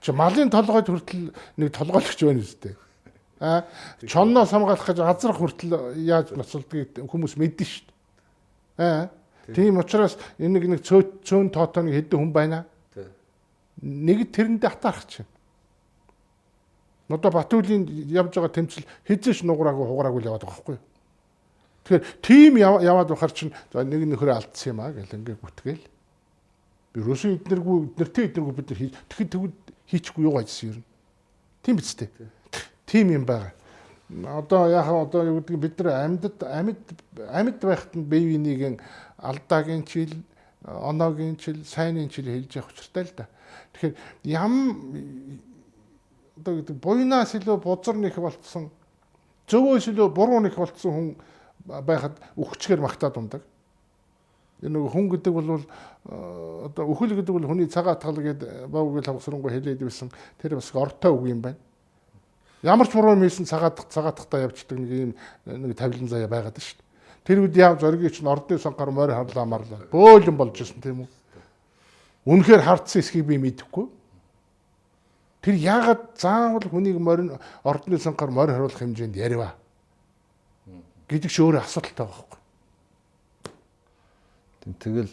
Чи 0.00 0.10
малын 0.12 0.50
толгойд 0.50 0.88
хүртэл 0.88 1.34
нэг 1.58 1.68
толгойлогч 1.74 2.20
байна 2.22 2.40
үстэй. 2.40 2.74
А 3.40 3.68
чонноос 4.00 4.50
хамгаалах 4.50 4.86
гэж 4.86 5.00
азрах 5.04 5.36
хүртэл 5.36 5.96
яаж 6.00 6.32
ноцолдгийг 6.32 7.04
хүмүүс 7.04 7.36
мэднэ 7.36 7.66
шүү 7.68 7.84
дээ. 7.84 7.92
А 8.80 9.10
тийм 9.52 9.76
учраас 9.76 10.16
энэ 10.40 10.64
нэг 10.64 10.80
цөөн 10.80 11.52
тоотоо 11.52 11.84
нэг 11.84 12.00
хэдэн 12.00 12.16
хүн 12.16 12.32
байна. 12.32 12.64
Нэг 13.84 14.32
тэрэндээ 14.32 14.72
хатаарах 14.72 15.04
чинь. 15.04 15.28
Одоо 17.12 17.30
Батүлийн 17.30 17.84
явж 18.08 18.34
байгаа 18.34 18.56
тэмцэл 18.56 18.88
хизээш 19.04 19.44
нуграагүй 19.44 19.84
хугараагүй 19.84 20.20
л 20.24 20.28
яваад 20.32 20.42
байгаа 20.42 20.56
байхгүй 20.56 20.74
юу? 20.74 20.84
Тэгэхээр 21.84 22.04
тим 22.24 22.52
яваад 22.56 23.08
бахар 23.12 23.30
чинь 23.30 23.52
за 23.70 23.84
нэг 23.84 24.02
нөхөр 24.10 24.32
алдсан 24.32 24.74
юм 24.74 24.80
аа 24.80 24.90
гэл 24.90 25.14
ингээ 25.14 25.38
гүтгээл. 25.38 25.84
Ерөөсөө 26.98 27.30
эднэргүй 27.36 27.76
эднэртэй 27.94 28.24
эднэргүй 28.26 28.54
бид 28.58 28.68
нар 28.72 28.80
тэгэхэд 29.12 29.30
тэгвэл 29.30 29.54
хийчихгүй 29.86 30.24
юу 30.26 30.34
гэсэн 30.40 30.82
юм. 30.82 30.84
Тийм 31.62 31.76
биз 31.78 31.94
дээ. 31.94 32.10
Тийм 32.86 33.10
юм 33.10 33.24
байгаа. 33.26 33.52
Одоо 34.38 34.70
яг 34.70 34.86
одоо 34.86 35.24
юу 35.26 35.40
гэдэг 35.40 35.58
бид 35.58 35.78
нар 35.80 36.06
амьд 36.06 36.42
амьд 36.42 36.82
амьд 37.28 37.58
байхад 37.60 37.94
нь 37.98 38.06
бие 38.06 38.38
бинийгийн 38.38 38.78
алдаагийн 39.18 39.84
чил, 39.84 40.14
оноогийн 40.62 41.36
чил, 41.36 41.64
сайнын 41.64 42.08
чил 42.08 42.26
хэлж 42.26 42.56
явах 42.56 42.70
учиртай 42.70 43.04
л 43.04 43.12
да. 43.16 43.26
Тэгэхээр 43.74 43.94
ям 44.22 44.54
одоо 46.38 46.54
гэдэг 46.62 46.76
буйнаас 46.78 47.34
илүү 47.34 47.58
бузар 47.58 47.96
нэх 47.98 48.14
болцсон 48.14 48.70
зөвөөс 49.50 49.90
илүү 49.90 50.08
буруу 50.14 50.40
нэх 50.40 50.54
болцсон 50.54 50.92
хүн 50.92 51.08
байхад 51.66 52.18
үхчгээр 52.36 52.80
магтаад 52.80 53.18
ундаг. 53.18 53.42
Энэ 54.62 54.78
нэг 54.78 54.90
хүн 54.90 55.10
гэдэг 55.10 55.32
бол 55.32 55.66
одоо 56.62 56.84
үхэл 56.90 57.14
гэдэг 57.14 57.34
бол 57.34 57.46
хүний 57.46 57.66
цагаат 57.66 58.02
тал 58.02 58.16
гэдэг 58.16 58.70
бавгэл 58.70 59.06
хавсрангуй 59.06 59.50
хэлээд 59.50 59.82
байсан. 59.82 60.10
Тэр 60.38 60.56
бас 60.58 60.70
ортой 60.74 61.10
үг 61.10 61.26
юм 61.30 61.40
байна. 61.42 61.58
Ямар 62.66 62.90
ч 62.90 62.98
буруу 62.98 63.14
мийсэн 63.14 63.46
цагаат 63.46 63.86
цагаатахтаа 63.86 64.50
явждаг 64.50 64.78
нэг 64.78 64.90
юм 64.90 65.12
нэг 65.46 65.78
тавилан 65.78 66.10
заяа 66.10 66.26
байгаад 66.26 66.58
шүү 66.58 66.82
дээ. 66.82 66.86
Тэр 67.22 67.38
үед 67.46 67.54
яв 67.54 67.78
зоригийн 67.78 68.10
чинь 68.10 68.26
ордны 68.26 68.58
сонгоор 68.58 68.90
морь 68.90 69.14
харлаа 69.14 69.46
марлаа. 69.46 69.86
Бөөлөн 69.94 70.34
болж 70.34 70.58
ирсэн 70.58 70.82
тийм 70.82 71.06
үү? 71.06 71.10
Үнэхээр 72.26 72.66
хартсан 72.66 73.06
эсхийг 73.06 73.22
би 73.30 73.38
мэдэхгүй. 73.38 73.86
Тэр 75.46 75.54
яагаад 75.54 76.18
заавал 76.18 76.66
хүнийг 76.66 76.98
морь 76.98 77.38
ордны 77.62 78.02
сонгоор 78.02 78.34
морь 78.34 78.50
харуулах 78.50 78.82
хэмжээнд 78.82 79.14
ярива? 79.14 79.54
гэдэг 81.06 81.30
ч 81.30 81.38
өөрөө 81.38 81.62
асуудалтай 81.62 82.06
байгаа 82.06 82.26
байхгүй. 82.26 82.40
Тэгэл 84.82 85.12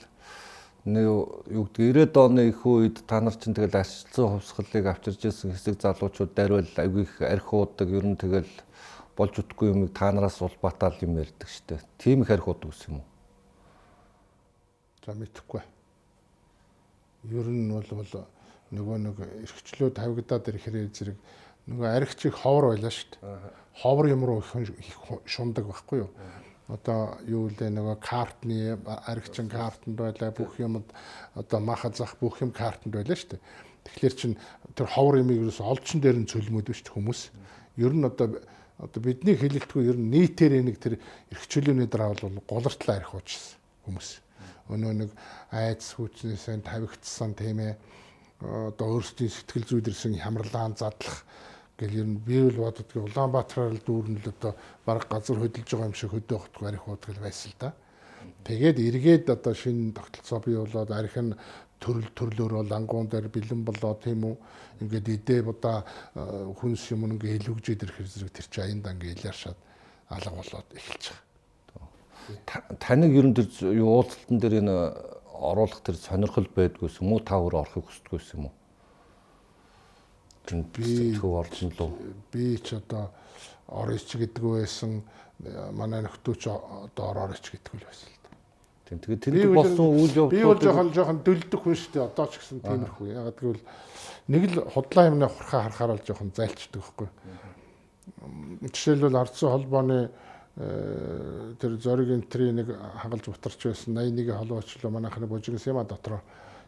юу 0.86 1.64
гэдэг 1.72 2.12
90-ад 2.12 2.18
оны 2.20 2.50
их 2.52 2.66
үед 2.68 3.08
та 3.08 3.22
нар 3.24 3.36
чинь 3.40 3.56
тэгэл 3.56 3.80
арчилсан 3.80 4.36
хувьсгалыг 4.36 4.86
авчирж 4.92 5.32
ирсэн 5.32 5.56
хэсэг 5.56 5.80
залуучууд 5.80 6.36
дарвал 6.36 6.68
аягүй 6.76 7.08
их 7.08 7.22
арх 7.24 7.54
уудаг 7.54 7.88
ер 7.88 8.04
нь 8.04 8.20
тэгэл 8.20 8.52
болж 9.16 9.40
утгүй 9.40 9.72
юм 9.72 9.88
та 9.88 10.12
нараас 10.12 10.42
улбатаал 10.44 11.00
юм 11.00 11.24
ярьдаг 11.24 11.48
штэ. 11.48 11.80
Тийм 11.98 12.24
их 12.24 12.32
арх 12.36 12.52
уудаг 12.52 12.76
гэсэн 12.76 12.92
юм 12.92 13.00
уу? 13.00 13.08
За 15.08 15.16
мэдхгүй. 15.16 15.64
Ер 17.32 17.48
нь 17.48 17.72
бол 17.72 17.88
бол 17.88 18.28
нөгөө 18.76 18.98
нэг 19.08 19.16
эрхчлөө 19.48 19.96
тавигдаад 19.96 20.52
ирэхээр 20.52 20.92
зэрэг 20.92 21.18
нөгөө 21.72 21.88
архичиг 21.96 22.36
ховор 22.36 22.76
байлаа 22.76 22.92
штэ. 22.92 23.24
Ховор 23.80 24.12
юм 24.12 24.28
руу 24.28 24.44
их 24.44 24.52
шундаг 25.24 25.64
байхгүй 25.64 26.04
юу? 26.04 26.12
Одоо 26.68 27.20
юу 27.28 27.49
л 27.51 27.59
нөгөө 27.59 27.97
картны 27.99 28.80
аригчин 29.07 29.49
картанд 29.51 29.97
байлаа 29.99 30.32
бүх 30.32 30.55
юмд 30.59 30.88
одоо 31.36 31.59
маха 31.59 31.91
зах 31.91 32.16
бүх 32.22 32.39
юм 32.39 32.51
картанд 32.51 32.95
байлаа 32.95 33.16
шүү 33.16 33.36
дээ. 33.36 33.41
Тэгэхээр 33.84 34.16
чин 34.16 34.38
тэр 34.76 34.88
ховор 34.88 35.20
имийг 35.20 35.43
ерөөс 35.43 35.59
олдсон 35.59 35.99
дээр 35.99 36.24
нь 36.24 36.32
цөлмөд 36.32 36.72
биш 36.72 36.88
хүмүүс. 36.88 37.36
Ер 37.78 37.91
нь 37.91 38.07
одоо 38.07 38.39
одоо 38.80 39.01
бидний 39.03 39.36
хэлэлтгүй 39.36 39.91
ер 39.91 39.97
нь 39.99 40.07
нийтээр 40.07 40.64
нэг 40.64 40.80
тэр 40.80 41.03
эрх 41.32 41.43
чөлөөний 41.51 41.91
дараа 41.91 42.16
бол 42.16 42.39
голортлоо 42.47 42.95
арих 42.95 43.11
уучсан 43.11 43.59
хүмүүс. 43.84 44.09
Өнөө 44.72 44.93
нэг 45.03 45.09
айц 45.51 45.99
хүчнээс 45.99 46.47
тавигдсан 46.64 47.36
тийм 47.36 47.59
ээ 47.59 47.76
одоо 48.39 48.99
өөрсдийн 48.99 49.32
сэтгэл 49.32 49.68
зүйдэрсэн 49.68 50.16
хямралаан 50.20 50.80
задлах 50.80 51.28
гэл 51.84 52.00
ер 52.00 52.08
нь 52.08 52.24
би 52.24 52.40
л 52.48 52.64
боддгийн 52.64 53.04
Улаанбаатараар 53.12 53.76
л 53.76 53.84
дүүрнэл 53.84 54.32
одоо 54.32 54.56
баг 54.88 55.04
газар 55.12 55.38
хөдөлж 55.44 55.68
байгаа 55.68 55.90
юм 55.92 55.98
шиг 56.00 56.16
хөдөө 56.16 56.40
хотгоо 56.40 56.68
арих 56.72 56.88
уудгал 56.88 57.20
байсан 57.20 57.52
л 57.52 57.60
да. 57.60 57.70
Тэгээд 58.48 58.78
эргээд 58.80 59.26
одоо 59.36 59.54
шинэ 59.54 59.92
тогтолцоо 59.92 60.40
бий 60.40 60.56
болоод 60.56 60.92
арих 60.96 61.16
нь 61.20 61.36
төрөл 61.84 62.08
төрлөөрөө 62.16 62.64
лангуун 62.72 63.08
дээр 63.12 63.28
бэлэн 63.28 63.62
болоо 63.68 63.94
тийм 64.00 64.24
үү 64.24 64.36
ингээд 64.82 65.08
идэ 65.16 65.36
одоо 65.44 65.84
хүнс 66.56 66.84
юм 66.96 67.12
ингээ 67.12 67.44
илүүгжээд 67.44 67.84
ирэх 67.84 68.00
зэрэг 68.08 68.32
тэр 68.32 68.48
чи 68.48 68.60
аянда 68.64 68.96
ингээ 68.96 69.16
илэршаад 69.20 69.60
алга 70.08 70.32
болоод 70.40 70.68
эхэлж 70.72 71.04
байгаа. 71.12 72.80
Таныг 72.80 73.12
ер 73.12 73.28
нь 73.28 73.36
тэр 73.36 73.48
уулзалтан 73.84 74.38
дээр 74.40 74.56
энэ 74.64 74.76
оруулах 75.36 75.84
тэр 75.84 76.00
сонирхол 76.00 76.48
байдгүйс 76.48 77.04
юм 77.04 77.14
уу 77.14 77.20
та 77.20 77.36
өөр 77.36 77.68
орохыг 77.68 77.84
хүсдэггүйс 77.84 78.40
юм 78.40 78.48
уу? 78.48 78.56
Би 80.52 81.14
төв 81.16 81.36
орсон 81.39 81.72
лу. 81.80 81.91
Би 82.32 82.58
ч 82.60 82.76
одоо 82.76 83.12
орооч 83.68 84.16
гэдэг 84.16 84.44
байсан 84.44 85.02
манай 85.72 86.04
нөхдөөч 86.04 86.48
одоо 86.48 87.06
орооч 87.12 87.52
гэдэг 87.52 87.74
л 87.80 87.86
байсан 87.88 88.10
л 88.12 88.20
да. 88.24 88.30
Тийм 88.89 89.00
тэгээд 89.00 89.24
тэр 89.24 89.54
болсон 89.56 89.88
үйл 89.96 90.12
явдал 90.12 90.36
би 90.36 90.44
бол 90.44 90.60
жоохон 90.60 90.94
жоохон 90.94 91.20
дөлдөх 91.24 91.62
хүн 91.64 91.76
шүү 91.80 91.91
дээ. 91.96 92.08
Одоо 92.12 92.26
ч 92.28 92.34
гэсэн 92.44 92.60
тиймэрхүү. 92.60 93.08
Ягаад 93.08 93.38
гэвэл 93.39 93.64
нэг 94.28 94.44
л 94.52 94.56
худлаа 94.68 95.06
юмны 95.08 95.28
хурхаа 95.32 95.62
харахаар 95.72 95.96
л 95.96 96.04
жоохон 96.04 96.32
зайлчдаг 96.36 96.82
байхгүй. 96.84 97.08
Жишээлбэл 98.68 99.20
ардсан 99.20 99.50
холбооны 99.52 100.12
э, 100.60 101.56
тэр 101.60 101.80
зориг 101.80 102.12
энтрийн 102.12 102.56
нэг 102.60 102.68
хагалж 103.00 103.32
бутарч 103.32 103.64
байсан 103.64 103.96
81-ийн 103.96 104.38
холбоочлоо 104.38 104.91
манайхны 104.91 105.28
божигн 105.28 105.60
сема 105.60 105.84
дотроо 105.84 106.20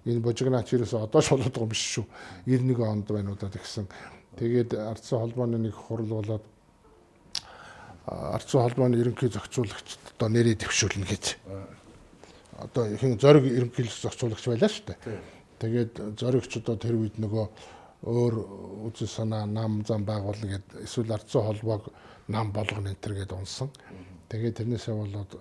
энэ 0.06 0.22
божигнаач 0.22 0.70
ерөөсө 0.74 1.02
одоо 1.02 1.22
ч 1.22 1.34
болоод 1.34 1.50
байгаа 1.50 1.66
юм 1.66 1.74
биш 1.74 1.84
шүү. 1.98 2.06
91 2.46 2.86
онд 2.86 3.08
байна 3.10 3.34
удаад 3.34 3.58
гэсэн. 3.58 3.90
Тэгээд 4.38 4.78
ардсан 4.78 5.20
холбооны 5.20 5.58
нэг 5.58 5.74
хурал 5.74 6.22
болоод 6.22 6.46
ардсан 8.06 8.62
холбооны 8.62 9.02
ерөнхий 9.02 9.30
зохицуулагчд 9.34 10.00
одоо 10.14 10.30
нэрээ 10.30 10.62
дэвшүүлнэ 10.62 11.06
гэж. 11.10 11.26
Одоо 12.62 12.84
ихэнх 12.94 13.18
зориг 13.18 13.50
ерөнхий 13.50 13.90
зохицуулагч 13.90 14.46
байлаа 14.46 14.70
шүү 14.70 14.86
дээ. 14.94 15.20
Тэгээд 15.58 15.94
зоригч 16.22 16.52
одоо 16.62 16.76
тэр 16.78 17.02
үед 17.02 17.18
нөгөө 17.18 17.46
өөр 18.06 18.34
үзэл 18.86 19.10
санаа 19.10 19.50
нам 19.50 19.82
зам 19.88 20.06
байгуулна 20.06 20.54
гэд 20.54 20.86
эсвэл 20.86 21.18
ардсан 21.18 21.42
холбоог 21.50 21.90
нам 22.30 22.54
болгоно 22.54 22.94
энэ 22.94 23.02
төр 23.02 23.18
гэд 23.26 23.34
унсан. 23.34 23.74
Тэгээд 24.30 24.62
тэрнээсээ 24.62 24.94
болоод 24.94 25.32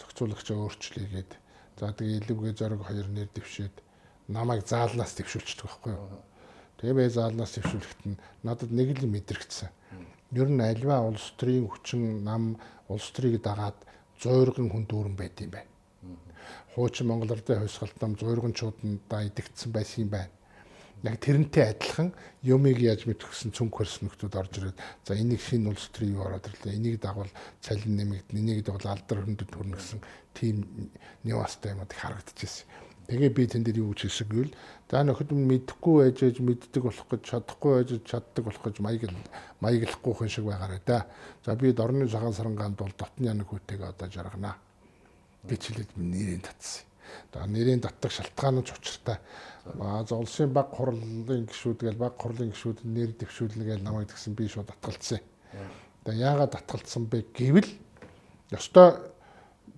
зохицуулагчаа 0.00 0.56
өөрчлөе 0.56 1.08
гэд. 1.12 1.30
За 1.76 1.92
тэгээ 1.92 2.24
илүүгээ 2.24 2.54
зориг 2.56 2.80
хоёр 2.88 3.08
нэр 3.12 3.28
дэвшээд 3.36 3.85
намайг 4.28 4.66
заалнаас 4.66 5.14
твшүүлчихдэг 5.14 5.66
байхгүй 5.66 5.92
юу. 5.94 6.22
Тэгээ 6.82 7.08
заалнаас 7.14 7.54
твшүүлэхэд 7.54 8.02
нь 8.10 8.20
надад 8.42 8.70
нэг 8.74 8.98
л 8.98 9.06
мэдрэгдсэн. 9.06 9.70
Ер 10.34 10.48
нь 10.50 10.60
альва 10.60 11.06
улс 11.06 11.32
төрийн 11.38 11.70
хүчин 11.70 12.26
нам 12.26 12.58
улс 12.90 13.06
төрийг 13.14 13.40
дагаад 13.46 13.78
зуурган 14.18 14.68
хүн 14.68 14.84
дүүрэн 14.90 15.14
байд 15.14 15.38
юм 15.40 15.54
байна. 15.54 15.70
Хуучин 16.74 17.06
Монгол 17.06 17.32
Ардын 17.32 17.62
хувьсгалт 17.62 17.96
нам 18.02 18.18
зуурганчуудаа 18.18 19.22
идэгдсэн 19.30 19.70
байсан 19.72 20.04
юм 20.04 20.10
байна. 20.10 20.34
Яг 21.06 21.16
тэрнтэй 21.22 21.70
адилхан 21.70 22.10
юмыг 22.42 22.82
яаж 22.82 23.06
мэдгэсэн 23.06 23.54
цүнх 23.54 23.78
хөрс 23.78 24.02
нөхдүүд 24.02 24.34
орж 24.34 24.52
ирээд 24.58 24.78
за 25.06 25.14
энийг 25.14 25.40
шинэ 25.40 25.70
улс 25.70 25.86
төрийн 25.94 26.18
юу 26.18 26.26
ороод 26.26 26.48
ирлээ. 26.50 26.76
Энийг 26.76 26.98
дагвал 27.00 27.30
цалин 27.60 27.94
нэмэгдэн, 28.00 28.40
энийг 28.40 28.64
дагвал 28.64 28.96
алдар 28.96 29.22
хөндөд 29.22 29.50
хүрнэ 29.54 29.76
гэсэн 29.76 30.00
тийм 30.34 30.90
нюанстай 31.22 31.76
юмуд 31.76 31.92
харагдчихсэн 31.92 32.85
Тэгээ 33.06 33.30
би 33.30 33.46
тэн 33.46 33.62
дээр 33.62 33.86
юу 33.86 33.94
гэж 33.94 34.10
хэлсэн 34.10 34.26
гэвэл 34.26 34.54
за 34.90 35.02
нөхөд 35.06 35.30
мэдэхгүй 35.30 35.94
байж 36.10 36.18
ээж 36.26 36.42
мэддэг 36.42 36.82
болох 36.82 37.06
гэж 37.06 37.22
чадахгүй 37.22 37.72
байж 37.78 37.90
чаддаг 38.02 38.42
болох 38.42 38.62
гэж 38.66 38.76
маяг 38.82 39.14
маяглахгүй 39.62 40.12
хүн 40.14 40.30
шиг 40.30 40.50
байгаарай 40.50 40.82
да. 40.82 41.06
За 41.46 41.54
би 41.54 41.70
дорны 41.70 42.10
цагаан 42.10 42.34
саранганд 42.34 42.74
бол 42.74 42.90
дотны 42.98 43.30
янаг 43.30 43.46
хүүтэйг 43.46 43.80
одоо 43.86 44.10
жаргана 44.10 44.58
гэж 45.46 45.62
хэлээд 45.70 45.90
нэрийн 45.94 46.42
татсан. 46.42 46.82
За 47.30 47.46
нэрийн 47.46 47.78
татдаг 47.78 48.10
шалтгаан 48.10 48.58
нь 48.58 48.66
учиртай. 48.66 49.18
Аа 49.78 50.02
за 50.02 50.18
улсын 50.18 50.50
баг 50.50 50.74
хурлын 50.74 51.46
гишүүд 51.46 51.86
гээл 51.86 52.02
баг 52.02 52.18
хурлын 52.18 52.50
гишүүд 52.50 52.82
нэр 52.90 53.14
дэвшүүлнэ 53.14 53.70
гээл 53.70 53.86
намайг 53.86 54.10
тэгсэн 54.10 54.34
би 54.34 54.50
шууд 54.50 54.66
татгалцсан. 54.66 55.22
Тэгээ 56.02 56.26
яагаад 56.26 56.54
татгалцсан 56.58 57.06
бэ 57.06 57.30
гэвэл 57.34 57.70
ёстой 58.50 59.14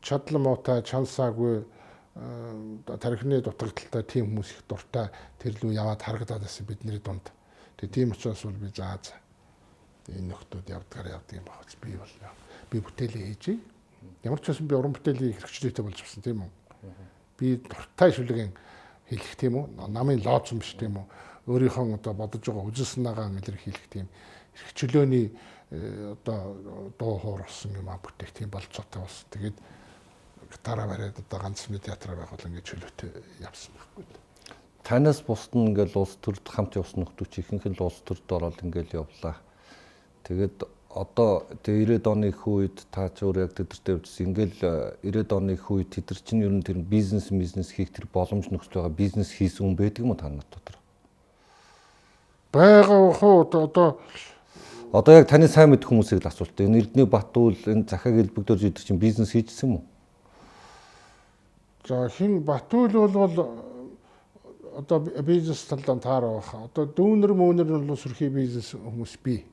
чадлан 0.01 0.43
муутай 0.43 0.83
чансаагүй 0.83 1.65
тархины 2.99 3.41
дутагдaltaй 3.43 4.03
тийм 4.03 4.33
хүмүүс 4.33 4.51
их 4.51 4.63
дуртай 4.67 5.11
тэр 5.39 5.55
лүү 5.63 5.73
яваад 5.77 6.03
харагдаад 6.03 6.43
байсан 6.43 6.67
бидний 6.67 6.99
дунд. 6.99 7.31
Тэгээ 7.79 7.95
тийм 7.95 8.11
учраас 8.11 8.43
бол 8.43 8.59
би 8.59 8.71
заа 8.75 8.99
за 8.99 9.15
энэ 10.11 10.35
нөхдүүд 10.35 10.67
явдгаар 10.67 11.09
явдаг 11.15 11.37
юм 11.39 11.47
багц 11.47 11.77
би 11.79 11.95
бол 11.95 12.15
би 12.71 12.81
бүтээлээ 12.81 13.25
хийжээ. 13.29 13.59
Ямар 14.27 14.41
ч 14.43 14.51
байсан 14.51 14.67
би 14.67 14.75
уран 14.75 14.95
бүтээлийн 14.99 15.37
хэрэгчлээтэй 15.39 15.85
болж 15.85 15.99
авсан 16.03 16.23
тийм 16.23 16.43
үү. 16.43 16.51
Би 17.39 17.47
дуртай 17.63 18.11
шүлгийн 18.11 18.53
хэлэх 19.07 19.37
тийм 19.39 19.55
үү. 19.63 19.65
Намын 19.87 20.19
лооцсон 20.25 20.59
биш 20.59 20.75
тийм 20.75 20.99
үү. 20.99 21.07
Өөрийнхөө 21.47 22.03
одоо 22.03 22.13
бодож 22.19 22.43
байгаа 22.43 22.67
үзэл 22.67 22.99
санаагаа 22.99 23.31
илэрхийлэх 23.31 23.87
тийм 23.89 24.11
хэрэгчлөөний 24.59 25.27
э, 25.71 26.17
одоо 26.19 26.91
дуу 26.99 27.15
хоор 27.19 27.47
болсон 27.47 27.73
юм 27.79 27.89
а 27.89 27.97
бүтээх 28.03 28.35
тийм 28.35 28.51
болцоотой 28.51 29.07
болсон. 29.07 29.27
Тэгээд 29.31 29.57
гитараа 30.53 30.87
бариад 30.89 31.19
одоо 31.19 31.39
ганц 31.41 31.69
нэг 31.69 31.83
театраа 31.85 32.17
байгуул 32.17 32.47
ингээд 32.49 32.69
чөлөөтэй 32.69 33.11
явсан 33.45 33.73
байхгүй. 33.77 34.05
Танаас 34.85 35.21
бусд 35.21 35.53
нь 35.53 35.69
ингээд 35.69 35.97
улс 35.97 36.17
төрд 36.25 36.49
хамт 36.49 36.81
явсан 36.81 37.05
нөхдүүч 37.05 37.33
ихэнх 37.45 37.69
нь 37.69 37.81
улс 37.81 38.01
төрд 38.05 38.25
ороод 38.33 38.59
ингээд 38.65 38.97
явлаа. 38.97 39.37
Тэгээд 40.25 40.65
одоо 40.89 41.45
тэгээ 41.63 42.01
90-ад 42.01 42.07
оны 42.09 42.33
үед 42.33 42.77
та 42.91 43.13
ч 43.13 43.21
өөр 43.23 43.45
яг 43.45 43.53
тэдэртэй 43.53 44.01
явжсэн. 44.01 44.33
Ингээл 44.33 44.57
90-ад 45.05 45.31
оны 45.37 45.53
их 45.61 45.69
үед 45.69 45.93
тэдэр 45.93 46.19
чинь 46.25 46.43
ер 46.43 46.53
нь 46.53 46.65
тэр 46.65 46.81
бизнес 46.81 47.29
бизнес 47.29 47.69
хийх 47.69 47.93
тэр 47.93 48.09
боломж 48.09 48.49
нөхцөл 48.49 48.89
байгаа 48.89 48.97
бизнес 48.97 49.31
хийсэн 49.37 49.69
хүн 49.69 49.77
байдаг 49.77 50.01
юм 50.01 50.17
уу 50.17 50.19
та 50.19 50.33
нар 50.33 50.49
дотор? 50.49 50.81
Бага 52.53 53.13
хоо 53.13 53.45
одоо 53.45 54.01
одоо 54.93 55.13
яг 55.13 55.29
таны 55.29 55.49
сайн 55.49 55.77
мэдэх 55.77 55.93
хүмүүсийг 55.93 56.25
л 56.25 56.33
асуулт. 56.33 56.57
Энэ 56.57 56.89
Эрдэнэ 56.89 57.05
Батуул 57.05 57.61
энэ 57.69 57.85
захааг 57.85 58.25
элбэгдөрж 58.25 58.73
идэх 58.73 58.85
чинь 58.89 58.97
бизнес 58.97 59.37
хийжсэн 59.37 59.69
юм 59.69 59.75
уу? 59.77 59.85
За 61.89 62.09
хин 62.13 62.43
Батүйл 62.45 63.09
бол 63.09 63.39
одоо 64.77 65.01
бизнес 65.23 65.65
талдаа 65.65 65.97
таараа 65.97 66.35
баха. 66.37 66.65
Одоо 66.69 66.85
дүүнер 66.85 67.33
мөнер 67.33 67.65
нь 67.65 67.89
бол 67.89 67.97
сөрхий 67.97 68.29
бизнес 68.29 68.75
хүмүүс 68.77 69.17
бий. 69.25 69.47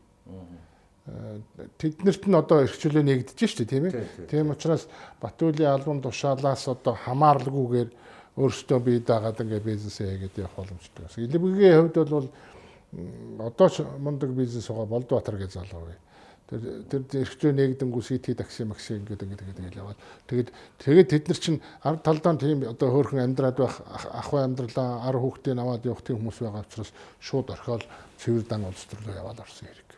Тэднэрт 1.79 2.27
нь 2.27 2.35
одоо 2.35 2.65
эрхчлөө 2.67 3.03
нэгдэж 3.07 3.39
штэ 3.39 3.65
тийм 3.65 3.87
ээ. 3.87 4.27
Тийм 4.27 4.51
учраас 4.51 4.87
Батүлийн 5.21 5.71
албан 5.71 6.03
тушаалаас 6.03 6.67
одоо 6.67 6.99
хамаарлгүйгээр 7.07 7.89
өөрсдөө 8.35 8.79
бий 8.83 8.99
дагаад 8.99 9.39
ингээ 9.39 9.63
бизнес 9.63 10.03
хийгээд 10.03 10.43
явах 10.43 10.59
боломжтой. 10.59 11.07
Илбэгийн 11.15 11.87
хувьд 11.87 12.09
бол 12.11 12.27
одоо 13.47 13.69
ч 13.71 13.79
мундаг 13.97 14.35
бизнес 14.35 14.67
байгаа 14.67 14.91
Болдбаатар 14.91 15.39
гэж 15.39 15.55
залуу 15.55 15.87
бай 15.87 15.97
тэр 16.45 16.61
тэр 16.85 17.25
эрхчлөө 17.25 17.53
нэгдэнгүү 17.57 18.03
сити 18.05 18.35
такси 18.37 18.69
макси 18.69 18.99
ингээд 19.01 19.25
ингээд 19.25 19.41
ингээд 19.49 19.79
яваад 19.81 19.97
тэгээд 20.29 20.49
тэгээд 20.77 21.09
тэд 21.09 21.25
нар 21.33 21.39
чинь 21.41 21.59
ард 21.81 22.01
талдаа 22.05 22.37
тийм 22.37 22.61
одоо 22.69 22.89
хөөрхөн 22.93 23.25
амьдраад 23.33 23.57
байх 23.57 23.81
ахуй 24.13 24.45
амьдралаа 24.45 25.09
ар 25.09 25.17
хүүхдийн 25.17 25.57
аваад 25.57 25.89
явах 25.89 26.05
тийм 26.05 26.21
хүмүүс 26.21 26.45
байгаа 26.45 26.61
учраас 26.69 26.93
шууд 27.17 27.49
орхиол 27.49 27.85
цэвэр 28.21 28.45
дан 28.45 28.69
улс 28.69 28.85
төрлөө 28.85 29.17
яваад 29.17 29.41
орсон 29.41 29.73
хэрэг. 29.73 29.89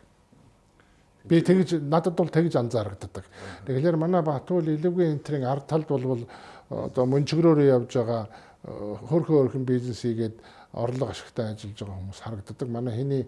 Би 1.28 1.44
тэгж 1.44 1.84
надад 1.84 2.16
бол 2.16 2.32
тэгж 2.32 2.56
анзаарагддаг. 2.56 3.24
Тэгэхээр 3.68 4.00
манай 4.00 4.24
Батуул 4.24 4.64
илүүгийн 4.64 5.20
энтрийн 5.20 5.44
ард 5.44 5.68
талд 5.68 5.84
болвол 5.84 6.24
одоо 6.72 7.04
мөнчгөрөөр 7.04 7.60
явж 7.68 7.92
байгаа 7.92 8.24
хөөрхөн 8.64 9.36
хөөрхөн 9.36 9.64
бизнес 9.68 10.00
хийгээд 10.00 10.40
орлого 10.72 11.12
ашигтай 11.12 11.52
ажиллаж 11.52 11.76
байгаа 11.76 12.00
хүмүүс 12.00 12.20
харагддаг. 12.24 12.68
Манай 12.72 12.94
хэний 12.96 13.24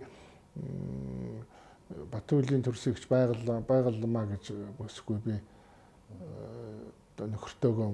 Батүлийн 1.91 2.63
төрсөгч 2.63 3.07
байгаль 3.11 3.63
байгальмаа 3.67 4.27
гэж 4.31 4.53
өсөхгүй 4.79 5.19
би 5.27 5.35
одоо 7.21 7.27
нөхөртөөгөө 7.27 7.91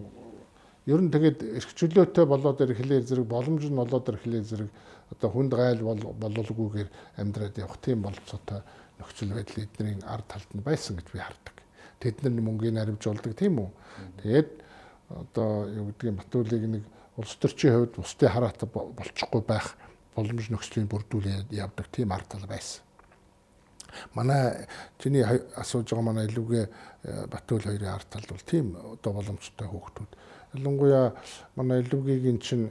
ер 0.86 1.00
нь 1.02 1.10
тэгээд 1.10 1.38
эрх 1.58 1.70
чөлөөтэй 1.74 2.26
болоод 2.30 2.62
ирэхлээр 2.62 3.04
зэрэг 3.08 3.26
боломж 3.26 3.64
нь 3.66 3.80
болоод 3.80 4.06
ирэхлээр 4.06 4.46
зэрэг 4.46 4.70
одоо 5.10 5.28
хүнд 5.34 5.52
гайл 5.58 5.82
бололгүйгээр 5.82 6.88
амьдраад 7.18 7.58
явах 7.58 7.82
тийм 7.82 8.06
болцоотой 8.06 8.62
нөхцөл 9.02 9.34
байдал 9.34 9.64
эдний 9.66 9.98
ард 10.06 10.26
талд 10.30 10.50
нь 10.54 10.62
байсан 10.62 10.94
гэж 10.96 11.08
би 11.10 11.18
хардаг. 11.18 11.56
тэдний 11.98 12.38
мөнгөний 12.38 12.78
харивжуулдаг 12.78 13.34
тийм 13.34 13.58
үү. 13.58 13.70
Тэгээд 14.22 14.50
одоо 15.10 15.66
юу 15.74 15.90
гэдгийг 15.90 16.22
Батүлийг 16.22 16.64
нэг 16.70 16.84
улс 17.18 17.34
төрчийн 17.34 17.74
хувьд 17.74 17.98
бусдын 17.98 18.30
хараатай 18.30 18.68
болчихгүй 18.70 19.42
байх 19.42 19.74
боломж 20.14 20.46
нөхцөлийн 20.54 20.86
бүрдүүлээ 20.86 21.50
явдаг 21.50 21.86
тийм 21.90 22.14
ардал 22.14 22.46
байсан. 22.46 22.85
Манай 24.14 24.66
чиний 24.98 25.24
асууж 25.56 25.90
байгаа 25.90 26.04
манай 26.04 26.26
илүүгээ 26.26 26.64
э, 26.64 27.26
Батүл 27.30 27.62
хоёрын 27.62 27.94
ард 27.94 28.08
тал 28.10 28.26
бол 28.28 28.44
тийм 28.44 28.76
одоо 28.76 29.12
боломжтой 29.12 29.68
хүүхдүүд. 29.68 30.10
Ялангуяа 30.54 31.12
манай 31.56 31.82
илүүгийн 31.82 32.38
чинь 32.40 32.70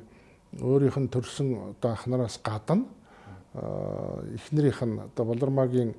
өөрийнх 0.61 0.97
нь 0.99 1.11
төрсэн 1.11 1.75
одоо 1.75 1.91
ахнараас 1.91 2.39
гадна 2.43 2.85
эхнэрийнх 3.55 4.81
нь 4.83 4.99
одоо 4.99 5.25
Болормагийн 5.25 5.95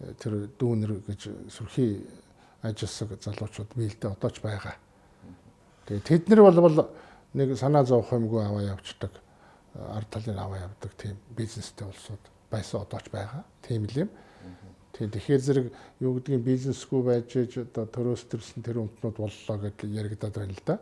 э, 0.00 0.14
тэр 0.18 0.50
дүүнэр 0.58 1.04
гэж 1.06 1.52
сүрхий 1.52 2.06
ажилласаг 2.62 3.18
залуучууд 3.22 3.70
биелдэ 3.74 4.10
одоо 4.10 4.30
ч 4.30 4.42
байгаа. 4.42 4.74
Тэгээ 5.86 6.04
тэд 6.04 6.28
нар 6.28 6.42
бол 6.42 6.90
нэг 7.34 7.56
санаа 7.56 7.84
зовох 7.84 8.12
юмгүй 8.12 8.42
аваа 8.44 8.62
явцдаг 8.74 9.12
ард 9.74 10.10
талын 10.10 10.38
аваа 10.38 10.58
явдаг 10.58 10.92
тийм 10.96 11.16
бизнестэй 11.36 11.86
улсууд 11.86 12.20
байсан 12.50 12.80
одоо 12.82 13.00
ч 13.00 13.10
байгаа. 13.10 13.44
Тийм 13.62 13.84
л 13.86 13.98
юм. 14.06 14.10
Тийм 14.92 15.10
тэгэхээр 15.12 15.42
зэрэг 15.42 15.66
юу 16.00 16.12
гэдгийг 16.18 16.42
бизнесгүй 16.42 17.00
байж 17.04 17.30
одоо 17.36 17.84
төрөөс 17.86 18.22
төрсэн 18.32 18.64
тэр 18.64 18.82
өмтнүүд 18.82 19.16
боллоо 19.20 19.56
гэдэл 19.62 19.98
яригадаад 20.00 20.34
байна 20.34 20.54
л 20.56 20.64
да. 20.64 20.76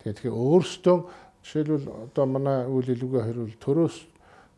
Тэгээд 0.00 0.16
тэгэхээр 0.18 0.38
өөрсдөө 0.38 0.96
жишээлбэл 1.44 1.88
одоо 2.08 2.24
манай 2.26 2.64
үйл 2.66 2.88
илүүгээ 2.88 3.22
хэрвэл 3.28 3.56
төрөөс 3.60 3.96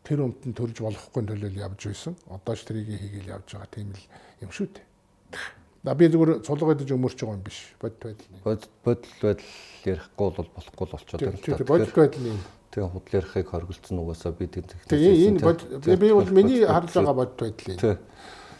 тэр 0.07 0.23
өмтөнд 0.23 0.55
төрж 0.55 0.79
болохгүй 0.79 1.23
төлөөл 1.27 1.59
явж 1.59 1.81
байсан. 1.91 2.15
Одоо 2.31 2.55
ч 2.55 2.63
тэрийг 2.63 2.87
хийгээл 2.95 3.33
явж 3.35 3.47
байгаа 3.51 3.71
тийм 3.75 3.91
л 3.91 4.03
юм 4.39 4.51
шүү 4.55 4.67
дээ. 4.71 4.85
Да 5.83 5.95
би 5.95 6.07
зүгээр 6.07 6.41
цулга 6.47 6.73
идэж 6.75 6.95
өмөрч 6.95 7.19
байгаа 7.19 7.35
юм 7.35 7.43
биш. 7.43 7.59
Бодит 7.79 7.99
байдал. 8.03 8.27
Бодит 8.43 8.71
байдал 9.19 9.51
ярихгүй 9.83 10.29
бол 10.31 10.49
болохгүй 10.55 10.85
л 10.87 10.93
болчиход 10.95 11.21
байна. 11.21 11.43
Тийм 11.43 11.67
бодит 11.67 11.95
байдал 11.95 12.27
юм. 12.27 12.39
Тэгээ 12.71 12.91
худал 12.91 13.15
ярихыг 13.19 13.47
хоригдсон 13.51 13.99
угаасаа 13.99 14.31
би 14.31 14.47
тийм 14.47 14.65
Тэгээ 14.87 15.27
энэ 15.27 15.95
би 15.99 16.11
бол 16.11 16.31
миний 16.31 16.63
харж 16.63 16.91
байгаа 16.95 17.15
бодит 17.15 17.39
байдал 17.39 17.67
юм. 17.67 17.99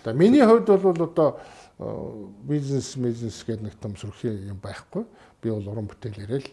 Да 0.08 0.14
миний 0.16 0.46
хувьд 0.48 0.72
бол 0.72 1.04
одоо 1.04 1.40
бизнес 2.48 2.96
бизнес 2.96 3.44
гэдэг 3.44 3.64
нэг 3.68 3.76
том 3.76 4.00
сүрхий 4.00 4.48
юм 4.48 4.62
байхгүй. 4.64 5.04
Би 5.44 5.52
бол 5.52 5.68
уран 5.68 5.92
бүтээл 5.92 6.24
яриад 6.24 6.48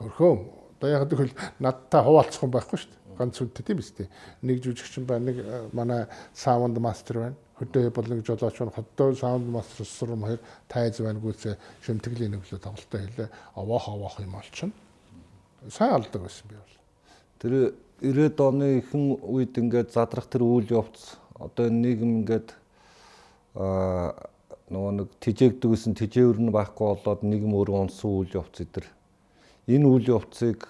хөрхөө. 0.00 0.32
Одоо 0.80 0.88
яг 0.88 1.04
гэвэл 1.04 1.36
надтай 1.60 2.00
хуваалцах 2.00 2.48
юм 2.48 2.56
байхгүй 2.56 2.80
шүү 2.80 2.88
дээ 2.88 3.00
ганц 3.20 3.40
үнэтэй 3.44 3.64
тийм 3.68 3.76
биз 3.80 3.92
дээ. 3.92 4.08
Нэг 4.48 4.62
жүжигчин 4.64 5.04
байна, 5.04 5.28
нэг 5.28 5.72
манай 5.76 6.06
саунд 6.32 6.78
мастер 6.80 7.20
байна. 7.20 7.36
Хөдөө 7.60 7.92
бол 7.92 8.08
нэг 8.08 8.24
жолооч 8.24 8.56
байна. 8.56 8.72
Хөдөө 8.72 9.18
саунд 9.20 9.48
мастер 9.52 9.84
сурам 9.86 10.24
хоёр 10.24 10.40
тайз 10.72 11.00
байна 11.04 11.20
гүйлсэ 11.20 11.58
шимтгэлийн 11.84 12.32
нэглээ 12.38 12.64
тоглолтоо 12.64 13.00
хэлээ. 13.04 13.28
Овоох 13.60 13.88
овоох 13.92 14.16
юм 14.24 14.40
олчихно. 14.40 14.72
Сайн 15.68 16.00
алдаг 16.00 16.22
байсан 16.24 16.48
би 16.48 16.56
бол. 16.56 16.76
Тэр 17.44 17.52
90-ад 18.00 18.40
оны 18.40 18.80
ихэнх 18.80 19.20
үед 19.28 19.52
ингээд 19.60 19.92
задрах 19.92 20.24
тэр 20.32 20.48
үйл 20.48 20.72
явц 20.72 21.19
одоо 21.40 21.66
нийгэм 21.72 22.10
ингээд 22.20 22.48
аа 23.56 24.14
нөгөө 24.70 24.92
нэг 25.02 25.08
тижээгдгүйсэн 25.24 25.98
тижээвэр 25.98 26.38
нь 26.38 26.54
байхгүй 26.54 26.86
болоод 26.94 27.20
нийгэм 27.26 27.52
өөрөө 27.58 27.78
унсан 27.90 28.10
үйл 28.22 28.38
явц 28.38 28.62
эдэр 28.62 28.86
энэ 29.66 29.86
үйл 29.90 30.06
явцыг 30.14 30.68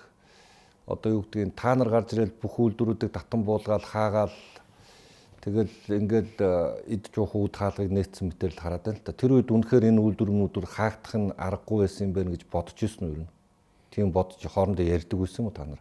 одоо 0.88 1.20
юу 1.20 1.22
гэдгийг 1.28 1.52
та 1.52 1.74
нар 1.74 1.90
гарч 1.92 2.16
ирэл 2.16 2.32
бүх 2.40 2.56
үйлдвэрүүдийг 2.56 3.12
татан 3.12 3.44
буулгаад 3.44 3.84
хаагаал 3.84 4.36
тэгэл 5.44 5.72
ингээд 6.00 6.36
э, 6.40 6.96
эд 6.96 7.04
жуух 7.14 7.32
үүд 7.36 7.54
хаалгыг 7.56 7.92
нээсэн 7.92 8.28
мэтэрл 8.28 8.60
хараад 8.60 8.84
байна 8.84 8.98
л 9.00 9.04
та. 9.04 9.16
Тэр 9.16 9.40
үед 9.40 9.48
үнэхээр 9.48 9.88
энэ 9.88 10.00
үйлдвэрнүүдээр 10.00 10.66
хаагдах 10.68 11.14
нь 11.16 11.32
аргагүй 11.36 11.78
байсан 11.84 12.08
юм 12.08 12.12
байна 12.12 12.32
гэж 12.36 12.42
бодож 12.52 12.76
ирсэн 12.76 13.04
үү? 13.08 13.28
Тийм 13.88 14.12
бодож 14.12 14.36
хоорондоо 14.36 14.84
ярьдаг 14.84 15.16
байсан 15.16 15.40
юм 15.40 15.48
уу 15.48 15.56
та 15.56 15.64
нар? 15.64 15.80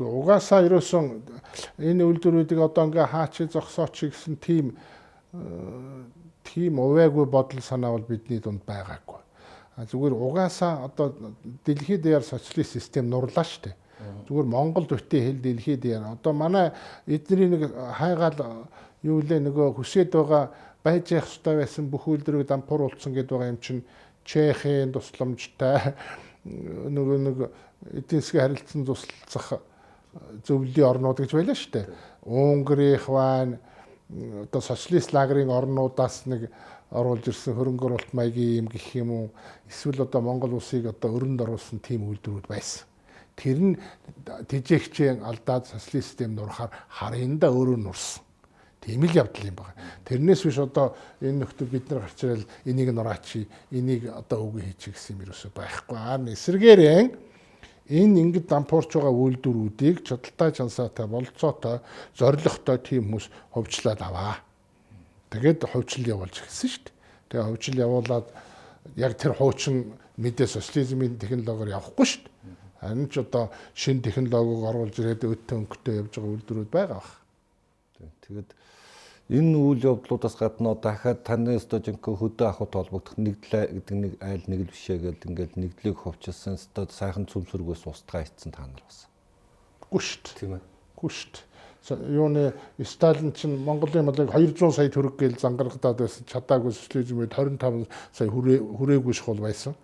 Гэхдээ 0.00 0.16
угаасаа 0.16 0.64
ерөөсөн 0.64 1.04
энэ 1.76 2.04
үйлдвэрүүдийг 2.08 2.60
одоо 2.64 2.88
ингээ 2.88 3.06
хаачи 3.12 3.44
зогсооч 3.52 4.08
гэсэн 4.08 4.40
тийм 4.40 4.72
э, 5.36 6.08
тийм 6.44 6.80
увайгүй 6.80 7.28
бодол 7.28 7.60
санаа 7.60 7.92
бол 7.92 8.08
бидний 8.08 8.40
дунд 8.40 8.64
байгаагүй. 8.64 9.20
Зүгээр 9.76 10.14
угаасаа 10.16 10.88
одоо 10.88 11.12
дэлхийд 11.64 12.04
яар 12.08 12.24
социалист 12.24 12.80
систем 12.80 13.12
нурлаа 13.12 13.44
штэ. 13.44 13.76
Зүгээр 14.24 14.48
Монгол 14.48 14.88
төтий 14.88 15.20
хэл 15.20 15.40
дэлхийд 15.44 15.84
яа. 15.84 16.16
Одоо 16.16 16.32
манай 16.32 16.72
эдний 17.06 17.48
нэг 17.52 17.68
хайгаал 17.68 18.68
юу 19.04 19.20
лээ 19.20 19.40
нөгөө 19.44 19.76
хүсээд 19.76 20.16
байгаа 20.16 20.48
байж 20.80 21.12
явах 21.12 21.28
хэрэгтэй 21.28 21.56
байсан 21.60 21.92
бүх 21.92 22.08
үйлдвэрийг 22.08 22.48
дампууруулсан 22.48 23.12
гэдэг 23.12 23.36
байгаа 23.36 23.52
юм 23.52 23.60
чинь 23.60 23.84
Чехийн 24.24 24.92
тусламжтай 24.92 25.92
нөгөө 26.44 27.18
нэг 27.20 27.36
эдийн 28.00 28.20
засгийн 28.20 28.44
харилцан 28.44 28.84
туслах 28.84 29.60
зөвлөлийн 30.44 30.90
орнууд 30.90 31.18
гэж 31.22 31.32
байлаа 31.34 31.56
шүү 31.56 31.72
дээ. 31.72 31.86
Унгарих 32.26 33.06
байна 33.08 33.58
одоо 34.44 34.60
социалист 34.60 35.14
лагерын 35.14 35.50
орнуудаас 35.50 36.26
нэг 36.26 36.50
оруулж 36.90 37.30
ирсэн 37.30 37.54
хөрөнгө 37.54 37.86
оруулалт 37.86 38.12
маягийн 38.12 38.66
юм 38.66 38.68
гэх 38.68 38.86
юм 38.98 39.10
уу 39.10 39.26
эсвэл 39.70 40.02
одоо 40.02 40.20
Монгол 40.20 40.58
улсыг 40.58 40.90
одоо 40.90 41.14
өрөнд 41.14 41.40
оруулсан 41.46 41.78
тийм 41.78 42.10
үйлдвэрүүд 42.10 42.50
байсан 42.50 42.90
тэр 43.40 43.58
нь 43.58 43.74
тэжээгчийн 44.48 45.24
алдаад 45.24 45.64
социалист 45.64 46.12
систем 46.12 46.36
нурахаар 46.36 46.70
харинда 46.88 47.48
өөрөө 47.48 47.78
нурсан. 47.80 48.22
Тийм 48.80 49.04
л 49.04 49.16
явдал 49.16 49.48
юм 49.48 49.56
байна. 49.56 49.76
Тэрнээс 50.04 50.44
биш 50.44 50.58
одоо 50.60 50.96
энэ 51.20 51.44
нөхдөд 51.44 51.68
бид 51.68 51.88
нар 51.88 52.04
гарч 52.04 52.20
ирэл 52.24 52.44
энийг 52.64 52.92
нураачи, 52.92 53.48
энийг 53.72 54.08
одоо 54.12 54.48
үгүй 54.48 54.72
хийчих 54.72 54.96
гэсэн 54.96 55.16
юм 55.16 55.24
ерөөсөй 55.28 55.52
байхгүй. 55.52 55.96
Аа 55.96 56.16
эсэргээрээ 56.16 57.00
энэ 57.90 58.20
ингээд 58.22 58.46
дампуурч 58.46 58.94
байгаа 58.94 59.10
үйлдвэрүүдийг 59.10 60.06
чадaltaй 60.06 60.50
чансаатай 60.54 61.06
болцоотой 61.10 61.82
зоригтой 62.14 62.78
тийм 62.78 63.10
хүмүүс 63.10 63.26
ховчлаад 63.50 64.00
аваа. 64.06 64.38
Тэгээд 65.34 65.66
ховчлол 65.66 66.06
явуулж 66.14 66.38
эхэлсэн 66.38 66.70
шүү 66.70 66.82
дээ. 66.86 66.94
Тэгээ 67.34 67.46
ховчлол 67.50 67.82
явуулаад 67.82 68.26
яг 68.94 69.12
тэр 69.18 69.34
хуучин 69.34 69.98
мэдээ 70.22 70.46
социализмын 70.46 71.18
технологиор 71.18 71.74
явахгүй 71.74 72.06
шүү 72.06 72.22
дээ. 72.22 72.30
Харин 72.80 73.08
ч 73.10 73.20
одоо 73.20 73.50
шин 73.74 74.00
технологиг 74.00 74.62
оруулж 74.64 74.94
ирээд 74.96 75.26
өтөө 75.26 75.56
өнгөтэй 75.58 75.94
явж 76.00 76.12
байгаа 76.14 76.32
үйлдвэрүүд 76.32 76.70
байгаа 76.70 76.98
бах. 77.02 77.12
Тэгээд 78.24 78.50
энэ 79.30 79.54
үйл 79.54 79.82
явдлуудаас 79.94 80.34
гадна 80.34 80.74
дахиад 80.74 81.22
таны 81.22 81.54
өстө 81.54 81.78
жинхэнэ 81.86 82.18
хөдөө 82.18 82.46
ахуйд 82.50 82.74
холбогдох 82.74 83.14
нэгдлээ 83.14 83.64
гэдэг 83.78 83.96
нэг 84.02 84.12
айл 84.18 84.44
нэг 84.50 84.60
л 84.66 84.72
бишээ 84.74 84.98
гэл 84.98 85.26
ингээд 85.30 85.54
нэгдлийг 85.54 85.96
хувьчилсан 86.02 86.58
өстө 86.58 86.90
сайхан 86.90 87.30
цөмсөргөөс 87.30 87.86
устгаа 87.86 88.26
ицсэн 88.26 88.50
та 88.50 88.66
нар 88.66 88.82
бас. 88.82 89.06
Дээ. 90.26 90.34
Тийм 90.34 90.52
ээ. 90.58 90.62
Дээ 90.98 91.50
юуны 91.88 92.52
Сталин 92.84 93.32
чинь 93.32 93.56
Монголын 93.56 94.04
малыг 94.04 94.30
200 94.30 94.74
сая 94.74 94.90
төгрөг 94.90 95.16
гээл 95.16 95.38
зангаргадаад 95.40 95.96
байсан 95.96 96.26
чадаагүй 96.28 96.72
социализмд 96.72 97.32
25 97.32 97.86
сая 98.12 98.28
хүрээгүй 98.28 99.14
шхол 99.16 99.40
байсан. 99.40 99.74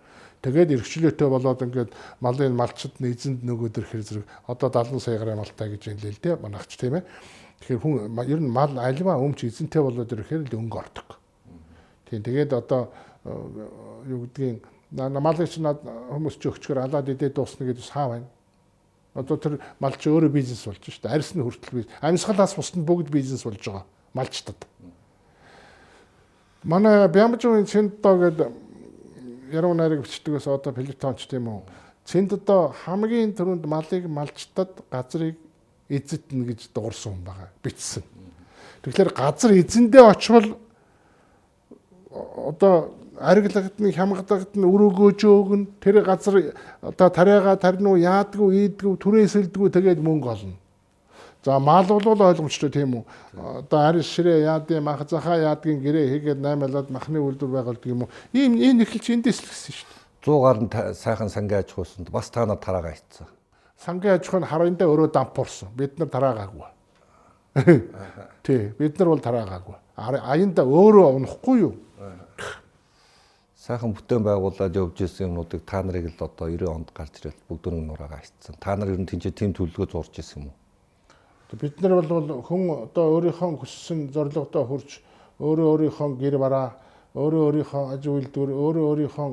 Тэгээд 0.45 0.77
эрхчлөөтэй 0.77 1.27
болоод 1.27 1.61
ингээд 1.65 1.91
малын 2.21 2.53
малчд 2.53 3.01
эзэнд 3.01 3.41
нөгөөд 3.41 3.81
ирэхэр 3.81 4.03
зэрэг 4.05 4.25
одоо 4.45 4.69
70 4.69 5.01
сая 5.01 5.17
грамм 5.17 5.41
малтай 5.41 5.73
гэж 5.73 5.89
юм 5.89 5.97
л 5.97 6.21
дээ 6.21 6.35
манайч 6.37 6.77
тийм 6.77 7.01
ээ. 7.01 7.03
Тэгэхээр 7.59 7.81
хүн 7.81 7.95
ер 8.27 8.39
нь 8.41 8.49
мал 8.51 8.73
альва 8.77 9.17
өмч 9.17 9.47
эзэнтэй 9.47 9.81
болоод 9.81 10.11
ирэхээр 10.11 10.47
л 10.47 10.57
өнгө 10.57 10.77
ордог. 10.77 11.17
Тийм 12.09 12.23
тэгээд 12.23 12.53
одоо 12.53 12.89
э, 13.25 13.31
юу 14.07 14.27
гэдгийг 14.27 14.63
чи 15.51 15.59
над 15.61 15.81
хүмүүс 15.83 16.37
ч 16.39 16.47
өгчгөр 16.47 16.85
алаад 16.85 17.09
идээд 17.09 17.35
дуусна 17.35 17.67
гэж 17.67 17.83
саа 17.83 18.07
байна. 18.15 18.27
Одоо 19.17 19.37
тэр 19.37 19.59
малч 19.79 20.05
өөрөө 20.07 20.31
бизнес 20.31 20.63
болж 20.63 20.79
шүү 20.79 21.03
дээ. 21.03 21.11
Арьс 21.11 21.33
нь 21.33 21.43
хүртэл 21.43 21.83
бизнес. 21.83 21.93
Амьсгалаас 21.99 22.53
бусд 22.55 22.77
нь 22.77 22.85
бүгд 22.85 23.09
бизнес 23.09 23.43
болж 23.43 23.59
байгаа. 23.59 23.85
Малчтад. 24.13 24.59
Манай 26.63 27.07
Бямжийн 27.09 27.67
Синдоо 27.67 28.15
гэдэг 28.21 28.49
яруу 29.51 29.73
найраг 29.73 30.03
бичдэгээс 30.03 30.47
одоо 30.47 30.73
Плютонч 30.73 31.27
тийм 31.27 31.47
үү. 31.47 31.61
Цэнд 32.07 32.33
одоо 32.39 32.73
хамгийн 32.85 33.35
түрүүнд 33.35 33.65
малыг 33.67 34.07
малчтад 34.07 34.71
газрыг 34.91 35.35
эзэднэ 35.89 36.43
гэж 36.51 36.69
дуурсан 36.73 37.13
хүн 37.15 37.23
байгаа. 37.23 37.49
Бичсэн. 37.63 38.03
Тэгэхээр 38.83 39.11
газар 39.13 39.51
эзэндээ 39.55 40.03
очвол 40.03 40.57
одоо 42.11 42.93
ариглагд 43.19 43.79
нь 43.81 43.91
хямгадагд 43.91 44.53
нь 44.55 44.67
өрөөгөөж 44.67 45.19
өөгн 45.25 45.61
тэр 45.81 46.05
газар 46.05 46.53
одоо 46.81 47.09
тариага 47.09 47.57
тарнуу 47.57 47.97
яадгүй 47.97 48.69
ийдгүй 48.69 48.95
түрээсэлдгүй 49.01 49.69
тэгээд 49.73 49.99
мөнгө 50.03 50.29
олно. 50.29 50.55
За 51.43 51.59
мал 51.59 51.85
бол 51.85 52.03
ойлгомжтой 52.03 52.69
тийм 52.69 53.01
үү. 53.01 53.03
Одоо 53.63 53.79
арис 53.79 54.09
ширээ 54.11 54.43
яадын 54.45 54.83
мах 54.83 55.07
захаа 55.07 55.37
яадгийн 55.39 55.79
гэрээ 55.79 56.11
хийгээд 56.11 56.39
8 56.43 56.67
лаад 56.67 56.89
махны 56.91 57.23
үйлдвэр 57.23 57.51
байгуулдаг 57.55 57.87
юм 57.87 58.03
уу. 58.03 58.11
Ийм 58.33 58.59
энэ 58.59 58.83
эхэлж 58.83 59.15
эндээс 59.15 59.39
л 59.41 59.47
гисэн 59.47 59.73
шүү 59.79 59.87
дээ. 59.87 60.03
100 60.27 60.43
гаруй 60.43 60.67
сайхан 60.93 61.29
сангийн 61.31 61.63
аж 61.63 61.71
ахуйсанд 61.71 62.11
бас 62.11 62.27
та 62.29 62.45
нар 62.45 62.59
тараагаа 62.59 62.91
хийцэн. 62.91 63.36
Сангийн 63.77 64.17
аж 64.17 64.27
ахуй 64.27 64.41
нь 64.41 64.49
харандаа 64.49 64.87
өөрөө 64.87 65.09
дампуурсан. 65.13 65.69
Бид 65.77 65.99
нар 65.99 66.09
тараагаагүй. 66.09 66.67
Тий, 68.43 68.73
бид 68.77 68.99
нар 68.99 69.09
бол 69.09 69.21
тараагаагүй. 69.21 69.75
Аянда 69.97 70.63
өөрөө 70.65 71.07
унахгүй 71.17 71.57
юу? 71.61 71.73
сайхан 73.67 73.91
бүтээн 73.91 74.23
байгуулад 74.23 74.75
явж 74.79 75.01
исэн 75.03 75.27
юмнуудыг 75.27 75.65
та 75.67 75.83
нарыг 75.83 76.07
л 76.07 76.23
одоо 76.23 76.47
90 76.47 76.71
онд 76.71 76.89
гарч 76.95 77.19
ирэл 77.19 77.35
бүгд 77.51 77.67
нэг 77.67 77.83
нураагаа 77.83 78.23
ашигдсан. 78.23 78.55
Та 78.63 78.79
нар 78.79 78.95
ер 78.95 78.99
нь 79.01 79.09
тэнцээ 79.09 79.35
тийм 79.35 79.51
төлөвлөгөө 79.51 79.91
зурж 79.91 80.15
исэн 80.23 80.47
юм 80.47 80.55
уу? 80.55 80.55
Бид 81.59 81.75
нар 81.83 81.99
бол 81.99 82.47
хүн 82.47 82.87
одоо 82.87 83.05
өөрийнхөө 83.19 83.59
хүссэн 83.59 83.99
зорилгодоо 84.15 84.63
хүрч 84.71 85.03
өөрөө 85.43 85.67
өөрийнхөө 85.67 86.09
гэр 86.15 86.35
бараа, 86.39 86.79
өөрөө 87.11 87.43
өөрийнхөө 87.43 87.83
аж 87.91 88.03
үйлдвэр, 88.07 88.49
өөрөө 88.55 88.85
өөрийнхөө 88.87 89.29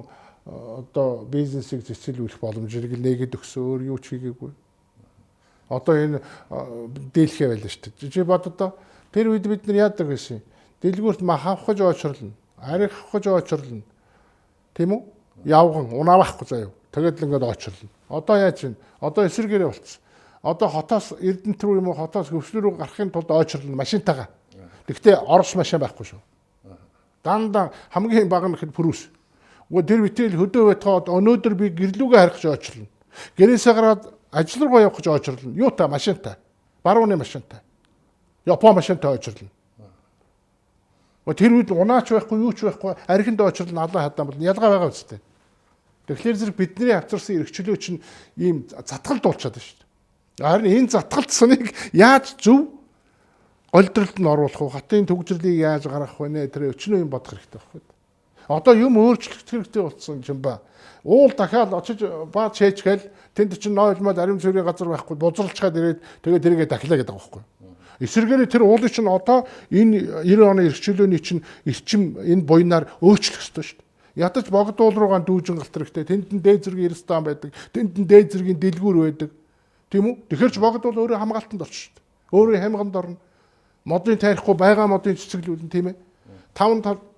одоо 0.46 1.24
бизнесийг 1.24 1.84
цэцэлүүлэх 1.88 2.40
боломжийг 2.40 2.92
нээгээд 2.92 3.36
өгсөн 3.36 3.62
өөр 3.64 3.80
юу 3.94 3.98
ч 3.98 4.14
хийгээгүй. 4.14 4.52
Одоо 5.68 5.94
энэ 5.96 6.18
дийлхэ 7.12 7.48
байлаа 7.48 7.70
шүү 7.72 7.92
дээ. 7.96 8.12
Жи 8.12 8.22
бод 8.22 8.46
одоо 8.52 8.76
тэр 9.12 9.32
үед 9.32 9.48
бид 9.48 9.64
нар 9.66 9.88
яадаг 9.88 10.12
гэсэн. 10.12 10.44
Дэлгүүрт 10.84 11.24
ма 11.24 11.40
хавхаж 11.40 11.80
очрлно. 11.80 12.36
Ариххаж 12.60 13.24
очрлно 13.26 13.82
Тийм 14.74 14.90
үү? 14.90 15.02
Явган 15.46 15.94
унаавахгүй 15.94 16.46
заяа. 16.50 16.70
Тэгээд 16.90 17.22
л 17.22 17.24
ингээд 17.30 17.46
очрлоо. 17.46 17.90
Одоо 18.10 18.36
яаж 18.36 18.58
вэ? 18.66 18.74
Одоо 19.00 19.22
эсэргээрээ 19.26 19.70
болцсон. 19.70 20.02
Одоо 20.42 20.68
хотоос 20.68 21.14
Эрдэнэт 21.22 21.62
рүү 21.62 21.78
юм 21.78 21.88
уу 21.88 21.96
хотоос 21.96 22.28
хөвчлөр 22.34 22.62
рүү 22.62 22.74
гарахын 22.82 23.10
тулд 23.14 23.30
очрлоо 23.30 23.70
машинтайгаа. 23.70 24.28
Гэхдээ 24.90 25.14
орос 25.22 25.54
машин 25.54 25.78
байхгүй 25.78 26.06
шүү. 26.10 26.20
Дандаа 27.22 27.70
хамгийн 27.94 28.28
бага 28.28 28.50
нь 28.50 28.74
пүрүс. 28.74 29.13
Уг 29.74 29.82
тэр 29.82 30.06
битэл 30.06 30.38
хөдөө 30.38 30.70
байтгаад 30.70 31.10
өнөөдөр 31.10 31.54
би 31.58 31.66
гэрлүүгээ 31.74 32.20
харах 32.22 32.38
гэж 32.38 32.46
очрлоо. 32.46 32.86
Гэрээсээ 33.34 33.74
гараад 33.74 34.02
ажил 34.30 34.70
руу 34.70 34.78
явах 34.78 35.02
гэж 35.02 35.06
очрлоо. 35.10 35.50
Юу 35.50 35.74
та 35.74 35.90
машинтай. 35.90 36.38
Барууны 36.86 37.18
машинтай. 37.18 37.58
Япон 38.46 38.78
машинтай 38.78 39.18
очрлоо. 39.18 39.50
Тэр 41.34 41.58
үед 41.58 41.74
унаач 41.74 42.14
байхгүй 42.14 42.38
юу 42.38 42.54
ч 42.54 42.70
байхгүй 42.70 42.94
архинд 43.10 43.40
очрол 43.42 43.74
нь 43.74 43.82
алан 43.82 44.04
хадаа 44.06 44.24
бол 44.30 44.38
ялгаа 44.38 44.70
байгаа 44.78 44.94
үстэй. 44.94 45.18
Тэгэхээр 46.06 46.36
зэрэг 46.36 46.56
бидний 46.60 46.94
авчирсан 46.94 47.42
эргчлөө 47.42 47.76
чинь 47.80 48.04
ийм 48.36 48.68
затгал 48.68 49.18
дуулчаад 49.24 49.56
байна 49.56 49.64
шүү 49.64 49.78
дээ. 49.80 50.44
Харин 50.44 50.70
энэ 50.84 50.92
затгалцсныг 50.92 51.64
яаж 51.96 52.36
зөв 52.38 52.76
голдролд 53.72 54.18
нь 54.20 54.28
оруулах 54.28 54.60
вэ? 54.60 54.76
Хатын 54.76 55.08
төгжрлийг 55.08 55.58
яаж 55.64 55.88
гаргах 55.88 56.20
вэ? 56.20 56.46
Тэр 56.52 56.76
өчнөө 56.76 57.02
юм 57.02 57.08
бодох 57.08 57.40
хэрэгтэй 57.40 57.56
байхгүй. 57.56 57.93
Одоо 58.48 58.74
юм 58.74 58.98
өөрчлөх 58.98 59.44
хэрэгтэй 59.48 59.82
болсон 59.82 60.22
юм 60.26 60.40
ба. 60.40 60.60
Уул 61.04 61.32
дахиад 61.36 61.72
очиж 61.72 62.00
баа 62.32 62.50
чэйчгээл 62.50 63.08
тэнд 63.34 63.58
чинь 63.60 63.74
нойлмод 63.76 64.18
ариун 64.18 64.40
цэврийн 64.40 64.64
газар 64.64 64.88
байхгүй 64.88 65.16
бузралчгаад 65.16 65.76
ирээд 65.76 65.98
тэгээ 66.24 66.40
тэргээ 66.40 66.68
дахилаа 66.68 66.98
гэдэг 67.00 67.12
байгаа 67.12 67.24
байхгүй. 67.24 67.42
Эсвэргээр 68.00 68.50
тэр 68.50 68.64
уулын 68.66 68.90
чинь 68.90 69.08
одоо 69.08 69.46
энэ 69.70 70.24
90 70.26 70.50
оны 70.50 70.62
эрхчлөөний 70.66 71.20
чинь 71.20 71.44
эрчим 71.64 72.18
энэ 72.18 72.42
буйнаар 72.42 72.90
өөрчлөх 73.00 73.38
ёстой 73.38 73.64
шүү 73.64 73.78
дээ. 73.78 74.26
Ядаж 74.26 74.46
богдуул 74.50 74.94
руугаа 74.94 75.22
дүүжин 75.22 75.58
галт 75.58 75.74
хэрэгтэй. 75.74 76.04
Тэнд 76.04 76.32
нь 76.34 76.42
дээд 76.42 76.66
зэргийн 76.66 76.90
эрстан 76.90 77.22
байдаг. 77.22 77.54
Тэнд 77.70 77.98
нь 77.98 78.06
дээд 78.06 78.34
зэргийн 78.34 78.58
дэлгүүр 78.58 78.96
байдаг. 79.06 79.30
Тийм 79.90 80.04
үү? 80.10 80.14
Тэгэхэр 80.26 80.52
ч 80.54 80.58
богдуул 80.58 80.98
өөрөө 80.98 81.18
хамгаалтанд 81.22 81.62
орчих 81.62 81.90
шүү 81.90 81.94
дээ. 81.94 82.04
Өөрөө 82.34 82.58
хямганд 82.62 82.94
орно. 82.98 83.18
Модын 83.84 84.18
тарихгүй 84.18 84.54
байгаа 84.58 84.86
модын 84.90 85.18
цэцэглүүлэн 85.18 85.70
тийм 85.70 85.94
ээ. 85.94 85.96
5 86.54 86.82
5 86.82 87.13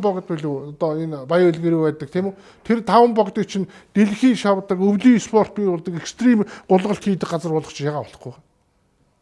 богд 0.00 0.26
билүү 0.28 0.56
одоо 0.74 0.90
энэ 0.98 1.26
баян 1.26 1.52
үлгэр 1.52 1.76
байдаг 1.82 2.10
тийм 2.10 2.32
үү 2.32 2.34
тэр 2.64 2.82
5 2.82 3.14
богдыг 3.14 3.46
чинь 3.46 3.70
дэлхийн 3.94 4.36
шавдаг 4.36 4.78
өвлийн 4.78 5.20
спорт 5.20 5.54
бий 5.54 5.66
болдог 5.66 5.96
экстрим 5.96 6.46
гулгалт 6.68 7.02
хийдэг 7.04 7.28
газар 7.28 7.52
болгоч 7.52 7.80
ягаа 7.80 8.04
болохгүй 8.04 8.34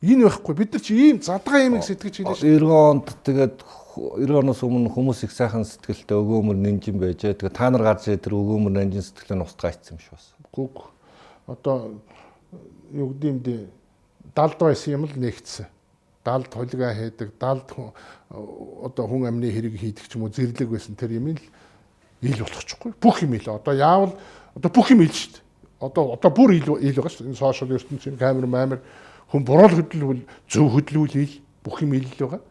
Энэ 0.02 0.28
байхгүй. 0.28 0.54
Бид 0.54 0.72
нар 0.72 0.82
чи 0.84 0.94
ийм 0.94 1.22
задгаа 1.24 1.64
юмыг 1.64 1.82
сэтгэж 1.82 2.20
хэлээ 2.20 2.36
шүү. 2.36 2.60
90 2.60 2.68
онд 2.68 3.06
тэгээд 3.24 3.56
90 3.96 4.38
оноос 4.44 4.60
өмнө 4.60 4.92
хүмүүс 4.92 5.24
их 5.24 5.32
сайхан 5.32 5.64
сэтгэлтэй 5.64 6.20
өгөөмөр 6.20 6.58
нэнжин 6.60 7.00
байжээ. 7.00 7.32
Тэгээд 7.40 7.56
та 7.56 7.72
нар 7.72 7.80
гарч 7.80 8.04
ирээ 8.04 8.20
тэр 8.20 8.36
өгөөмөр 8.36 8.76
нэнжин 8.76 9.00
сэтгэлээ 9.00 9.40
нустгаа 9.40 9.72
ицсэн 9.72 9.96
юм 9.96 10.00
шүү 10.04 10.12
бас. 10.12 10.26
Гүг. 10.52 10.76
Одоо 11.48 11.96
юу 12.92 13.08
гэдэмдээ 13.16 13.60
далд 14.36 14.58
байсан 14.60 15.00
юм 15.00 15.08
л 15.08 15.16
нэгтсэн. 15.16 15.64
Далд 16.26 16.50
хулигаа 16.50 16.90
хийдэг, 16.98 17.38
далд 17.38 17.70
одоо 17.70 19.04
хүн 19.06 19.30
амны 19.30 19.46
хэрэг 19.46 19.78
хийдэг 19.78 20.10
ч 20.10 20.18
юм 20.18 20.26
уу 20.26 20.34
зэрлэг 20.34 20.66
байсан 20.66 20.98
тэр 20.98 21.14
юм 21.14 21.38
л 21.38 21.42
ил 22.26 22.42
болохчихгүй. 22.42 22.98
Бүх 22.98 23.22
юм 23.22 23.38
ил. 23.38 23.46
Одоо 23.46 23.74
яавал 23.78 24.12
одоо 24.58 24.70
бүх 24.74 24.90
юм 24.90 25.06
ил 25.06 25.14
шүү 25.14 25.38
дээ. 25.38 25.44
Одоо 25.86 26.18
одоо 26.18 26.30
бүр 26.34 26.58
ил 26.58 26.74
ил 26.82 26.98
байгаа 26.98 27.14
шүү. 27.14 27.30
Энэ 27.30 27.38
сошиал 27.38 27.70
ертөнцийн 27.78 28.18
камер 28.18 28.50
маамер 28.50 28.82
хүн 29.30 29.46
буруу 29.46 29.70
хөдөлгөл 29.70 30.26
зөв 30.50 30.66
хөдөлгүүлээл 30.74 31.34
бүх 31.62 31.82
юм 31.86 31.94
ил 31.94 32.10
байгаа. 32.18 32.42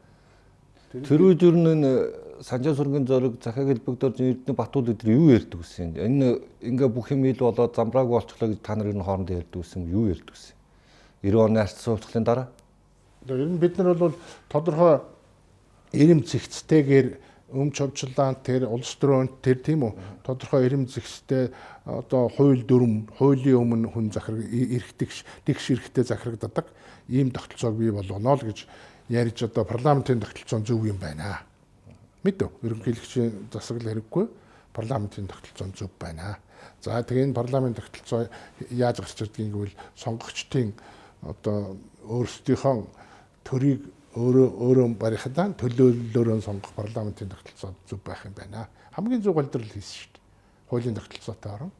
Тэр 0.95 1.21
үед 1.27 1.43
юу 1.43 1.51
нэ 1.51 2.23
Санжаа 2.43 2.75
сүргийн 2.75 3.07
зориг 3.07 3.39
захиаг 3.39 3.67
хэлбэгдөрж 3.71 4.19
Эрдэнэ 4.19 4.55
Батууд 4.59 4.91
өдр 4.91 5.07
юу 5.07 5.31
ярьдаг 5.31 5.63
гэсэн. 5.63 5.95
Энэ 5.95 6.43
ингээ 6.59 6.91
бүх 6.91 7.11
юм 7.15 7.23
ил 7.23 7.39
болоод 7.39 7.71
замбрааг 7.75 8.11
болчихлоо 8.11 8.51
гэж 8.51 8.59
та 8.59 8.75
нар 8.75 8.91
энэ 8.91 9.03
хооронд 9.07 9.31
ярьдаг 9.31 9.63
гэсэн 9.63 9.87
юу 9.87 10.11
ярьдаг 10.11 10.35
гэсэн. 10.35 10.55
90 11.23 11.39
оны 11.47 11.59
арц 11.63 11.79
суулгахын 11.79 12.27
дараа. 12.27 12.51
Одоо 13.25 13.37
ер 13.41 13.49
нь 13.49 13.57
бид 13.57 13.77
нар 13.77 13.97
бол 13.97 14.13
тодорхой 14.49 15.01
эрэм 15.93 16.21
зэгцтэйгээр 16.21 17.07
өмч 17.57 17.81
овчлаан 17.81 18.37
тэр 18.45 18.69
улс 18.69 18.93
төрөнд 19.01 19.41
тэр 19.41 19.65
тийм 19.65 19.85
үү 19.85 19.93
тодорхой 20.21 20.65
эрэм 20.69 20.85
зэгстэй 20.85 21.49
одоо 21.85 22.29
хууль 22.29 22.61
дүрм 22.61 23.09
хуулийн 23.17 23.61
өмнө 23.65 23.89
хүн 23.89 24.13
захираг 24.13 24.45
эрхтэг 24.45 25.09
тэгш 25.45 25.65
эрхтэй 25.73 26.05
захирагддаг 26.05 26.69
ийм 27.09 27.31
тогтолцоог 27.31 27.77
бий 27.77 27.89
болгоно 27.89 28.33
л 28.37 28.45
гэж 28.45 28.69
ярьж 29.09 29.43
одоо 29.45 29.65
парламентын 29.65 30.21
тогтолцоо 30.21 30.59
зөв 30.61 30.85
юм 30.85 30.97
байна. 30.97 31.41
Мэдв. 32.21 32.49
Ерөнхийлөгчийн 32.61 33.49
засаглал 33.53 33.93
хэрэггүй 33.93 34.25
парламентын 34.73 35.29
тогтолцоо 35.29 35.69
зөв 35.73 35.89
байна. 35.97 36.37
За 36.81 37.01
тэгээ 37.01 37.29
энэ 37.29 37.37
парламентын 37.37 37.81
тогтолцоо 37.81 38.29
яаж 38.69 39.01
гарч 39.01 39.21
ирдгийг 39.21 39.53
гэвэл 39.53 39.77
сонгогчдын 39.97 40.73
одоо 41.21 41.77
өөрсдийнхөө 42.09 43.04
төрийг 43.45 43.81
өөрөө 44.15 44.49
өөрөө 44.65 44.87
барихтаа 44.99 45.53
төлөөллөөрөө 45.59 46.41
сонгох 46.41 46.73
парламентын 46.75 47.29
тогтолцоо 47.29 47.71
зөв 47.87 47.99
байх 48.03 48.25
юм 48.25 48.33
байна. 48.33 48.67
Хамгийн 48.95 49.21
зөв 49.21 49.35
голдрол 49.35 49.67
хийсэн 49.69 49.95
шүү 50.01 50.11
дээ. 50.15 50.23
Хуулийн 50.69 50.95
тогтолцоотой 50.95 51.51
орон. 51.51 51.71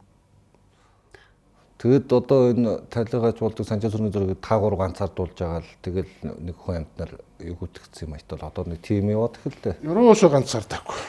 Тэгэд 1.79 2.11
одоо 2.11 2.51
энэ 2.51 2.71
талигаач 2.91 3.39
болдог 3.39 3.67
санчаа 3.67 3.91
сүрний 3.91 4.11
зургийг 4.11 4.39
таагуур 4.43 4.75
ганцаардуулж 4.79 5.35
байгаа 5.35 5.63
л 5.63 5.71
тэгэл 5.83 6.11
нэг 6.23 6.55
хүн 6.55 6.83
амтнаар 6.83 7.11
өгөгдөгцсөн 7.39 8.07
юм 8.07 8.15
аятал 8.15 8.47
одоо 8.47 8.63
нэг 8.67 8.79
тим 8.79 9.11
яваад 9.11 9.39
эхэллээ. 9.39 9.83
Ерөөсөө 9.83 10.29
ганцаардаггүй. 10.31 10.99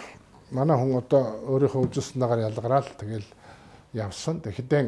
Манай 0.51 0.77
хүн 0.79 0.99
одоо 0.99 1.23
өөрийнхөө 1.55 1.87
үзэсгэлэн 1.87 2.23
дагаар 2.23 2.47
ялгараал 2.51 2.91
тэгэл 2.99 3.29
явсан. 3.95 4.43
Тэгэхдээ 4.43 4.83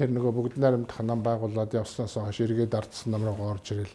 тэр 0.00 0.08
нөгөө 0.16 0.32
бүгд 0.32 0.56
найрамдах 0.60 1.00
нам 1.04 1.20
байгуулад 1.20 1.76
явснаас 1.76 2.16
хойш 2.16 2.40
эргээд 2.44 2.72
ардсан 2.72 3.12
нам 3.12 3.28
руу 3.28 3.52
орж 3.52 3.72
ирэл 3.76 3.94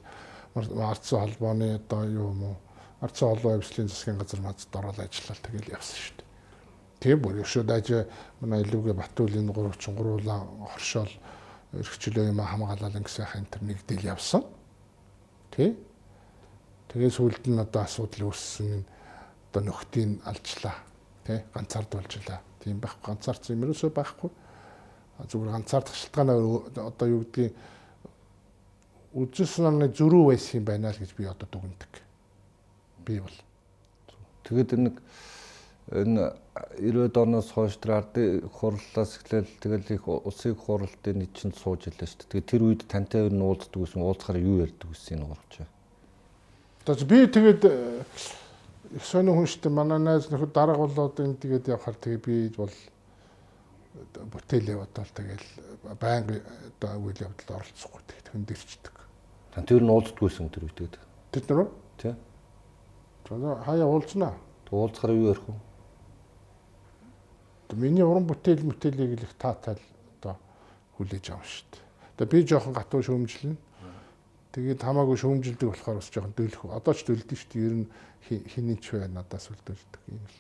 ардсан 0.56 1.20
холбооны 1.20 1.76
одоо 1.76 2.04
юу 2.06 2.30
юм 2.30 2.44
уу 2.44 2.56
ардсан 3.02 3.30
холбоо 3.30 3.58
эвслийн 3.58 3.88
засгийн 3.88 4.18
газар 4.18 4.42
мацд 4.42 4.76
ороод 4.76 5.00
ажиллаад 5.00 5.42
тэгэл 5.44 5.74
явсан 5.76 5.98
шүү 5.98 6.16
дээ. 6.18 6.32
Тийм 7.04 7.18
бүр 7.20 7.42
өшөө 7.44 7.64
дайж 7.68 7.88
манай 8.40 8.64
илүүгээ 8.64 8.96
Батүлийн 8.96 9.50
33-уулаа 9.52 10.40
хоршоол 10.72 11.14
эрхчлөө 11.74 12.30
юм 12.32 12.40
хамгаалал 12.40 12.96
гэсэн 12.96 13.26
хань 13.26 13.50
тэр 13.52 13.64
нэгдэл 13.68 14.08
явсан. 14.14 14.46
Тий. 15.52 15.76
Тэгээ 16.88 17.12
сүүлд 17.12 17.50
нь 17.50 17.60
одоо 17.60 17.84
асуудал 17.84 18.30
үүссэн 18.30 18.86
одоо 19.52 19.62
нөхдийн 19.68 20.22
алжлаа. 20.24 20.80
Тий. 21.28 21.44
Ганцаардуулжлаа. 21.52 22.40
Тийм 22.64 22.80
байхгүй 22.80 23.04
ганцаарч 23.04 23.52
юм 23.52 23.66
ерөөсөө 23.68 23.92
байхгүй. 23.92 24.32
Зүгээр 25.28 25.52
ганцаардах 25.60 25.98
шалтгаанаа 25.98 26.38
одоо 26.88 27.08
юу 27.10 27.28
гэдгийг 27.28 27.52
үжсэн 29.14 29.68
намны 29.70 29.90
зөрүү 29.94 30.24
байсан 30.32 30.62
юм 30.62 30.66
байна 30.68 30.92
л 30.94 31.00
гэж 31.00 31.14
би 31.18 31.30
одоо 31.30 31.48
дүгнэдэг. 31.52 31.94
Би 33.06 33.20
бол. 33.22 33.38
Тэгээд 34.44 34.74
нэг 34.82 34.98
энэ 35.92 36.34
90-ад 36.80 37.18
оноос 37.18 37.52
хойш 37.54 37.78
ардын 37.78 38.48
хурлаас 38.50 39.18
эхлээл 39.18 39.50
тэгэл 39.62 39.94
их 39.98 40.08
улсын 40.08 40.56
хурлын 40.56 41.18
нийтчинд 41.20 41.58
сууж 41.58 41.90
илээ 41.90 42.08
шүү 42.08 42.18
дээ. 42.26 42.30
Тэгээд 42.32 42.50
тэр 42.50 42.64
үед 42.64 42.82
тантай 42.88 43.26
ер 43.26 43.34
нь 43.34 43.42
уулздаг 43.42 43.82
гэсэн 43.82 44.02
уулзахаар 44.02 44.40
юу 44.42 44.64
ярьдаг 44.66 44.90
гэсэн 44.90 45.18
энэ 45.18 45.28
гурвч. 45.30 45.54
Одоо 46.86 47.06
би 47.06 47.20
тэгээд 47.28 47.62
э, 47.70 48.02
их 48.96 49.04
сонио 49.06 49.34
хүн 49.38 49.50
шүү 49.50 49.62
дээ. 49.66 49.74
Манай 49.74 50.00
найз 50.00 50.30
нөхөд 50.30 50.54
дарга 50.54 50.78
болоод 50.78 51.20
энэ 51.20 51.42
тэгээд 51.42 51.72
явхаар 51.74 51.98
тэгээд 52.00 52.24
би 52.26 52.36
бол 52.56 52.74
бүтээлээ 53.94 54.78
бодоод 54.78 55.10
тэгэл 55.14 55.48
байнга 56.00 56.42
одоо 56.82 56.98
үйл 57.02 57.20
явдалд 57.28 57.50
оролцохгүй 57.50 58.02
тэгээд 58.08 58.30
хөндөрчдөг. 58.34 59.03
Тан 59.54 59.70
тэр 59.70 59.86
нь 59.86 59.94
уулздаггүйсэн 59.94 60.50
тэр 60.50 60.66
үедээ. 60.66 60.98
Тэд 61.30 61.46
нар 61.50 61.60
уу? 61.66 61.70
Тий. 62.02 62.18
За 63.30 63.56
хаяа 63.62 63.86
уулзнаа. 63.86 64.34
Уулзахаар 64.74 65.14
юу 65.14 65.30
ярих 65.30 65.46
вэ? 65.46 65.54
Миний 67.78 68.02
уран 68.06 68.26
бүтээл 68.26 68.66
мөтээлийг 68.66 69.22
л 69.22 69.26
их 69.26 69.34
таатаал 69.38 69.82
одоо 70.18 70.38
хүлээж 70.98 71.30
авна 71.30 71.46
шүү 71.46 71.66
дээ. 71.70 71.86
Одоо 72.18 72.26
би 72.30 72.46
жоохон 72.46 72.74
гатуу 72.74 73.02
шөөмжлөн. 73.02 73.58
Тэгээд 74.54 74.82
хамаагүй 74.86 75.18
шөөмжилдэг 75.18 75.70
болохоор 75.70 75.98
бас 75.98 76.10
жоохон 76.14 76.34
дөлөх. 76.38 76.70
Одоо 76.70 76.94
ч 76.94 77.02
дөлдөн 77.06 77.38
шүү 77.38 77.50
дээ. 77.50 77.66
Ер 77.66 77.74
нь 77.74 77.88
хэний 78.30 78.78
ч 78.78 78.94
бай 78.94 79.10
надаас 79.10 79.50
үлдүүлдэг 79.50 80.02
юм 80.14 80.22
л. 80.22 80.38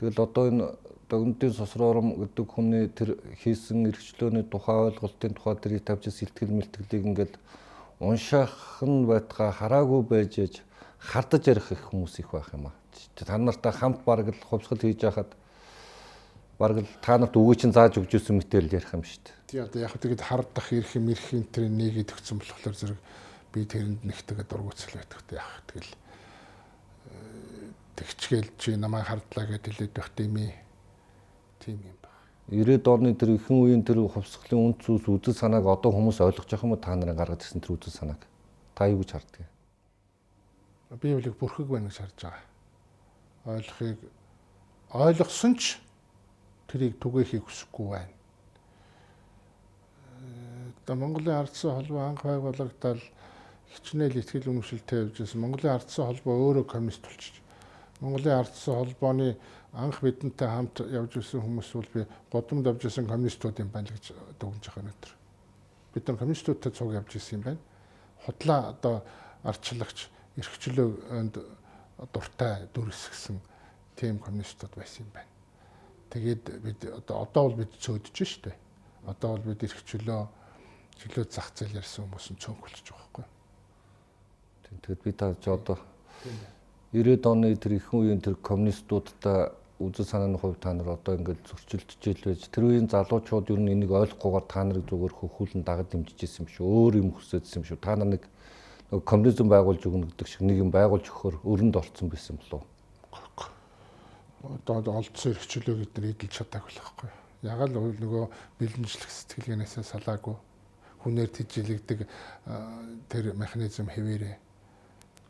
Тэгэл 0.00 0.24
одоо 0.24 0.44
энэ 0.48 0.64
догнодын 1.08 1.52
сосроором 1.52 2.14
гэдэг 2.18 2.46
хүний 2.50 2.88
тэр 2.88 3.16
хийсэн 3.42 3.86
эрхчлөөний 3.90 4.42
тухай 4.42 4.90
ойлголтын 4.90 5.34
тухай 5.34 5.56
тэрийг 5.56 5.84
тавьж 5.86 6.10
сэтгэл 6.10 6.50
мэлтгэлийг 6.50 7.04
ингээд 7.06 7.34
уншаах 8.00 8.82
нь 8.82 9.06
байтга 9.06 9.52
хараагүй 9.52 10.02
байж 10.02 10.38
ээж 10.42 10.54
хардаж 10.98 11.46
ярих 11.46 11.72
их 11.72 11.82
хүмүүс 11.90 12.18
их 12.18 12.30
байх 12.32 12.50
юм 12.52 12.68
аа. 12.68 12.76
Та 13.14 13.38
нартай 13.38 13.72
хамт 13.72 14.04
бараг 14.04 14.34
л 14.34 14.42
хувьсгал 14.42 14.82
хийж 14.82 15.00
байхад 15.06 15.30
бараг 16.58 16.82
л 16.82 16.88
та 17.00 17.18
нарт 17.18 17.36
өгөө 17.36 17.54
чинь 17.54 17.72
зааж 17.72 17.96
өгч 18.02 18.18
ирсэн 18.18 18.42
мэтэрэл 18.42 18.76
ярих 18.76 18.92
юм 18.92 19.04
шүү 19.06 19.22
дээ. 19.22 19.36
Тий 19.46 19.60
одоо 19.62 19.80
яг 19.86 19.94
тэгэд 19.94 20.20
хардах 20.20 20.72
ирэх 20.72 20.96
юм 20.98 21.08
ирэх 21.12 21.28
энэ 21.32 21.52
тэр 21.52 21.70
нэгийг 21.70 22.10
төгсөн 22.10 22.40
болохоор 22.42 22.76
зэрэг 22.76 23.00
би 23.52 23.64
тэрэнд 23.64 24.00
нэгтэйгээ 24.04 24.46
дургуцал 24.50 24.92
байдаг 24.96 25.20
те 25.28 25.38
яг 25.38 25.62
тэгэл 25.70 25.92
э, 27.06 27.16
тэгчгээл 27.96 28.50
чи 28.58 28.76
намайг 28.76 29.06
хардлаа 29.06 29.46
гэж 29.46 29.62
хэлээд 29.70 29.92
байх 29.94 30.10
тийм 30.16 30.36
ээ. 30.36 30.65
Тийм 31.66 31.82
юм 31.82 31.98
байна. 31.98 32.14
90-ад 32.46 32.86
оны 32.86 33.10
тэр 33.18 33.34
ихэнх 33.34 33.58
үеийн 33.66 33.82
тэр 33.82 34.06
хувьсгалын 34.06 34.70
үнд 34.70 34.78
цус 34.86 35.02
үзэл 35.10 35.34
санааг 35.34 35.66
одоо 35.66 35.90
хүмүүс 35.90 36.22
ойлгож 36.22 36.46
байгаа 36.46 36.62
юм 36.62 36.78
уу 36.78 36.78
та 36.78 36.94
нарын 36.94 37.18
гаргаж 37.18 37.42
ирсэн 37.42 37.58
тэр 37.58 37.74
үзэл 37.74 37.90
санааг? 37.90 38.22
Та 38.78 38.86
юу 38.86 39.02
гэж 39.02 39.10
харддаг? 39.10 39.50
Би 41.02 41.10
бол 41.10 41.26
бүрхэг 41.42 41.66
байна 41.66 41.90
гэж 41.90 41.98
харж 42.06 42.18
байгаа. 42.22 42.46
Ойлгохыг 43.50 43.98
ойлгосон 44.94 45.58
ч 45.58 45.82
тэрийг 46.70 47.02
түгээхийг 47.02 47.42
хүсэхгүй 47.50 47.86
байна. 47.90 48.14
Одоо 50.86 50.94
Монголын 51.02 51.42
ардсан 51.42 51.82
холбоо 51.82 52.14
анх 52.14 52.22
байгуулагдал 52.22 53.02
хичнээн 53.74 54.22
ихтгэл 54.22 54.54
өмшөлтэй 54.54 55.10
явжсэн. 55.10 55.42
Монголын 55.42 55.82
ардсан 55.82 56.06
холбоо 56.06 56.54
өөрөө 56.54 56.64
коммунист 56.70 57.02
болчих. 57.02 57.42
Монголын 58.00 58.40
ардсан 58.40 58.74
холбооны 58.76 59.36
анх 59.72 60.00
бидэнтэй 60.04 60.48
хамт 60.48 60.80
явж 60.84 61.16
ирсэн 61.16 61.40
хүмүүс 61.40 61.70
бол 61.76 61.90
би 61.94 62.06
годомд 62.32 62.66
авж 62.66 62.84
ирсэн 62.88 63.08
коммунистууд 63.08 63.60
юм 63.60 63.70
байна 63.72 63.88
гэж 63.88 64.12
дүгнж 64.40 64.64
байгаа 64.68 64.82
өнөдөр. 64.84 65.12
Бид 65.94 66.08
нар 66.08 66.16
коммунистуудтай 66.20 66.72
цуг 66.72 66.92
явж 66.92 67.16
ирсэн 67.16 67.40
юм 67.40 67.44
байна. 67.44 67.60
Худлаа 68.24 68.60
одоо 68.72 69.02
ардчлагч 69.44 70.08
эрхчлөөнд 70.36 71.34
дуртай 72.12 72.68
дүрсгсэн 72.76 73.40
тийм 73.96 74.18
коммунистууд 74.20 74.76
байсан 74.76 75.08
юм 75.08 75.12
байна. 75.16 75.32
Тэгээд 76.12 76.44
бид 76.60 76.84
одоо 76.84 77.24
одоо 77.24 77.42
бол 77.48 77.64
бид 77.64 77.72
цөөдөж 77.80 78.16
штэ. 78.28 78.52
Одоо 79.08 79.36
бол 79.36 79.52
бид 79.52 79.64
эрхчлөө 79.64 80.28
чөлөө 81.00 81.24
зах 81.28 81.52
зээл 81.52 81.76
ярьсан 81.80 82.08
хүмүүс 82.08 82.26
нь 82.32 82.40
цөөнхөлж 82.40 82.86
байгаа 82.88 83.00
байхгүй. 83.04 83.26
Тэгээд 84.84 85.02
би 85.04 85.12
та 85.12 85.32
одоо 85.32 85.76
90-ад 86.96 87.26
оны 87.28 87.52
тэр 87.60 87.76
ихэнх 87.76 87.92
үеийн 87.92 88.24
тэр 88.24 88.40
коммунистуудтай 88.40 89.52
үзэл 89.76 90.08
санааны 90.08 90.40
хувьд 90.40 90.64
та 90.64 90.72
нар 90.72 90.96
одоо 90.96 91.20
ингээд 91.20 91.44
зөрчилдөж 91.44 92.00
ил 92.08 92.24
байж 92.24 92.48
тэр 92.48 92.64
үеийн 92.64 92.88
залуучууд 92.88 93.52
ер 93.52 93.60
нь 93.60 93.72
энийг 93.76 93.92
ойлгохгүйгээр 93.92 94.46
та 94.48 94.64
нарыг 94.64 94.88
зүгээр 94.88 95.12
хөхүүлэн 95.12 95.60
дагаж 95.68 95.92
дэмжижсэн 95.92 96.48
юм 96.48 96.48
шүү. 96.48 96.64
Өөр 96.64 96.94
юм 96.96 97.10
хүсэжсэн 97.12 97.60
юм 97.60 97.64
шүү. 97.68 97.76
Та 97.84 98.00
нар 98.00 98.16
нэг 98.16 98.24
коммунизм 99.04 99.52
байгуулж 99.52 99.82
өгнө 99.84 100.08
гэдэг 100.08 100.28
шиг 100.32 100.42
нэг 100.48 100.64
юм 100.64 100.72
байгуулж 100.72 101.04
өгөхөөр 101.04 101.36
өрөнд 101.44 101.76
олцсон 101.76 102.08
байсан 102.08 102.40
болов 102.40 102.64
уу? 102.64 104.56
Одоо 104.56 104.96
олдсон 104.96 105.36
эрхчлөө 105.36 105.76
бид 105.76 105.92
нар 105.92 106.08
эдэлж 106.16 106.32
чадаагүй 106.32 106.72
л 106.72 106.80
байхгүй. 106.80 107.10
Яг 107.44 107.60
л 107.60 107.76
нөгөө 107.76 108.24
бэлэнжлэх 108.56 109.12
сэтгэлгээнээс 109.12 109.84
салаагүй 109.84 110.36
хүнээр 111.04 111.30
тижилэгдэг 111.36 112.08
тэр 113.12 113.24
механизм 113.36 113.92
хэвээрээ 113.92 114.34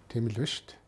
тийм 0.07 0.31
л 0.31 0.39
ба 0.39 0.47
шүү 0.47 0.71
дээ 0.71 0.86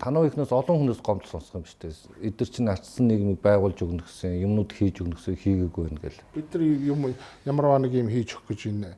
тануу 0.00 0.26
ихнээс 0.26 0.50
олон 0.50 0.78
хүнээс 0.78 1.00
гомдол 1.02 1.30
сонсох 1.30 1.62
юм 1.62 1.64
шүү 1.64 1.78
дээ. 1.80 2.28
Эдгэр 2.28 2.50
чинь 2.50 2.70
ачсан 2.70 3.06
нийгмийг 3.08 3.40
байгуулж 3.40 3.78
өгнө 3.78 4.02
гэсэн, 4.02 4.42
юмнууд 4.42 4.70
хийж 4.74 5.00
өгнө 5.00 5.14
гэсэн 5.14 5.38
хийгээгүй 5.38 5.82
байна 5.86 6.00
гэл. 6.02 6.20
Бид 6.34 6.48
нар 6.50 6.62
юм 6.62 7.00
ямар 7.46 7.78
нэг 7.78 7.94
юм 7.94 8.10
хийж 8.10 8.34
өгөх 8.34 8.50
гэж 8.50 8.60
энэ 8.74 8.90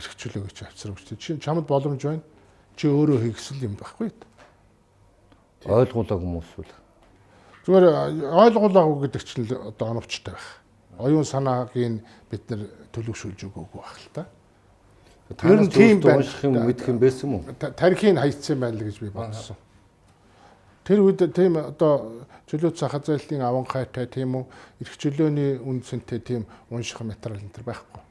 эрхчлөө 0.00 0.42
гэж 0.48 0.56
авчрах 0.64 0.98
шүү 0.98 1.08
дээ. 1.14 1.20
Чи 1.20 1.30
чамд 1.38 1.68
боломж 1.68 2.00
байна. 2.00 2.24
Чи 2.76 2.88
өөрөө 2.88 3.18
хийгсэл 3.28 3.64
юм 3.64 3.76
байхгүй. 3.76 4.08
Ойлгуулаа 5.68 6.16
хүмүүс 6.16 6.50
үл. 6.56 6.72
Зүгээр 7.68 7.86
ойлгуулаагүй 8.24 8.98
гэдэг 9.04 9.22
чинь 9.24 9.44
одоо 9.52 9.86
оновчтой 9.92 10.32
байх. 10.32 10.48
Оюун 10.96 11.28
санааг 11.28 11.76
бид 11.76 12.42
нар 12.48 12.64
төлөвшүүлж 12.96 13.44
өгөөгүй 13.52 13.80
байх 13.84 13.96
л 14.00 14.08
та. 14.16 14.24
Тэр 15.36 15.60
нь 15.60 15.70
тийм 15.70 16.00
байх 16.00 16.24
юм 16.40 16.56
мэдэх 16.64 16.88
юм 16.88 16.98
байсан 16.98 17.24
юм 17.28 17.34
уу? 17.44 17.52
Тарихыг 17.52 18.16
хайцсан 18.16 18.60
байл 18.60 18.80
гэж 18.80 18.96
би 19.04 19.12
бодсон. 19.12 19.56
Тэр 20.90 21.06
үед 21.06 21.22
тийм 21.30 21.54
одоо 21.54 22.26
чөлөөт 22.50 22.74
сахад 22.74 23.06
зайлтын 23.06 23.44
аванхайтай 23.46 24.10
тийм 24.10 24.42
үү 24.42 24.44
эрх 24.82 24.96
чөлөөний 24.98 25.62
үндсэнтэй 25.62 26.18
тийм 26.18 26.42
унших 26.66 27.06
материал 27.06 27.38
энэ 27.38 27.54
төр 27.54 27.62
байхгүй. 27.62 28.02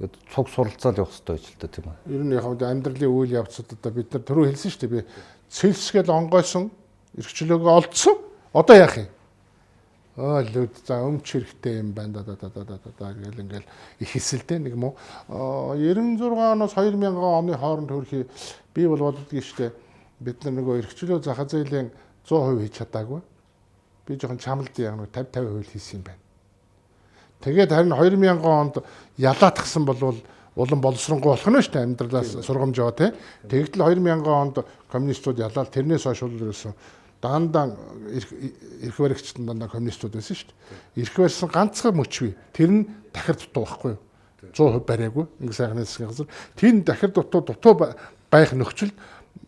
Тэгээд 0.00 0.14
цуг 0.32 0.48
суралцаал 0.48 1.04
явах 1.04 1.12
хэрэгтэй 1.12 1.36
байж 1.36 1.44
л 1.44 1.60
та 1.60 1.68
тийм 1.68 1.92
үү. 1.92 1.96
Ер 2.08 2.24
нь 2.24 2.32
яг 2.32 2.48
амьдралын 2.48 3.12
үйл 3.12 3.36
явцад 3.36 3.68
одоо 3.76 3.92
бид 3.92 4.08
нар 4.16 4.24
түрүү 4.24 4.48
хэлсэн 4.48 4.72
шүү 4.72 4.80
дээ 4.80 4.94
би 4.96 5.00
цэлсгээл 5.52 6.16
онгойсон 6.16 6.70
эрх 7.20 7.36
чөлөөгөө 7.36 7.72
олдсон. 7.76 8.16
Одоо 8.56 8.76
яах 8.80 8.96
юм? 9.04 9.12
Аа 10.16 10.40
лүд 10.48 10.72
за 10.88 11.04
өмч 11.04 11.36
хэрэгтэй 11.36 11.84
юм 11.84 11.92
байна 11.92 12.24
да 12.24 12.32
да 12.32 12.48
да 12.48 12.64
да 12.64 12.80
да 12.80 13.12
гэл 13.12 13.44
ингээл 13.44 13.68
их 14.00 14.08
хэсэлтэй 14.08 14.56
нэг 14.56 14.72
юм 14.72 14.88
уу 14.88 15.76
96 15.76 16.32
оноос 16.32 16.72
2000 16.72 17.12
оны 17.12 17.52
хооронд 17.60 17.92
хөрхи 17.92 18.24
би 18.72 18.88
бол 18.88 19.12
боддгийг 19.12 19.44
шүү 19.44 19.68
дээ 19.68 19.72
бид 20.20 20.44
нар 20.44 20.54
нөгөө 20.58 20.82
эрхчлөө 20.82 21.22
зах 21.22 21.42
зээлийн 21.46 21.90
100% 22.26 22.62
хийж 22.62 22.74
чадаагүй. 22.82 23.20
Би 24.06 24.16
жоохон 24.18 24.38
чамлд 24.42 24.74
яг 24.82 24.96
нэг 24.98 25.10
50 25.14 25.30
50% 25.32 25.72
хийсэн 25.72 26.00
юм 26.00 26.04
байна. 26.08 26.22
Тэгээд 27.40 27.70
харин 27.70 27.94
2000 27.94 28.42
онд 28.42 28.74
ялаатгсан 29.16 29.84
болвол 29.86 30.18
улан 30.58 30.80
боловсронгуй 30.82 31.30
болох 31.30 31.46
нь 31.46 31.62
шүү 31.62 31.72
дээ 31.72 31.86
амьдралаас 31.86 32.30
сургамжаа 32.42 32.90
тий. 32.92 33.10
Тэгэхдээ 33.46 33.78
2000 33.78 34.26
онд 34.26 34.56
коммунистууд 34.90 35.38
ялаад 35.38 35.70
тэрнээс 35.70 36.02
хойш 36.02 36.26
бол 36.26 36.50
ерөөсөн 36.50 36.74
даандаан 37.22 37.78
эрх 38.10 38.98
баригчтан 38.98 39.46
дандаа 39.46 39.70
коммунистууд 39.70 40.18
байсан 40.18 40.34
шүү 40.34 40.50
дээ. 40.50 41.06
Эрх 41.06 41.14
барьсан 41.14 41.50
ганцхан 41.54 41.94
мөчвий. 41.94 42.34
Тэр 42.50 42.70
нь 42.74 42.82
дахир 43.14 43.38
дутуу 43.38 43.62
байхгүй 43.62 43.90
юу? 43.94 44.02
100% 44.50 44.82
бариагүй. 44.82 45.26
Ингээ 45.38 45.54
сайхны 45.54 45.86
засгийн 45.86 46.10
газар. 46.10 46.26
Тэр 46.58 46.74
нь 46.74 46.82
дахир 46.82 47.10
дутуу 47.14 47.42
дутуу 47.42 47.74
байх 48.30 48.50
нөхцөлд 48.50 48.94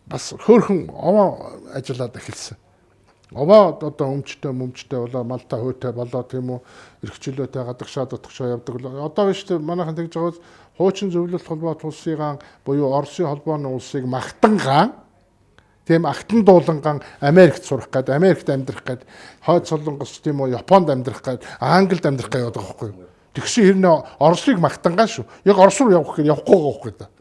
бас 0.07 0.33
хөөхөн 0.35 0.89
овоо 0.89 1.55
ажиллаад 1.73 2.15
эхэлсэн. 2.15 2.57
Овоо 3.31 3.79
одоо 3.79 4.07
өмчтэй 4.11 4.51
мөмчтэй 4.51 4.99
болоо 4.99 5.23
малта 5.23 5.55
хөөтэй 5.55 5.91
болоо 5.95 6.23
тийм 6.27 6.51
үү 6.51 6.59
эрхчлөөтэй 7.07 7.63
гадагшаа 7.63 8.05
дутгшаа 8.11 8.59
явдаг. 8.59 8.75
Одоо 8.83 9.31
биш 9.31 9.47
үү 9.47 9.59
манайхан 9.63 9.95
тэгж 9.95 10.19
байгаа 10.19 10.35
хуучин 10.75 11.11
зөвлөлт 11.11 11.47
холбоо 11.47 11.77
улсыгаан 11.79 12.39
буюу 12.65 12.91
Оросын 12.91 13.31
холбооны 13.31 13.71
улсыг 13.71 14.03
магтангаан 14.03 14.91
тийм 15.87 16.05
агтан 16.05 16.43
дууланган 16.43 17.01
Америкт 17.19 17.63
сурах 17.63 17.87
гээд 17.87 18.09
Америкт 18.09 18.49
амьдрах 18.49 18.83
гээд 18.83 19.01
хойд 19.45 19.67
солонгос 19.67 20.19
тийм 20.19 20.41
үү 20.41 20.57
Японд 20.59 20.89
амьдрах 20.89 21.23
гээд 21.23 21.47
Англид 21.59 22.05
амьдрах 22.05 22.31
гээд 22.31 22.51
байгаа 22.51 22.67
байхгүй 22.67 22.87
юу. 22.91 23.07
Тэгсэн 23.31 23.63
хэрнээ 23.63 23.95
Оросыг 24.19 24.59
магтангаа 24.59 25.07
шүү. 25.07 25.25
Яг 25.45 25.57
Орос 25.57 25.79
руу 25.79 25.91
явах 25.91 26.19
гэж 26.19 26.27
явахгүй 26.27 26.55
байгаа 26.55 26.67
байхгүй 26.67 26.91
юу. 26.99 27.20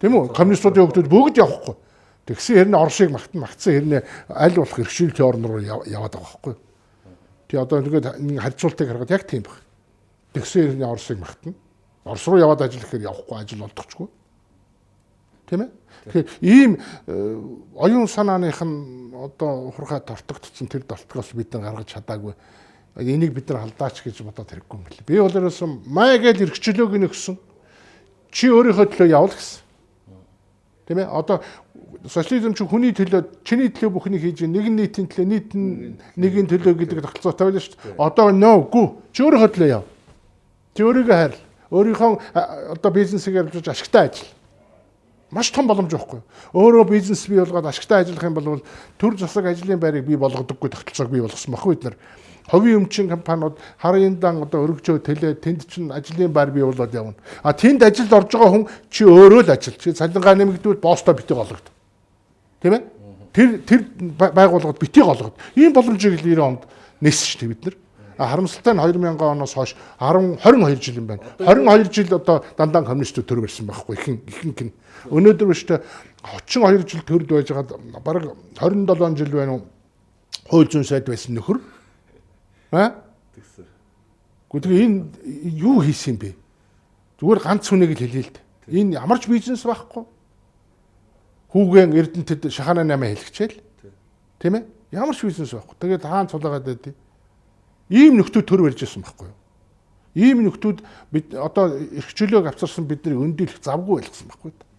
Тийм 0.00 0.16
үү? 0.16 0.32
Коммунистуудын 0.32 0.88
хүмүүс 0.88 1.12
бүгд 1.12 1.40
явахгүй. 1.44 1.76
Тэгсэн 2.24 2.56
хэрнээ 2.56 2.80
Оросыг 2.80 3.10
магтан 3.12 3.40
магтсан 3.44 3.72
хэрнээ 3.76 4.00
аль 4.32 4.56
болох 4.56 4.78
иргэшүүлтийн 4.80 5.28
орн 5.28 5.44
руу 5.44 5.60
яваад 5.60 6.14
байгаа 6.16 6.40
байхгүй. 6.40 6.54
Тэгээ 7.48 7.64
одоо 7.64 7.78
тэгээд 7.84 8.06
харьцуултыг 8.40 8.86
харахад 8.88 9.10
яг 9.12 9.24
тийм 9.28 9.42
баг. 9.44 9.60
Тэгсэн 10.32 10.72
хэрнээ 10.72 10.88
Оросыг 10.88 11.18
магтана. 11.20 11.54
Орос 12.04 12.24
руу 12.28 12.40
яваад 12.40 12.64
ажиллах 12.64 12.88
гэхээр 12.88 13.08
явахгүй 13.12 13.36
ажил 13.36 13.64
олдохгүй. 13.66 14.08
Тийм 15.50 15.60
ээ? 15.66 15.70
Тэгэхээр 16.06 16.28
ийм 16.40 16.72
э, 16.78 17.36
оюун 17.76 18.08
санааных 18.08 18.62
нь 18.62 19.12
одоо 19.12 19.74
хурхаа 19.74 20.00
тортогдсон 20.00 20.68
тэр 20.70 20.86
долтгоос 20.88 21.34
бид 21.34 21.52
нар 21.52 21.74
гаргаж 21.74 21.92
чадаагүй. 21.92 22.32
Энийг 22.96 23.34
бид 23.34 23.50
нар 23.50 23.66
алдаач 23.66 24.00
гэж 24.00 24.22
бодоод 24.24 24.48
хэрэггүй 24.48 24.76
юм 24.78 24.84
бэл. 24.86 25.04
Би 25.04 25.20
бол 25.20 25.34
ерөөсөн 25.34 25.82
май 25.90 26.16
гээл 26.22 26.48
эргчлөөг 26.48 26.96
нэгсэн. 26.96 27.36
Чи 28.30 28.48
өөрийнхөө 28.48 28.86
төлөө 28.94 29.10
явал 29.10 29.34
гэсэн. 29.34 29.69
Тийм 30.90 30.98
ээ? 30.98 31.06
Одоо 31.06 31.38
социализм 32.02 32.50
чи 32.58 32.66
хүний 32.66 32.90
төлөө 32.90 33.46
чиний 33.46 33.70
төлөө 33.70 33.94
бүхнийг 33.94 34.26
хийж 34.26 34.42
нэг 34.42 34.66
нийтийн 34.74 35.06
төлөө 35.06 35.26
нийт 35.30 35.54
нэгin 36.18 36.50
төлөө 36.50 36.74
гэдэг 36.82 37.06
тогтолцоотой 37.06 37.46
байлаа 37.46 37.62
шүү 37.62 37.78
дээ. 37.78 37.94
Одоо 37.94 38.34
гү 38.66 38.82
чи 39.14 39.22
өөрийнхөө 39.22 39.54
төлөө 39.54 39.70
яв. 39.70 39.84
Чи 40.74 40.82
өөрийгөө 40.82 41.14
хайр. 41.14 41.38
Өөрийнхөө 41.70 42.10
одоо 42.74 42.90
бизнесийг 42.90 43.38
явуулж 43.38 43.70
ашигтай 43.70 44.10
ажил. 44.10 44.26
Маш 45.30 45.54
том 45.54 45.70
боломж 45.70 45.94
байхгүй. 45.94 46.26
Өөрөө 46.58 46.90
бизнес 46.90 47.22
бий 47.30 47.38
болгоод 47.38 47.70
ашигтай 47.70 48.02
ажиллах 48.02 48.26
юм 48.26 48.34
бол 48.34 48.66
төр 48.98 49.14
засаг 49.14 49.46
ажлын 49.46 49.78
байрыг 49.78 50.10
бий 50.10 50.18
болгодоггүй 50.18 50.74
тогтолцоог 50.74 51.14
бий 51.14 51.22
болгосон 51.22 51.54
баггүй 51.54 51.78
бид 51.78 51.84
нар. 51.86 51.96
Ховийн 52.50 52.82
өмчин 52.82 53.08
компаниуд 53.08 53.58
харын 53.78 54.18
дан 54.18 54.42
одоо 54.42 54.66
өргөжөө 54.66 54.98
тэлээ 55.06 55.34
тэнд 55.38 55.70
чинь 55.70 55.90
ажлын 55.94 56.32
байр 56.34 56.50
бий 56.50 56.64
болоод 56.66 56.94
явна. 56.94 57.14
А 57.42 57.52
тэнд 57.54 57.82
ажилд 57.82 58.12
орж 58.12 58.34
байгаа 58.34 58.50
хүн 58.50 58.66
чи 58.90 59.04
өөрөө 59.06 59.46
л 59.46 59.50
ажил. 59.54 59.78
Чи 59.78 59.94
цалингаа 59.94 60.34
нэмэгдүүл 60.34 60.82
боостой 60.82 61.14
битэг 61.14 61.38
олгод. 61.38 61.70
Тийм 62.58 62.74
ээ? 62.74 62.82
Тэр 63.32 63.62
тэр 63.62 63.86
байгууллагад 64.18 64.82
битгий 64.82 65.02
голгоод 65.06 65.38
ийм 65.54 65.72
боломжийг 65.72 66.18
90 66.18 66.42
онд 66.42 66.62
нээсэн 66.98 67.26
шүү 67.30 67.38
дээ 67.38 67.48
бид 67.54 67.64
нар. 67.64 67.76
Харамсалтай 68.18 68.74
нь 68.74 68.82
2000 68.82 69.22
оноос 69.22 69.54
хойш 69.54 69.76
10 70.02 70.42
22 70.42 70.82
жил 70.82 70.98
юм 70.98 71.06
байна. 71.06 71.22
22 71.38 71.94
жил 71.94 72.18
одоо 72.18 72.44
дандаа 72.58 72.82
коммунистууд 72.82 73.26
төр 73.30 73.46
барьсан 73.46 73.70
байхгүй 73.70 73.94
ихэн 73.94 74.18
ихэнх 74.26 74.60
нь. 74.66 74.72
Өнөөдөр 75.06 75.46
биш 75.48 75.64
тэ 75.64 75.80
32 76.26 76.84
жил 76.84 77.02
төрд 77.06 77.30
байж 77.30 77.48
байгаа 77.54 78.02
бараг 78.02 78.34
27 78.58 79.16
жил 79.16 79.30
байна 79.30 79.52
уу? 79.54 79.62
Хууль 80.50 80.68
зүйн 80.68 80.84
сайд 80.84 81.06
байсан 81.06 81.38
нөхөр. 81.38 81.62
Аа? 82.70 83.02
Тэгсэн. 83.34 83.66
Гэхдээ 84.50 84.84
энэ 84.86 84.98
юу 85.58 85.82
хийсэн 85.82 86.16
бэ? 86.18 86.34
Зүгээр 87.18 87.40
ганц 87.42 87.66
хүнийг 87.66 87.94
л 87.94 88.02
хэлээ 88.02 88.24
л 88.26 88.32
дээ. 88.34 88.44
Энэ 88.70 88.98
ямарч 89.02 89.26
бизнес 89.26 89.66
байхгүй. 89.66 90.06
Хүүгэн 91.50 91.94
Эрдэнэтэд 91.98 92.50
шахана 92.54 92.86
8 92.86 93.18
хэлчихэл. 93.18 93.58
Тийм 94.38 94.54
ээ? 94.54 94.64
Ямар 94.94 95.14
ч 95.14 95.26
бизнес 95.26 95.50
байхгүй. 95.50 95.76
Тэгээд 95.78 96.06
хаан 96.06 96.30
цулаагаад 96.30 96.66
байдیں۔ 96.66 96.94
Ийм 97.90 98.22
нөхдүүд 98.22 98.46
төр 98.46 98.62
барьж 98.62 98.86
ирсэн 98.86 99.02
байхгүй 99.02 99.26
юу? 99.26 99.38
Ийм 100.14 100.46
нөхдүүд 100.46 100.78
бид 101.10 101.34
одоо 101.34 101.74
эрх 101.74 102.10
чөлөөг 102.14 102.46
авчирсан 102.50 102.86
бидний 102.86 103.18
өндөлөх 103.18 103.58
завгүй 103.62 104.02
байлгсан 104.02 104.30
байхгүй 104.30 104.50
юу? 104.54 104.69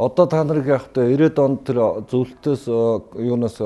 Одоо 0.00 0.24
та 0.24 0.40
нарыг 0.48 0.64
яахтай 0.64 1.12
90-ад 1.12 1.38
онд 1.44 1.60
тэр 1.68 1.78
зөвлөлтөөс 2.08 2.62
юунаас 3.20 3.58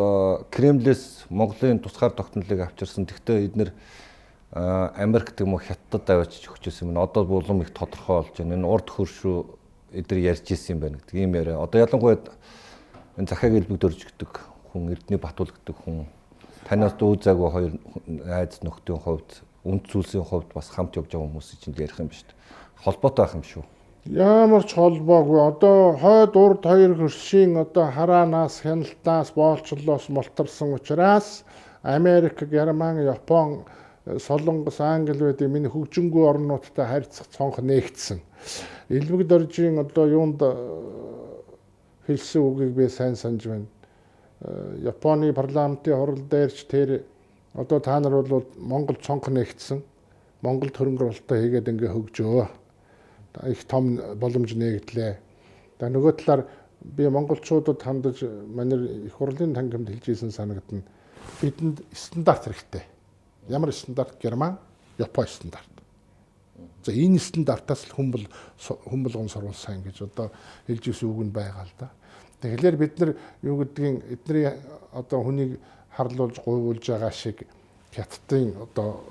Кремлээс 0.51 1.31
Монголын 1.31 1.79
тусгаар 1.79 2.11
тогтнолыг 2.11 2.59
авчирсан. 2.59 3.07
Тэгвэл 3.07 3.47
эднэр 3.47 3.71
Америк 4.51 5.31
гэм 5.39 5.55
үү 5.55 5.63
Хятадд 5.63 6.11
аваач 6.11 6.43
өгчөөсөн 6.43 6.91
юм. 6.91 6.99
Одоо 6.99 7.23
булам 7.23 7.63
их 7.63 7.71
тодорхой 7.71 8.27
болж 8.27 8.35
байна. 8.35 8.59
Энэ 8.59 8.67
урд 8.67 8.91
хөршөө 8.91 9.47
эдгээр 9.95 10.35
ярьж 10.35 10.51
исэн 10.51 10.75
юм 10.75 10.81
байна 10.83 10.99
гэдэг 10.99 11.23
ийм 11.23 11.39
яриа. 11.39 11.63
Одоо 11.63 11.87
ялангуяа 11.87 12.19
энэ 13.15 13.31
захааг 13.31 13.55
элбэг 13.55 13.79
дөржигдэг 13.79 14.33
хүн, 14.75 14.91
Эрдэнэ 14.91 15.23
Батул 15.23 15.55
гэдэг 15.55 15.77
хүн 15.87 16.11
танаас 16.67 16.99
дүүзаагүй 16.99 17.51
хоёр 17.55 17.73
айц 18.27 18.59
нөхдийн 18.59 18.99
хувьд 18.99 19.39
үнд 19.63 19.87
зүйлсийн 19.87 20.27
хувьд 20.27 20.51
бас 20.51 20.67
хамт 20.67 20.99
явж 20.99 21.15
байгаа 21.15 21.31
хүмүүс 21.31 21.63
чинь 21.63 21.79
ярих 21.79 22.03
юм 22.03 22.11
ба 22.11 22.19
шүү 22.19 22.27
дээ. 22.27 22.43
Холбоотой 22.83 23.23
байх 23.23 23.39
юм 23.39 23.47
шүү. 23.47 23.65
Ямар 24.05 24.67
ч 24.69 24.77
холбоогүй. 24.77 25.41
Одоо 25.49 25.97
хойд 25.97 26.37
урд 26.37 26.63
хоёр 26.69 26.93
хөршийн 26.93 27.57
одоо 27.57 27.89
хараанаас, 27.89 28.61
хяналтаас, 28.61 29.33
боолчлолоос 29.33 30.09
мултарсан 30.13 30.75
учраас 30.77 31.45
Америк, 31.83 32.43
Герман, 32.45 33.01
Япон 33.01 33.65
Солонгос, 34.05 34.81
Англи 34.81 35.17
байдаг 35.33 35.49
миний 35.49 35.73
хөгжингүй 35.73 36.29
орнуудтай 36.29 36.85
харьцах 36.85 37.33
цонх 37.33 37.59
нээгдсэн. 37.65 38.21
Илбэг 38.91 39.27
доржийн 39.27 39.81
одоо 39.81 40.05
юунд 40.07 40.43
э, 40.43 40.53
хэлсэн 42.07 42.43
үгийг 42.45 42.77
би 42.77 42.89
сайн 42.89 43.17
санаж 43.17 43.47
байна. 43.49 43.67
Э, 44.45 44.85
Японы 44.85 45.33
парламентын 45.33 45.97
хурал 45.97 46.21
дээрч 46.21 46.67
тэр 46.69 47.05
одоо 47.55 47.81
та 47.81 48.01
нар 48.01 48.21
бол 48.21 48.45
Монгол 48.59 49.01
цонх 49.01 49.33
нээгдсэн. 49.33 49.81
Монгол 50.43 50.69
хөрөнгө 50.69 51.09
хийгээд 51.25 51.73
ингээ 51.73 51.89
хөгжөө. 51.89 52.64
Их 53.43 53.65
том 53.65 53.99
боломж 54.21 54.55
нээгдлээ. 54.55 55.13
За 55.81 55.91
нөгөө 55.91 56.13
талаар 56.23 56.47
би 56.81 57.09
монголчуудад 57.09 57.83
хандаж 57.83 58.23
манай 58.23 59.07
их 59.07 59.15
хурлын 59.19 59.55
тангимд 59.55 59.91
хэлж 59.91 60.09
ийсэн 60.09 60.31
санагдана. 60.31 60.85
Бидэнд 61.41 61.83
стандарт 61.93 62.45
хэрэгтэй 62.47 62.85
Ямар 63.49 63.73
стандарт 63.73 64.21
Герман, 64.23 64.59
Япон 64.99 65.27
стандарт. 65.27 65.69
За 66.85 66.93
энэ 66.93 67.19
стандартаас 67.19 67.85
л 67.89 67.93
хүмбэл 67.93 68.29
хүмбэлгон 68.89 69.29
сурвалсан 69.29 69.83
гэж 69.83 70.09
одоо 70.09 70.31
хэлж 70.67 70.89
ирсэн 70.89 71.09
үг 71.11 71.29
нь 71.29 71.35
байгаа 71.35 71.65
л 71.69 71.75
да. 71.79 71.91
Тэгэхээр 72.41 72.77
бид 72.77 72.99
нар 72.99 73.17
юу 73.43 73.61
гэдгийг 73.61 74.05
эдний 74.09 74.49
одоо 74.93 75.21
хүнийг 75.25 75.61
харлуулж 75.93 76.41
гуйвуулж 76.41 76.89
байгаа 76.89 77.13
шиг 77.13 77.45
хятадын 77.93 78.57
одоо 78.57 79.05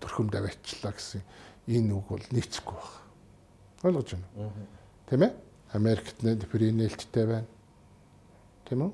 төрхөмд 0.00 0.34
аваачлаа 0.36 0.92
гэсэн 0.92 1.20
энэ 1.68 1.92
үг 1.92 2.06
бол 2.08 2.24
нийцэхгүй 2.32 2.74
байна. 2.74 3.04
Ойлгож 3.84 4.08
байна 4.16 4.26
уу? 4.36 4.52
Тийм 5.08 5.22
ээ? 5.22 5.32
Америкт 5.76 6.16
нэлттэй 6.24 7.26
байна. 7.28 7.46
Тийм 8.64 8.88
үү? 8.88 8.92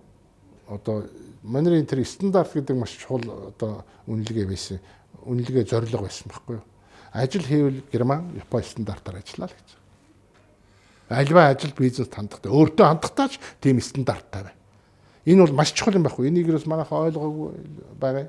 одоо 0.68 1.04
манерын 1.42 1.86
тэр 1.86 2.04
стандарт 2.06 2.52
гэдэг 2.52 2.76
маш 2.76 2.96
чухал 2.96 3.22
одоо 3.48 3.84
үнэлгээ 4.06 4.46
байсан. 4.48 4.80
Үнэлгээ 5.24 5.68
зорилго 5.68 6.04
байсан 6.04 6.28
байхгүй 6.28 6.56
юу? 6.56 6.64
Ажил 7.12 7.44
хийвэл 7.44 7.82
Герман, 7.92 8.32
Япон 8.36 8.62
стандартаар 8.62 9.20
ажиллаа 9.20 9.48
л 9.48 9.54
гэж. 9.54 9.68
Альва 11.08 11.48
ажил 11.48 11.72
бизнес 11.76 12.08
хандахтай. 12.08 12.50
Өөртөө 12.50 12.86
хандахтаач 12.86 13.38
тийм 13.60 13.80
стандарттай 13.80 14.42
байна. 14.42 14.56
Энэ 15.24 15.46
бол 15.46 15.54
маш 15.54 15.72
чухал 15.72 15.94
юм 15.94 16.02
байхгүй. 16.02 16.28
Энийг 16.28 16.48
юус 16.48 16.66
манайхаа 16.66 17.06
ойлгоогүй 17.08 17.52
байгаа. 18.00 18.28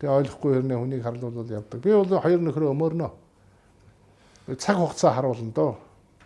Тэгээ 0.00 0.16
ойлгохгүй 0.16 0.52
хэрнээ 0.54 0.76
хүнийг 0.80 1.02
харлуулвал 1.04 1.48
явдаг. 1.48 1.80
Би 1.80 1.92
бол 1.92 2.20
хоёр 2.20 2.40
нөхрөө 2.40 2.72
өмөрнө. 2.72 3.10
Цаг 4.54 4.76
хугацаа 4.78 5.10
харуулна 5.10 5.50
доо. 5.50 5.76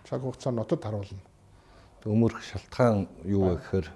Цаг 0.05 0.21
хугацаа 0.21 0.53
нотод 0.53 0.85
харуулна. 0.85 1.25
Өмөрөх 2.05 2.45
шалтгаан 2.45 3.09
юу 3.25 3.49
вэ 3.49 3.57
гэхээр 3.57 3.89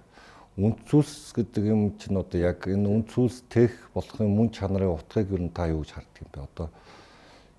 үнцүүлс 0.57 1.37
гэдэг 1.37 1.65
юм 1.69 1.93
чинь 2.01 2.17
одоо 2.17 2.41
яг 2.41 2.65
энэ 2.65 2.89
үнцүүлс 2.89 3.45
тех 3.53 3.77
болохын 3.93 4.33
мөн 4.33 4.49
чанарын 4.49 4.97
утгыг 4.97 5.29
юу 5.29 5.45
н 5.45 5.53
та 5.53 5.69
юу 5.69 5.85
гэж 5.85 5.93
харддаг 5.93 6.25
юм 6.25 6.31
бэ? 6.33 6.41
Одоо 6.41 6.69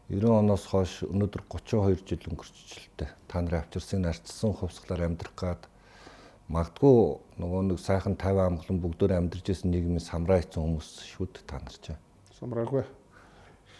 90 0.10 0.42
оноос 0.42 0.66
хойш 0.66 1.06
өнөөдөр 1.06 1.46
32 1.54 2.02
жил 2.02 2.34
өнгөрчлөлтэй. 2.34 3.10
Та 3.30 3.46
нарын 3.46 3.62
авчирсан 3.62 4.10
арчсан 4.10 4.58
хувьсгалаар 4.58 5.06
амьдрах 5.06 5.38
гад 5.38 5.62
магадгүй 6.50 7.22
нөгөө 7.46 7.62
нэг 7.70 7.78
сайхан 7.78 8.18
50 8.18 8.42
амглан 8.42 8.82
бүгдөө 8.82 9.14
амьдарч 9.14 9.54
исэн 9.54 9.70
нийгмийн 9.70 10.02
самраа 10.02 10.42
хийсэн 10.42 10.66
хүмүүс 10.66 10.90
шүд 11.14 11.46
та 11.46 11.62
нар 11.62 11.78
ч. 11.78 11.94
Самраагүй. 12.42 12.86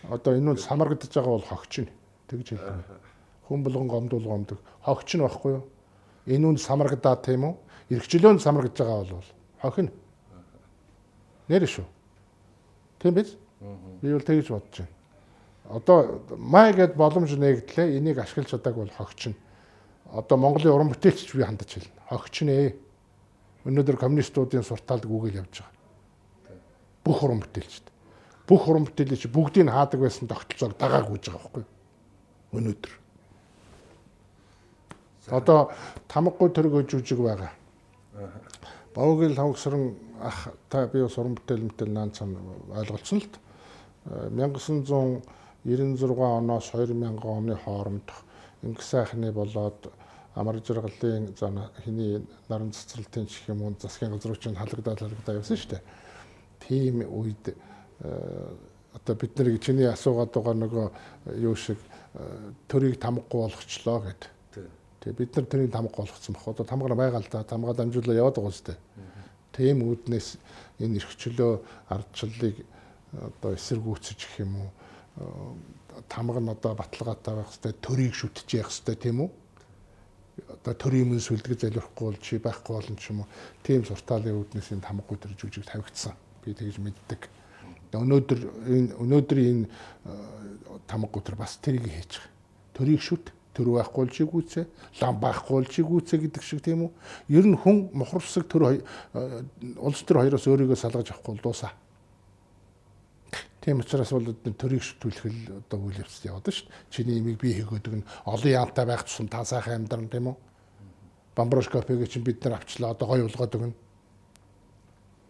Одоо 0.06 0.38
энэ 0.38 0.54
нь 0.54 0.62
самаргадж 0.62 1.10
байгаа 1.10 1.34
бол 1.34 1.50
хогч 1.50 1.82
нь 1.82 1.90
тэгж 2.30 2.56
хэлдэг. 2.56 2.86
Хүн 3.48 3.64
болгон 3.64 3.88
гомдул 3.88 4.26
гомдог. 4.26 4.60
Хогч 4.82 5.16
нь 5.16 5.24
байхгүй 5.26 5.52
юу? 5.60 5.64
Энэ 6.26 6.48
үн 6.50 6.58
самаргадаа 6.58 7.16
тийм 7.22 7.46
үү? 7.46 7.56
эргчлөөнд 7.90 8.42
самрагдж 8.42 8.78
байгаа 8.82 9.06
бол 9.06 9.26
хохино. 9.62 9.92
Нэр 11.48 11.68
шүү. 11.70 11.86
Тийм 13.00 13.14
биз? 13.14 13.36
Би 14.02 14.14
бол 14.14 14.26
тэгж 14.26 14.50
бодож 14.50 14.82
байна. 14.82 14.94
Одоо 15.70 16.22
май 16.38 16.74
гэд 16.74 16.96
боломж 16.98 17.38
нэгдлээ 17.38 17.98
энийг 17.98 18.18
ашиглаж 18.18 18.50
чадаагүй 18.50 18.86
бол 18.86 18.98
хогчин. 18.98 19.36
Одоо 20.10 20.38
Монголын 20.38 20.74
уран 20.74 20.90
бүтээлч 20.94 21.34
би 21.34 21.46
хандаж 21.46 21.78
хэлнэ. 21.78 21.94
Хогчин 22.10 22.50
ээ. 22.50 22.74
Өнөөдөр 23.66 23.98
коммунистуудын 23.98 24.66
суртаалд 24.66 25.06
гүгэл 25.06 25.42
явж 25.42 25.62
байгаа. 25.62 26.58
Бүх 27.06 27.22
уран 27.22 27.42
бүтээлчд. 27.42 27.90
Бүх 28.50 28.66
уран 28.70 28.86
бүтээлч 28.86 29.30
бүгдийг 29.30 29.70
хаадаг 29.70 30.02
байсан 30.02 30.30
тогтолцоог 30.30 30.78
дагааг 30.78 31.10
үүж 31.10 31.30
байгаа 31.30 31.42
байхгүй 31.42 31.62
юу? 31.66 31.75
Өнөөдөр. 32.56 32.94
Одоо 35.36 35.60
тамгагүй 36.08 36.50
төрөг 36.54 36.82
жүжиг 36.90 37.20
байгаа 37.26 37.54
Бовгил 38.96 39.36
хавгсран 39.36 39.96
ах 40.22 40.48
та 40.70 40.88
би 40.88 41.02
бас 41.04 41.18
уран 41.18 41.36
бүтээл 41.36 41.68
мэтэл 41.68 41.92
наанцсан 41.92 42.32
ойлголцсон 42.72 43.20
л 43.20 43.28
1996 44.32 46.22
оноос 46.24 46.72
2000 46.72 47.20
оны 47.26 47.56
хооронд 47.60 48.08
инг 48.64 48.82
сайхны 48.82 49.34
болоод 49.34 49.92
амар 50.36 50.62
жаргалын 50.64 51.36
зан 51.36 51.60
хиний 51.84 52.24
наран 52.48 52.72
цэцэрлтийн 52.72 53.28
чих 53.28 53.50
юм 53.50 53.64
уу 53.64 53.76
засгийн 53.80 54.12
газруучин 54.16 54.56
халагдаад 54.56 55.00
халагдаа 55.00 55.36
явсан 55.36 55.58
шүү 55.58 55.70
дээ. 55.72 55.82
Тийм 56.64 57.04
үед 57.04 57.56
одоо 58.96 59.16
бид 59.16 59.38
нар 59.38 59.58
чиний 59.60 59.92
асуугаад 59.92 60.32
байгаа 60.32 60.56
нөгөө 60.56 60.88
юу 61.44 61.56
шиг 61.56 61.78
төрийг 62.68 63.00
тамгагүй 63.00 63.40
болгочлоо 63.46 64.00
гэдэг 64.06 64.32
Тэгээ 65.06 65.18
бид 65.22 65.36
нар 65.38 65.46
тэрийг 65.46 65.72
тамга 65.72 65.94
болгоцсон 65.94 66.34
баг. 66.34 66.48
Одоо 66.50 66.66
тамгаар 66.66 66.96
байгаа 66.98 67.22
л 67.22 67.30
да. 67.30 67.46
Тамгаа 67.46 67.78
дамжуулаад 67.78 68.18
яваад 68.18 68.36
байгаа 68.42 68.50
үстэй. 68.50 68.78
Тийм 69.54 69.86
үүднээс 69.86 70.42
энэ 70.82 70.98
эрхчлөө 70.98 71.62
ардчлалыг 71.94 72.66
одоо 73.14 73.54
эсэргүүцэж 73.54 74.18
гэх 74.18 74.42
юм 74.42 74.66
уу 74.66 74.70
тамга 76.10 76.42
нь 76.42 76.50
одоо 76.50 76.74
баталгаатай 76.74 77.36
байх 77.38 77.54
хэвээр 77.54 77.78
төрийг 77.86 78.14
шүтж 78.18 78.50
явах 78.58 78.74
хэвээр 78.74 79.00
тийм 79.00 79.18
үү? 79.24 79.30
Одоо 80.58 80.74
төрийн 80.74 81.06
өмнө 81.08 81.22
сүлдгэж 81.22 81.60
залбирахгүй 81.70 82.06
бол 82.10 82.20
чи 82.20 82.42
байхгүй 82.42 82.74
болно 82.76 82.98
ч 82.98 83.14
юм 83.14 83.24
уу. 83.24 83.30
Тийм 83.64 83.86
суртаалын 83.86 84.36
үүднээс 84.42 84.74
энэ 84.74 84.84
тамгагүй 84.84 85.18
төр 85.22 85.38
жүжиг 85.38 85.70
тавигдсан. 85.70 86.18
Би 86.44 86.52
тэгж 86.52 86.82
мэддэг. 86.82 87.22
Өнөөдөр 87.94 88.40
энэ 88.66 88.98
өнөөдрийн 89.00 89.60
энэ 89.62 89.70
тамгагүй 90.88 91.22
төр 91.22 91.36
бас 91.38 91.58
тэрийг 91.62 91.86
хийж 91.90 92.20
байгаа. 92.20 92.34
Төрийг 92.76 93.02
шүт 93.02 93.32
төр 93.56 93.72
байхгүй 93.72 94.04
л 94.04 94.16
чигүүцээ, 94.16 94.66
лам 95.00 95.16
байхгүй 95.24 95.64
л 95.64 95.72
чигүүцээ 95.72 96.20
гэдэг 96.28 96.44
шиг 96.44 96.60
тийм 96.60 96.86
үү? 96.86 96.92
Ер 97.32 97.48
нь 97.48 97.56
хүн 97.56 97.90
мохорсог 97.96 98.46
төр 98.52 98.84
улс 99.80 100.02
төр 100.04 100.20
хоёроос 100.20 100.46
өөрийгөө 100.52 100.76
салгаж 100.76 101.16
авахгүй 101.16 101.40
дуусаа. 101.40 101.72
Тийм 103.64 103.80
учраас 103.80 104.12
бол 104.12 104.28
төрийг 104.44 104.84
шүтүүлэх 104.84 105.66
одоо 105.72 105.80
үйл 105.88 106.04
явц 106.04 106.22
яваад 106.28 106.52
шүү 106.52 106.68
дээ. 106.68 106.84
Чиний 106.92 107.18
имийг 107.18 107.40
би 107.40 107.56
хийгээдэг 107.56 107.94
нь 107.98 108.08
олон 108.28 108.52
яамтай 108.52 108.86
байх 108.86 109.08
тусам 109.08 109.32
та 109.32 109.42
сайхан 109.42 109.88
амьдран 109.88 110.12
тийм 110.12 110.30
үү? 110.30 110.38
Бамброшкопыг 111.34 112.06
чинь 112.06 112.28
бид 112.28 112.44
нар 112.46 112.60
авчлаа. 112.62 112.94
Одоо 112.94 113.08
гой 113.08 113.26
болгоод 113.26 113.56
өгнө. 113.58 113.74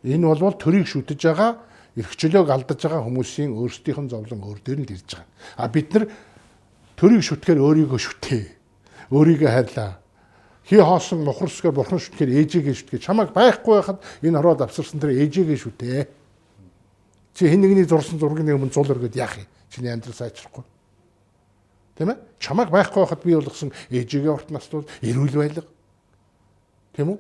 Энэ 0.03 0.35
бол 0.35 0.59
төрийг 0.59 0.89
шүтэж 0.89 1.21
байгаа 1.31 1.63
эрхчлөөг 1.95 2.49
алдаж 2.51 2.79
байгаа 2.83 3.07
хүмүүсийн 3.07 3.55
өөрсдийнх 3.55 3.99
нь 4.03 4.11
зовлон 4.11 4.43
өөр 4.43 4.59
дээр 4.59 4.79
нь 4.83 4.91
ирж 4.91 5.15
байгаа. 5.15 5.27
А 5.55 5.71
бид 5.71 5.87
нар 5.95 6.11
төрийг 6.99 7.23
шүтгэхээр 7.23 7.63
өөрийгөө 7.63 7.99
шүтээ. 7.99 8.43
Өөрийгөө 9.15 9.49
хайрлаа. 9.49 10.03
Хи 10.67 10.75
хоосон 10.75 11.23
мухарсгаар 11.23 11.71
бурхан 11.71 11.99
шүтгэхээр 12.03 12.35
ээжигээ 12.35 12.75
шүтгээ. 12.75 12.99
Чамайг 12.99 13.31
байхгүй 13.31 13.79
байхад 13.79 13.99
энэ 14.19 14.39
ороод 14.43 14.67
авсарсан 14.67 14.99
тэр 14.99 15.15
ээжигээ 15.15 15.55
шүтээ. 15.55 16.03
Чи 17.35 17.43
хэн 17.47 17.61
нэгний 17.63 17.87
зурсан 17.87 18.19
зургийн 18.19 18.55
өмнө 18.59 18.75
зул 18.75 18.91
өргөд 18.91 19.15
яах 19.15 19.39
юм? 19.39 19.47
Чиний 19.71 19.93
амьдрал 19.93 20.15
сайжрахгүй. 20.17 20.63
Тийм 21.95 22.11
ээ? 22.11 22.19
Чамайг 22.39 22.71
байхгүй 22.75 23.03
байхад 23.07 23.23
би 23.23 23.35
болгосон 23.35 23.71
ээжигээ 23.87 24.31
урт 24.31 24.49
настууд 24.51 24.91
эрүүл 24.99 25.35
байлга. 25.37 25.63
Тийм 26.95 27.15
үү? 27.15 27.19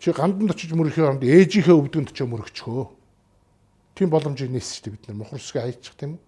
Чи 0.00 0.12
ганданд 0.12 0.52
очиж 0.52 0.72
мөрөхийн 0.72 1.08
оронд 1.08 1.24
ээжийнхээ 1.24 1.72
өвдгөнд 1.72 2.12
ч 2.12 2.20
мөрөгчхөө. 2.24 2.84
Тийм 3.96 4.12
боломжийг 4.12 4.52
нээсэн 4.52 4.72
шүү 4.76 4.84
дээ 4.84 4.94
бид 4.94 5.04
нар 5.08 5.16
мухарсгаа 5.24 5.64
хайчих 5.64 5.96
тийм 5.96 6.20
үү? 6.20 6.22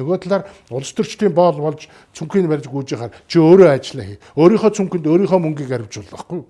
Нөгөө 0.00 0.16
талаар 0.24 0.46
улс 0.70 0.92
төрчдийн 0.96 1.34
боол 1.34 1.60
болж 1.60 1.90
цүнхийг 2.16 2.48
барьж 2.48 2.64
гүйж 2.70 2.94
яхаар 2.96 3.12
чи 3.28 3.42
өөрөө 3.42 3.68
ажиллаа 3.74 4.06
хий. 4.06 4.18
Өөрийнхөө 4.38 4.70
цүнхэнд 4.72 5.06
өөрийнхөө 5.10 5.40
мөнгийг 5.42 5.74
арвжуул 5.74 6.08
байхгүй? 6.08 6.40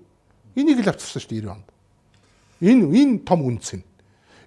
Энийг 0.55 0.79
л 0.85 0.91
авцсан 0.93 1.19
шүү 1.19 1.41
дээ 1.41 1.43
90 1.43 1.51
онд. 1.51 1.67
Энэ 2.61 2.85
энэ 3.01 3.25
том 3.25 3.41
үнцэн. 3.41 3.81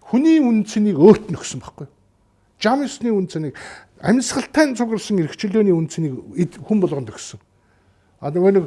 Хүний 0.00 0.38
үнцнийг 0.38 0.94
өөрт 0.94 1.26
нь 1.28 1.36
өгсөн 1.36 1.58
байхгүй? 1.58 1.90
Жамсны 2.62 3.10
үнцнийг 3.10 3.58
амьсгалтай 3.98 4.72
цугарсан 4.78 5.26
эрхчлөөний 5.26 5.74
үнцнийг 5.74 6.14
хүн 6.62 6.78
болгонд 6.78 7.10
өгсөн. 7.10 7.42
А 8.22 8.30
нөгөө 8.30 8.50
нэг 8.54 8.64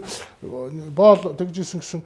боол 0.92 1.34
тэгжсэн 1.40 1.80
гэсэн 1.80 2.02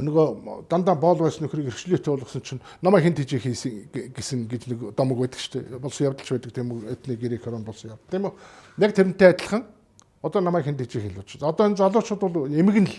нөгөө 0.00 0.66
дандаа 0.68 0.94
боол 0.94 1.24
байсан 1.24 1.44
нөхрийг 1.46 1.70
эрхчлөөтэй 1.70 2.12
болгосон 2.12 2.42
чинь 2.42 2.60
намайг 2.82 3.04
хинт 3.04 3.20
хийж 3.20 3.36
хийсэн 3.40 3.72
гэсэн 4.16 4.48
гэж 4.48 4.62
нэг 4.72 4.78
домог 4.96 5.18
байдаг 5.20 5.40
шүү 5.40 5.60
дээ. 5.60 5.78
Болсон 5.78 6.06
явдалч 6.10 6.28
байдаг 6.30 6.52
тийм 6.52 6.72
үү? 6.72 6.80
Этник 6.94 7.20
гэрээ 7.20 7.40
корон 7.44 7.64
болсон 7.64 7.94
яв. 7.94 8.00
Тийм 8.10 8.28
үү? 8.28 8.34
Яг 8.80 8.92
тэрнтэй 8.96 9.28
адилхан 9.32 9.64
одоо 10.22 10.40
намайг 10.40 10.64
хинт 10.64 10.80
хийж 10.80 10.96
хэлж. 10.98 11.42
Одоо 11.42 11.66
энэ 11.68 11.80
залуучууд 11.80 12.20
бол 12.20 12.48
эмгэн 12.48 12.86
л. 12.88 12.96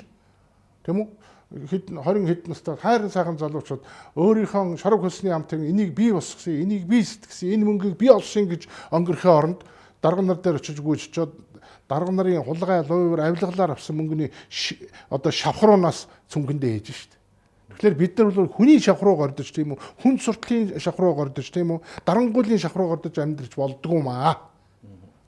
Тийм 0.85 0.97
үү? 1.01 1.07
хэд 1.51 1.91
20 1.91 2.27
хэд 2.27 2.47
настай 2.47 2.77
хайрын 2.79 3.11
сайхан 3.11 3.35
залуучууд 3.35 3.83
өөрийнхөө 4.15 4.79
шарав 4.79 5.03
хөлсний 5.03 5.35
амтыг 5.35 5.59
энийг 5.59 5.91
би 5.91 6.11
босгосон, 6.15 6.63
энийг 6.63 6.87
би 6.87 7.03
сэтгсэн, 7.03 7.51
энэ 7.51 7.67
мөнгийг 7.67 7.99
би 7.99 8.07
олсон 8.07 8.47
гэж 8.47 8.71
өнгөрөхөө 8.95 9.35
оронд 9.35 9.59
дарга 9.99 10.23
нар 10.23 10.39
дээр 10.39 10.63
очиж 10.63 10.79
гүйччихэд 10.79 11.35
дарга 11.91 12.11
нарын 12.15 12.43
хулгай 12.47 12.85
луйвар 12.87 13.27
авилгалаар 13.27 13.75
авсан 13.75 13.99
мөнгөний 13.99 14.31
одоо 15.11 15.31
шавхруунаас 15.31 16.07
цүнхэндээ 16.31 16.79
хийж 16.79 16.95
штт. 16.95 17.19
Тэгэхээр 17.75 17.99
бид 17.99 18.17
нар 18.17 18.31
бол 18.31 18.47
хүний 18.47 18.79
шавхруу 18.79 19.15
гордож 19.19 19.51
тийм 19.51 19.75
үү 19.75 19.79
хүн 19.99 20.15
суртлын 20.23 20.79
шавхруу 20.79 21.11
гордож 21.15 21.51
тийм 21.51 21.75
үү 21.75 21.79
дарангуулын 22.07 22.63
шавхруу 22.63 22.87
гордож 22.95 23.15
амьдрч 23.19 23.55
болдгоо 23.59 23.99
маа. 23.99 24.47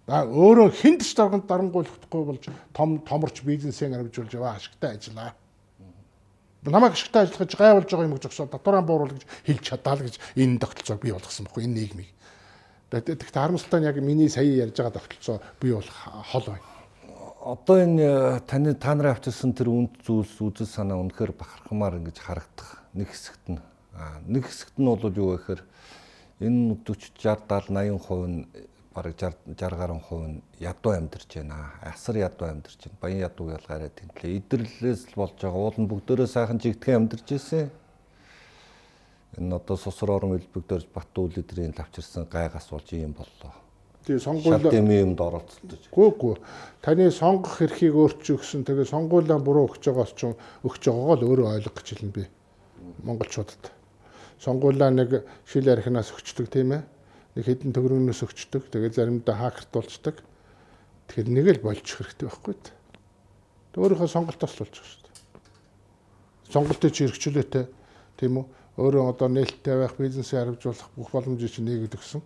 Да 0.07 0.23
өөрөө 0.23 0.71
хинт 0.71 1.03
ч 1.03 1.15
дарганд 1.15 1.47
дарангуулахгүй 1.47 2.23
болж 2.23 2.47
том 2.71 2.99
томорч 3.03 3.43
бизнесээ 3.43 3.91
арвжуулж 3.91 4.31
яваа 4.35 4.55
ашигтай 4.59 4.95
ажиллаа. 4.95 5.35
Намайг 6.63 6.93
ашигтай 6.93 7.23
ажиллаж 7.23 7.55
гайвуулж 7.55 7.89
байгаа 7.91 8.07
юм 8.07 8.15
гэж 8.15 8.27
өгсөөр 8.27 8.51
татвараа 8.51 8.83
бууруул 8.83 9.15
гэж 9.15 9.23
хэлж 9.47 9.63
чадаа 9.63 9.95
л 9.99 10.03
гэж 10.03 10.15
энэ 10.35 10.59
тогтолцоог 10.59 10.99
бий 11.03 11.11
болгосон 11.15 11.47
баггүй 11.47 11.63
энэ 11.67 11.75
нийгмийг. 11.75 12.11
Тэгэхдээ 12.93 13.33
харамсалтай 13.33 13.79
нь 13.81 13.89
яг 13.89 13.97
миний 13.97 14.29
сая 14.29 14.45
ярьж 14.45 14.77
байгаа 14.77 15.01
тогтолцоо 15.01 15.41
бий 15.57 15.73
болох 15.73 15.97
хол 16.29 16.45
байна. 16.45 16.69
Одоо 17.41 17.77
энэ 17.81 18.05
э, 18.05 18.39
таны 18.45 18.73
та 18.77 18.93
нарын 18.93 19.17
авчирсан 19.17 19.57
тэр 19.57 19.73
үнд 19.73 19.97
зүйлс 20.05 20.37
үзэл 20.37 20.69
санаа 20.69 21.01
үнэхээр 21.01 21.33
бахархмаар 21.33 21.97
ингэж 21.97 22.21
харагдах 22.21 22.85
нэг 22.93 23.09
хэсэгт 23.09 23.49
нь 23.49 23.61
нэг 24.29 24.45
хэсэгт 24.45 24.77
нь 24.77 24.85
бол 24.85 25.01
юу 25.09 25.33
гэхээр 25.35 25.61
энэ 26.39 26.77
40 26.85 27.17
60 27.17 27.17
70 27.17 27.97
80% 27.97 28.29
нь 28.29 28.45
бараг 28.93 29.17
60 29.17 29.57
60 29.57 29.73
гаруй 29.73 29.99
хувь 29.99 30.27
нь 30.29 30.41
ядуу 30.61 30.93
амьдарч 30.93 31.29
байна. 31.41 31.73
Асар 31.81 32.15
ядуу 32.21 32.47
амьдарч 32.47 32.77
байна. 32.85 33.01
Баян 33.01 33.19
ядуу 33.25 33.49
ялгаараа 33.49 33.89
тэмтлээ. 33.89 34.37
Идэрлээс 34.37 35.09
л 35.09 35.17
болж 35.17 35.33
байгаа. 35.41 35.57
Уул 35.65 35.77
нь 35.81 35.89
бүгдөө 35.89 36.29
сайхан 36.29 36.61
жигтгэн 36.61 37.09
амьдарч 37.09 37.27
ирсэн 37.33 37.73
энэ 39.37 39.55
одоо 39.55 39.77
сусар 39.77 40.11
орон 40.11 40.37
элбэгдэрж 40.37 40.87
Батүл 40.93 41.33
эдрийн 41.33 41.73
лавчирсан 41.77 42.27
гайгаас 42.29 42.69
болж 42.69 42.93
юм 42.93 43.13
боллоо. 43.17 43.53
Тэгээ 44.03 44.19
сонгууль 44.19 44.67
юмд 44.99 45.21
оролцдог. 45.21 45.79
Гүү 45.89 46.09
гүү. 46.19 46.35
Таны 46.83 47.07
сонгох 47.07 47.63
эрхийг 47.63 47.95
өөрчилсөн 47.95 48.67
тэгээ 48.67 48.83
сонгуулиа 48.83 49.39
буруу 49.39 49.71
өгч 49.71 49.87
байгаас 49.87 50.11
ч 50.11 50.27
өгч 50.67 50.91
байгаагаа 50.91 51.17
л 51.17 51.27
өөрөө 51.31 51.47
ойлгох 51.55 51.75
гэж 51.79 51.87
хэлнэ 51.95 52.11
би. 52.11 52.23
Монголчуудад. 53.07 53.71
Сонгуулиа 54.43 54.91
нэг 54.91 55.23
шил 55.47 55.71
архинаас 55.71 56.11
өгчдөг 56.11 56.51
тийм 56.51 56.75
ээ. 56.75 56.83
Нэг 57.39 57.43
хэдэн 57.47 57.71
төгрөгнөөс 57.71 58.21
өгчдөг. 58.27 58.67
Тэгээ 58.75 58.91
заримдаа 58.91 59.39
хакерт 59.39 59.71
болчдөг. 59.71 60.19
Тэгэхээр 61.07 61.31
нэг 61.31 61.47
л 61.57 61.63
болчих 61.63 62.03
хэрэгтэй 62.03 62.27
байхгүй. 62.27 62.55
Тэг 62.59 63.79
өөрийнхөө 63.79 64.11
сонголтоос 64.11 64.51
л 64.59 64.67
болж 64.67 64.75
байгаа 64.75 64.91
шүү 64.91 64.99
дээ. 64.99 65.15
Сонголтыг 66.51 66.91
чи 66.91 67.07
эргчлөөтэй 67.07 67.65
тийм 68.19 68.43
үү? 68.43 68.45
Өөрөө 68.73 69.13
одоо 69.13 69.29
нээлттэй 69.29 69.77
байх 69.77 69.93
бизнесээ 70.01 70.41
харамжуулах 70.41 70.89
бүх 70.97 71.09
боломжийг 71.13 71.53
чинь 71.53 71.69
нэгэд 71.69 71.93
өгсөн. 71.93 72.25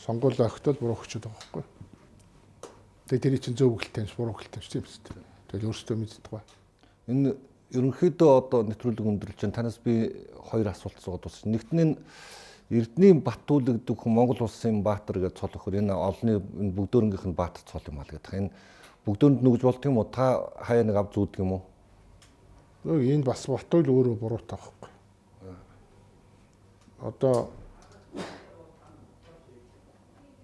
Сонгуул 0.00 0.40
огтол 0.40 0.76
буруу 0.80 0.96
хөчөд 0.96 1.28
байгаа 1.28 1.36
байхгүй. 1.36 1.64
Тэгээ 3.12 3.24
тэрий 3.28 3.40
чинь 3.44 3.58
зөв 3.60 3.76
хөлтэй 3.76 4.08
буруу 4.16 4.32
хөлтэй 4.40 4.64
тийм 4.64 4.88
үстэй. 4.88 5.20
Тэгэл 5.52 5.68
өөрсдөө 5.68 5.96
мэддэг 6.00 6.32
ба. 6.32 6.40
Энэ 7.12 7.36
ерөнхийдөө 7.76 8.30
одоо 8.40 8.60
нэвтрүүлэг 8.72 9.04
өндөрлж 9.04 9.36
чинь 9.36 9.52
танаас 9.52 9.76
би 9.84 10.08
хоёр 10.48 10.72
асуулт 10.72 10.96
суугаад 10.96 11.28
бас 11.28 11.44
нэгт 11.44 11.76
нь 11.76 12.00
Эрдний 12.72 13.12
Батүл 13.12 13.60
гэдэг 13.68 13.92
хүн 13.92 14.16
Монгол 14.16 14.48
улсын 14.48 14.80
баатар 14.80 15.20
гэж 15.20 15.36
цол 15.36 15.52
өхөр 15.52 15.76
энэ 15.76 15.92
энэ 15.92 16.40
бүгдөөрнгийнх 16.72 17.28
нь 17.28 17.36
баатар 17.36 17.68
цол 17.68 17.84
юм 17.84 18.00
аа 18.00 18.08
гэдэг. 18.08 18.32
Энэ 18.32 18.50
бүгдөөнд 19.04 19.44
нүгж 19.44 19.60
болт 19.60 19.84
юм 19.84 20.00
уу? 20.00 20.08
Та 20.08 20.40
хаяа 20.56 20.88
нэг 20.88 20.96
ав 20.96 21.12
зүүдэг 21.12 21.44
юм 21.44 21.60
уу? 21.60 21.62
Энэ 22.88 23.28
бас 23.28 23.44
Батүл 23.44 23.92
өөрөө 23.92 24.16
буруутай 24.16 24.56
байхгүй 24.56 24.81
одоо 27.02 27.50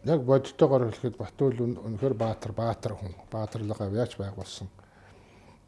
яг 0.04 0.22
бодтойгоор 0.26 0.90
хэлэхэд 0.90 1.16
Батүл 1.16 1.78
үнэхээр 1.86 2.14
баатар 2.14 2.52
баатар 2.52 2.92
хүн 2.98 3.14
баатарлага 3.30 3.86
авьяач 3.86 4.16
байгуулсан. 4.18 4.68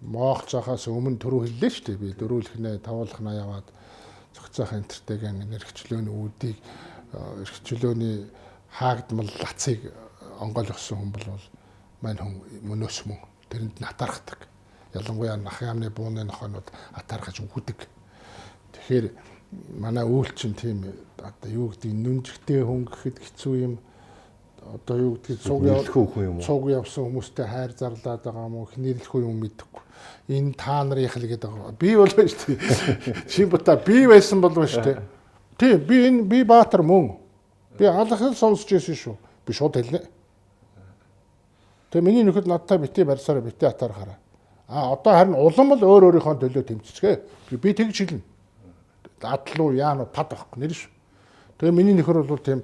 Моох 0.01 0.47
цахаас 0.51 0.89
өмнө 0.89 1.21
төрөө 1.23 1.47
хэллээ 1.47 1.71
шүү 1.71 1.85
дээ. 1.87 2.03
Би 2.03 2.09
дөрүүлхнээ 2.19 2.83
тавуулхнаа 2.83 3.35
яваад 3.37 3.67
цогцоох 4.35 4.73
энтертэйгэн 4.73 5.45
нэрхчлөөний 5.45 6.15
үүдийг 6.15 6.57
эрхчлөөний 7.45 8.27
хаагдмал 8.71 9.31
лацыг 9.43 9.93
онгойлгосон 10.41 10.99
хүн 10.99 11.13
бол 11.13 11.43
мань 12.01 12.19
хүн 12.19 12.35
мөнөөс 12.65 12.99
мөн 13.07 13.21
тэрэнд 13.51 13.77
нь 13.79 13.87
атархдаг. 13.87 14.49
Ялангуяа 14.95 15.37
нах 15.37 15.61
яамны 15.63 15.91
бууны 15.91 16.25
нохоонууд 16.25 16.71
атархаж 16.97 17.45
үгдэг. 17.45 17.87
Тэгэхээр 18.73 19.07
манай 19.79 20.05
үйл 20.05 20.31
чинь 20.35 20.55
тийм 20.55 20.85
одоо 21.19 21.51
юу 21.51 21.69
гэдэг 21.75 21.93
нүнжигтэй 21.93 22.63
хүн 22.63 22.87
гэхэд 22.87 23.17
хэцүү 23.19 23.55
юм. 23.61 23.79
Одоо 24.61 24.97
юу 24.99 25.13
гэдэг 25.19 25.41
цуг 25.43 25.63
цуг 26.45 26.71
явсан 26.71 27.11
хүмүүстэй 27.11 27.47
хайр 27.47 27.73
зарлаад 27.75 28.23
байгаа 28.23 28.47
юм 28.47 28.57
уу? 28.63 28.69
Хинэрлэх 28.71 29.15
юм 29.15 29.41
мэдэхгүй. 29.43 29.83
Энэ 30.31 30.55
та 30.55 30.85
нарын 30.85 31.11
л 31.11 31.27
гэдэг 31.27 31.51
байгаа. 31.51 31.75
Би 31.75 31.97
бол 31.97 32.15
байна 32.15 32.31
шүү 32.31 32.55
дээ 32.55 33.27
Шимбата 33.27 33.77
би 33.87 34.07
байсан 34.07 34.41
бол 34.41 34.55
шүү 34.55 34.85
дээ 34.85 34.99
тийм 35.59 35.79
би 35.85 35.97
энэ 36.07 36.23
би 36.25 36.45
баатар 36.45 36.83
мөн. 36.83 37.19
Би 37.79 37.91
алхал 37.91 38.35
сонсч 38.35 38.71
ирсэн 38.71 38.95
шүү. 38.95 39.17
Би 39.47 39.53
шууд 39.53 39.75
хэлнэ. 39.75 40.07
Тэгээ 41.91 42.07
миний 42.07 42.23
нөхөд 42.23 42.47
надтай 42.47 42.79
бити 42.79 43.03
барьсаар 43.03 43.43
бити 43.43 43.67
атаархаараа 43.67 44.19
а 44.71 44.93
одоо 44.93 45.13
харин 45.19 45.35
улам 45.35 45.75
л 45.75 45.83
өөр 45.83 46.15
өөрийнхөө 46.15 46.39
төлөө 46.47 46.63
тэмцэцгээ 46.63 47.59
би 47.59 47.75
тэгж 47.75 47.97
хэлнэ 48.07 48.23
адлуу 49.25 49.73
яана 49.75 50.05
пад 50.05 50.31
байхгүй 50.33 50.61
нэр 50.61 50.75
ш. 50.75 50.89
Тэгээ 51.59 51.75
миний 51.77 51.95
нөхөр 51.95 52.25
бол 52.25 52.39
тийм 52.39 52.63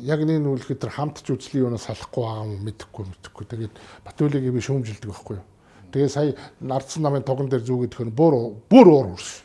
яг 0.00 0.20
нэг 0.22 0.40
нүлхэд 0.40 0.80
тэр 0.80 0.92
хамтч 0.94 1.30
үзлийн 1.30 1.66
юунаас 1.66 1.88
салахгүй 1.88 2.22
байгаа 2.22 2.46
юм 2.46 2.62
мэдэхгүй 2.64 3.04
мэдэхгүй. 3.10 3.44
Тэгээд 3.46 3.74
Батүлийг 4.04 4.52
би 4.54 4.60
шүүмжилдэг 4.60 5.10
байхгүй 5.10 5.36
юу. 5.40 5.46
Тэгээ 5.90 6.08
сая 6.08 6.34
нардсан 6.60 7.02
намын 7.02 7.24
тогон 7.26 7.48
дээр 7.48 7.64
зүүгээд 7.64 7.94
хөр 7.96 8.10
бүр 8.12 8.34
бүр 8.70 8.86
уур 8.86 9.06
үрс. 9.16 9.42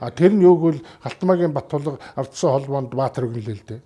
А 0.00 0.10
тэр 0.10 0.32
нь 0.36 0.44
юуг 0.44 0.60
бол 0.60 0.78
Галтмаагийн 1.02 1.52
Батулга 1.52 1.98
авцсан 2.14 2.50
холбоонд 2.52 2.92
баатар 2.92 3.26
өгнөлээ 3.26 3.56
л 3.56 3.66
дээ. 3.66 3.80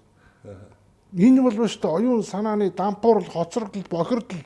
Энэ 1.14 1.42
бол 1.42 1.56
ба 1.56 1.68
штэ 1.68 1.88
оюун 1.88 2.22
санааны 2.22 2.70
дампуурл 2.70 3.26
хоцрогдол 3.26 3.86
бохирдол 3.90 4.42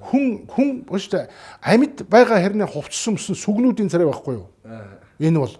хүн 0.00 0.48
хүн 0.48 0.68
ба 0.88 0.98
штэ 0.98 1.28
амьд 1.60 2.08
байгаа 2.08 2.40
хэрнээ 2.40 2.68
хувцсан 2.68 3.16
мөсөн 3.16 3.36
сүгнүүдийн 3.36 3.92
царай 3.92 4.08
байхгүй 4.08 4.40
юу? 4.40 4.48
Энэ 5.20 5.38
бол 5.38 5.54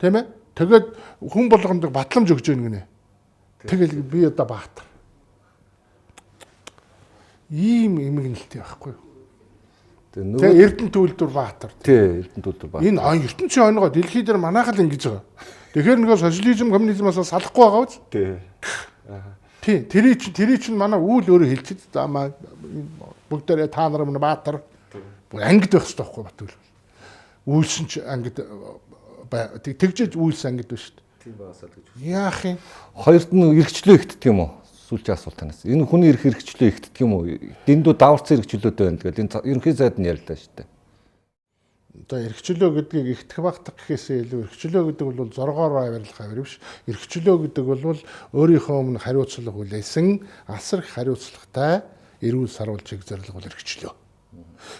Тийм 0.00 0.16
ээ? 0.16 0.24
Тэгээд 0.56 0.86
хүн 1.20 1.46
болгонд 1.52 1.84
батламж 1.92 2.32
өгч 2.32 2.50
яах 2.50 2.64
гинэ. 2.64 2.82
Тэгэл 3.68 4.00
би 4.00 4.24
одоо 4.24 4.46
баатар. 4.48 4.86
Ийм 7.52 8.00
эмгэнэлтэй 8.00 8.64
байхгүй 8.64 8.96
юу? 8.96 9.10
Тэгээ 10.10 10.58
Эрдэнэ 10.64 10.90
Түлдүр 10.90 11.30
Баатар. 11.30 11.70
Тий, 11.82 12.26
Эрдэнэ 12.26 12.42
Түлдүр 12.42 12.68
Баатар. 12.70 12.88
Энэ 12.88 13.30
ертөнцийн 13.30 13.70
онгоо 13.70 13.90
дэлхий 13.94 14.26
дээр 14.26 14.42
манайхал 14.42 14.74
ингэж 14.74 15.06
байгаа. 15.06 15.22
Тэгэхээр 15.70 15.98
нөгөө 16.02 16.18
социализм 16.18 16.74
коммунизмаас 16.74 17.22
салахгүй 17.30 17.62
байгаа 17.62 17.82
үз. 17.86 17.94
Тий. 18.10 18.42
Тий, 19.62 19.78
тэрий 19.86 20.18
чинь 20.18 20.34
тэрий 20.34 20.58
чинь 20.58 20.74
манай 20.74 20.98
үйл 20.98 21.30
өөрөө 21.30 21.46
хэлчихэж 21.54 21.94
за 21.94 22.10
маа 22.10 22.34
бүгдээрээ 23.30 23.70
та 23.70 23.86
нар 23.86 24.02
мөн 24.02 24.18
Баатар 24.18 24.66
ангид 25.30 25.70
байх 25.70 25.86
хэрэгтэй 25.86 26.02
байхгүй 26.02 26.22
Батүл. 26.26 26.54
Үйлсэн 27.46 27.86
ч 27.86 28.02
ангид 28.02 28.42
тэгжээж 29.30 30.18
үйлс 30.18 30.42
ангид 30.46 30.68
байна 30.70 30.82
шүү 30.82 30.94
дээ. 30.98 31.06
Тийм 31.24 31.34
байсаа 31.38 31.68
гэж. 31.70 31.86
Яах 32.02 32.40
юм? 32.44 32.58
Хоёрт 32.94 33.30
нь 33.30 33.44
эргчлөө 33.62 33.96
ихтдэг 33.96 34.30
юм 34.30 34.40
уу? 34.44 34.50
сүүлчийн 34.90 35.14
асуулт 35.14 35.38
танаас. 35.38 35.62
Энэ 35.62 35.86
хүний 35.86 36.10
эрх 36.10 36.26
хэрэгчлөө 36.26 36.68
ихтдэг 36.74 36.98
юм 36.98 37.14
уу? 37.14 37.30
Дэндүү 37.66 37.94
даварцсан 37.94 38.42
хэрэгчлөөтэй 38.42 38.84
байна. 38.90 38.98
Тэгэл 38.98 39.22
энэ 39.22 39.38
ерөнхий 39.46 39.74
сайд 39.78 40.02
нь 40.02 40.10
ярьлаа 40.10 40.34
шүү 40.34 40.54
дээ. 40.58 40.68
Одоо 42.10 42.18
эрхчлөө 42.26 42.70
гэдгийг 42.74 43.06
ихтгэх 43.14 43.42
багтах 43.44 43.74
гэхээсээ 43.78 44.26
илүү 44.26 44.40
эрхчлөө 44.50 44.82
гэдэг 44.90 45.06
бол 45.06 45.30
зоргоор 45.30 45.74
авирлах 45.78 46.18
авир 46.18 46.42
биш. 46.42 46.58
Эрхчлөө 46.90 47.36
гэдэг 47.46 47.64
бол 47.70 48.02
өөрийнхөө 48.34 48.76
өмнө 48.82 48.98
хариуцлага 48.98 49.54
хүлээсэн 49.54 50.06
асар 50.50 50.82
их 50.82 50.90
хариуцлагатай 50.90 51.86
эрүүл 52.18 52.50
саруулж 52.50 52.82
чиг 52.86 53.06
зорилго 53.06 53.38
бол 53.38 53.46
эрхчлөө. 53.46 53.94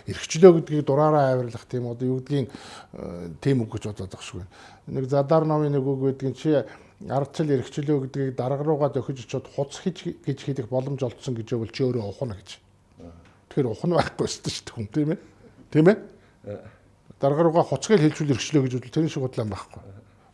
Эрхчлөө 0.06 0.60
гэдгийг 0.60 0.86
дураараа 0.86 1.34
авирлах 1.34 1.64
тийм 1.66 1.90
одоо 1.90 2.06
юу 2.06 2.20
гэдгийг 2.20 2.50
э, 2.92 3.30
тийм 3.40 3.62
үг 3.62 3.74
гэж 3.74 3.90
бодоод 3.90 4.16
шүү. 4.20 4.44
Нэг 4.88 5.08
задар 5.08 5.44
номын 5.44 5.72
нэг 5.76 5.84
үг 5.84 6.20
гэдгийг 6.20 6.36
чи 6.36 6.64
ардчил 7.08 7.50
эрхчлөө 7.50 8.08
гэдгийг 8.08 8.36
дарга 8.36 8.64
руугаа 8.64 8.92
зөхиж 8.92 9.24
очиод 9.24 9.48
хуц 9.48 9.80
хиж 9.80 10.04
гэж 10.26 10.38
хэлэх 10.44 10.68
боломж 10.68 11.00
олдсон 11.02 11.34
гэж 11.34 11.56
бол 11.56 11.72
чи 11.72 11.84
өөрөө 11.84 12.04
ухна 12.04 12.36
гэж. 12.36 12.60
Тэгэхээр 13.48 13.72
ухна 13.72 13.96
байхгүй 13.96 14.28
шүү 14.28 14.42
дээ 14.44 14.74
хүн 14.76 14.88
тийм 14.92 15.10
ээ. 15.16 15.18
Тийм 15.72 15.86
ээ? 15.88 15.98
Дарга 17.20 17.42
руугаа 17.42 17.64
хуцгийг 17.64 18.04
хэлжүүл 18.04 18.36
эрхчлөө 18.36 18.62
гэж 18.68 18.72
бол 18.76 18.92
тэр 18.92 19.08
шиг 19.08 19.24
бодлоо 19.24 19.48
байхгүй. 19.48 19.82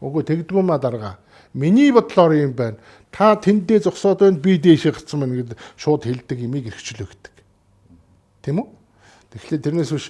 Үгүй 0.03 0.22
тэгдгүү 0.26 0.62
ма 0.62 0.78
дарга. 0.78 1.16
Миний 1.55 1.92
бодлоор 1.94 2.34
юм 2.36 2.53
байна. 2.53 2.76
Та 3.11 3.32
тэндээ 3.38 3.86
зогсоод 3.88 4.20
байна 4.20 4.36
би 4.36 4.59
дээшээ 4.61 4.92
гацсан 4.92 5.24
байна 5.24 5.40
гэд 5.40 5.57
шууд 5.80 6.05
хэлдэг 6.05 6.38
имийг 6.44 6.68
эрхчлөө 6.68 7.09
гэдэг. 7.09 7.34
Тийм 8.44 8.61
үү? 8.61 8.76
Тэгэхээр 9.37 9.62
тэрнээс 9.62 9.93
биш 9.93 10.07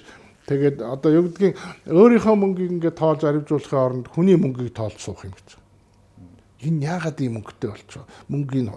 тэгээд 0.47 0.77
одоо 0.81 1.11
юу 1.11 1.23
гэдгийг 1.27 1.55
өөрийнхөө 1.91 2.35
мөнгийг 2.39 2.71
ингээд 2.79 2.99
тоолж 2.99 3.21
аривжуулахын 3.27 3.83
оронд 3.83 4.07
хүний 4.07 4.39
мөнгийг 4.39 4.71
тоолж 4.71 4.95
суух 4.97 5.27
юм 5.27 5.35
гэж 5.35 5.59
энэ 6.63 6.85
яагаад 6.89 7.21
ийм 7.21 7.37
мөнгөтэй 7.37 7.69
болчихоо 7.69 8.05
мөнгөний 8.33 8.73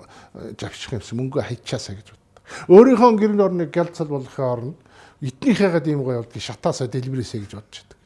завчих 0.61 0.92
юмсан 0.92 1.16
мөнгөө 1.16 1.42
хайчаасаа 1.48 1.96
гэж 1.96 2.07
боддог. 2.12 2.44
Өөрийнхөө 2.68 3.11
гэрний 3.16 3.44
орныг 3.44 3.70
гялцал 3.72 4.09
болгохын 4.12 4.44
оронд 4.44 4.76
этнийхээгээд 5.24 5.86
ийм 5.88 6.05
гоё 6.05 6.20
болдгийг 6.20 6.44
шатаасаа 6.44 6.92
дэлбэрээсэй 6.92 7.40
гэж 7.40 7.53
бодож 7.57 7.76
байдаг. 7.80 7.98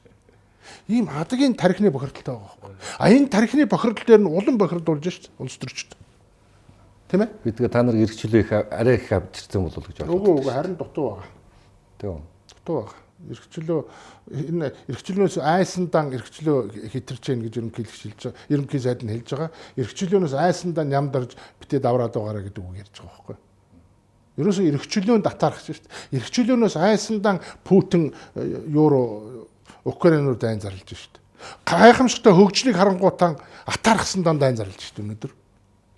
Ийм 0.86 1.10
адгийн 1.10 1.58
тархины 1.58 1.90
бохирдолтой 1.90 2.38
байгаа 2.38 2.54
байхгүй. 2.62 2.74
А 2.98 3.10
энэ 3.10 3.28
тархины 3.34 3.66
бохирдол 3.66 4.06
дээр 4.06 4.22
нь 4.22 4.30
улам 4.30 4.56
бохирдуулж 4.58 5.04
шít 5.10 5.30
улс 5.38 5.58
төрчд. 5.58 5.98
Тийм 7.10 7.26
ээ? 7.26 7.30
Бидгээ 7.42 7.68
та 7.68 7.82
нар 7.82 7.98
эргчлөө 7.98 8.40
их 8.40 8.52
арай 8.52 8.94
их 8.94 9.10
авчирсан 9.10 9.62
болов 9.66 9.82
уу 9.82 9.90
гэж 9.90 10.06
бодлоо. 10.06 10.14
Үгүй 10.14 10.32
үгүй 10.38 10.52
харин 10.54 10.76
дутуу 10.78 11.04
байгаа. 11.10 11.30
Тийм. 11.98 12.22
Дутуу 12.64 12.88
байгаа 12.88 13.04
эрхчлөө 13.30 13.80
энэ 14.28 14.72
эрхчлөөс 14.90 15.38
айсандан 15.38 16.12
эрхчлөө 16.16 16.90
хитэрч 16.92 17.24
гэн 17.30 17.44
гэж 17.46 17.54
ерөнхийлөгч 17.60 18.00
хэлж 18.02 18.20
байгаа. 18.24 18.40
Ерөнхий 18.50 18.80
сайд 18.80 19.00
нь 19.04 19.12
хэлж 19.12 19.28
байгаа. 19.32 19.50
Эрхчлөөнөөс 19.78 20.34
айсандан 20.34 20.88
нямдарж 20.90 21.36
битээ 21.60 21.80
давраад 21.80 22.12
байгаараа 22.12 22.44
гэдэг 22.44 22.64
үг 22.64 22.76
ярьж 22.84 22.96
байгаа 23.00 23.12
байхгүй. 23.14 23.36
Ерөөсөө 24.40 24.64
эрхчлөөнд 24.74 25.24
татаарах 25.24 25.62
шүү 25.62 25.78
дээ. 25.78 26.18
Эрхчлөөнөөс 26.20 26.76
айсандан 26.76 27.40
Путин 27.64 28.12
юуруу 28.34 29.48
Украинууд 29.84 30.40
дайн 30.40 30.60
зарлж 30.60 30.84
шүү 30.84 31.14
дээ. 31.14 31.22
Гайхамшигтай 31.64 32.32
хөгжлийг 32.34 32.76
харангуутан 32.76 33.38
атаархсан 33.68 34.24
дан 34.26 34.40
дайн 34.42 34.56
зарлж 34.58 34.80
шүү 34.80 35.00
дээ 35.00 35.04
өнөөдөр. 35.06 35.32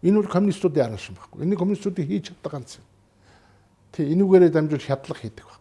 Энэ 0.05 0.21
бол 0.21 0.31
коммунистуудын 0.31 0.85
арга 0.85 1.01
шин 1.01 1.17
байхгүй. 1.17 1.43
Энэ 1.47 1.57
коммунистуудын 1.57 2.07
хийж 2.07 2.31
чаддаг 2.31 2.53
ганц 2.53 2.77
юм. 2.77 2.85
Тий 3.95 4.13
энүүгээрээ 4.13 4.53
дамжуул 4.53 4.85
шатлах 4.85 5.23
хийдэг. 5.23 5.56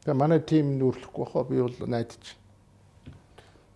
Тэгээ 0.00 0.16
манай 0.16 0.40
тим 0.40 0.78
нүүрлэхгүй 0.80 1.24
бахаа 1.28 1.44
би 1.44 1.60
бол 1.60 1.76
найдаж. 1.84 2.32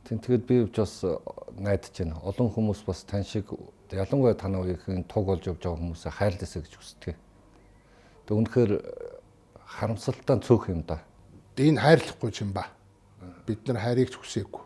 Тийм 0.08 0.18
тэгэд 0.24 0.46
би 0.48 0.56
бас 0.64 1.04
э, 1.04 1.20
найдаж 1.60 1.92
байна. 2.00 2.16
Олон 2.24 2.48
хүмүүс 2.48 2.80
бас 2.88 3.04
тань 3.04 3.28
шиг 3.28 3.52
ялангуяа 3.92 4.32
танаа 4.32 4.64
үеийн 4.64 5.04
туг 5.04 5.28
болж 5.28 5.44
явж 5.44 5.60
байгаа 5.60 5.76
хүмүүсээ 5.84 6.16
хайрлаасаа 6.16 6.64
гэж 6.64 6.74
хүсдэг. 6.80 7.16
Тэг 8.24 8.34
үнэхээр 8.40 8.72
э, 8.72 8.80
харамсалтай 9.68 10.40
цөөх 10.40 10.72
юм 10.72 10.80
да. 10.88 11.04
Энэ 11.60 11.84
хайрлахгүй 11.84 12.32
юм 12.40 12.56
ба. 12.56 12.72
Бид 13.44 13.60
нар 13.68 13.84
хайрыг 13.84 14.08
ч 14.08 14.16
хүсээгүй. 14.16 14.64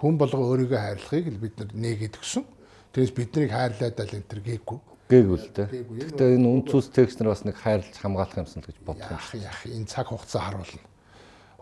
Хүн 0.00 0.16
болго 0.16 0.40
өөрийгөө 0.40 0.80
хайрлахыг 0.88 1.28
л 1.36 1.44
бид 1.44 1.60
нар 1.60 1.68
нээгээд 1.68 2.16
өгсөн. 2.16 2.48
Тэгээс 2.96 3.12
биднийг 3.12 3.52
хайрлаад 3.52 4.00
л 4.00 4.16
энэ 4.16 4.28
төр 4.32 4.40
гээгүй. 4.40 4.78
Гээгүүл 5.12 5.52
те. 5.52 5.68
Гэхдээ 5.68 6.40
энэ 6.40 6.48
үнцүүс 6.48 6.88
текст 6.96 7.20
нар 7.20 7.36
бас 7.36 7.44
нэг 7.44 7.60
хайрлаж 7.60 7.92
хамгаалах 7.92 8.40
юмсан 8.40 8.64
л 8.64 8.68
гэж 8.72 8.80
бодлоо. 8.80 9.20
Яах 9.20 9.36
яах 9.36 9.60
энэ 9.68 9.84
цаг 9.84 10.08
хугацаа 10.08 10.48
харуулна 10.48 10.93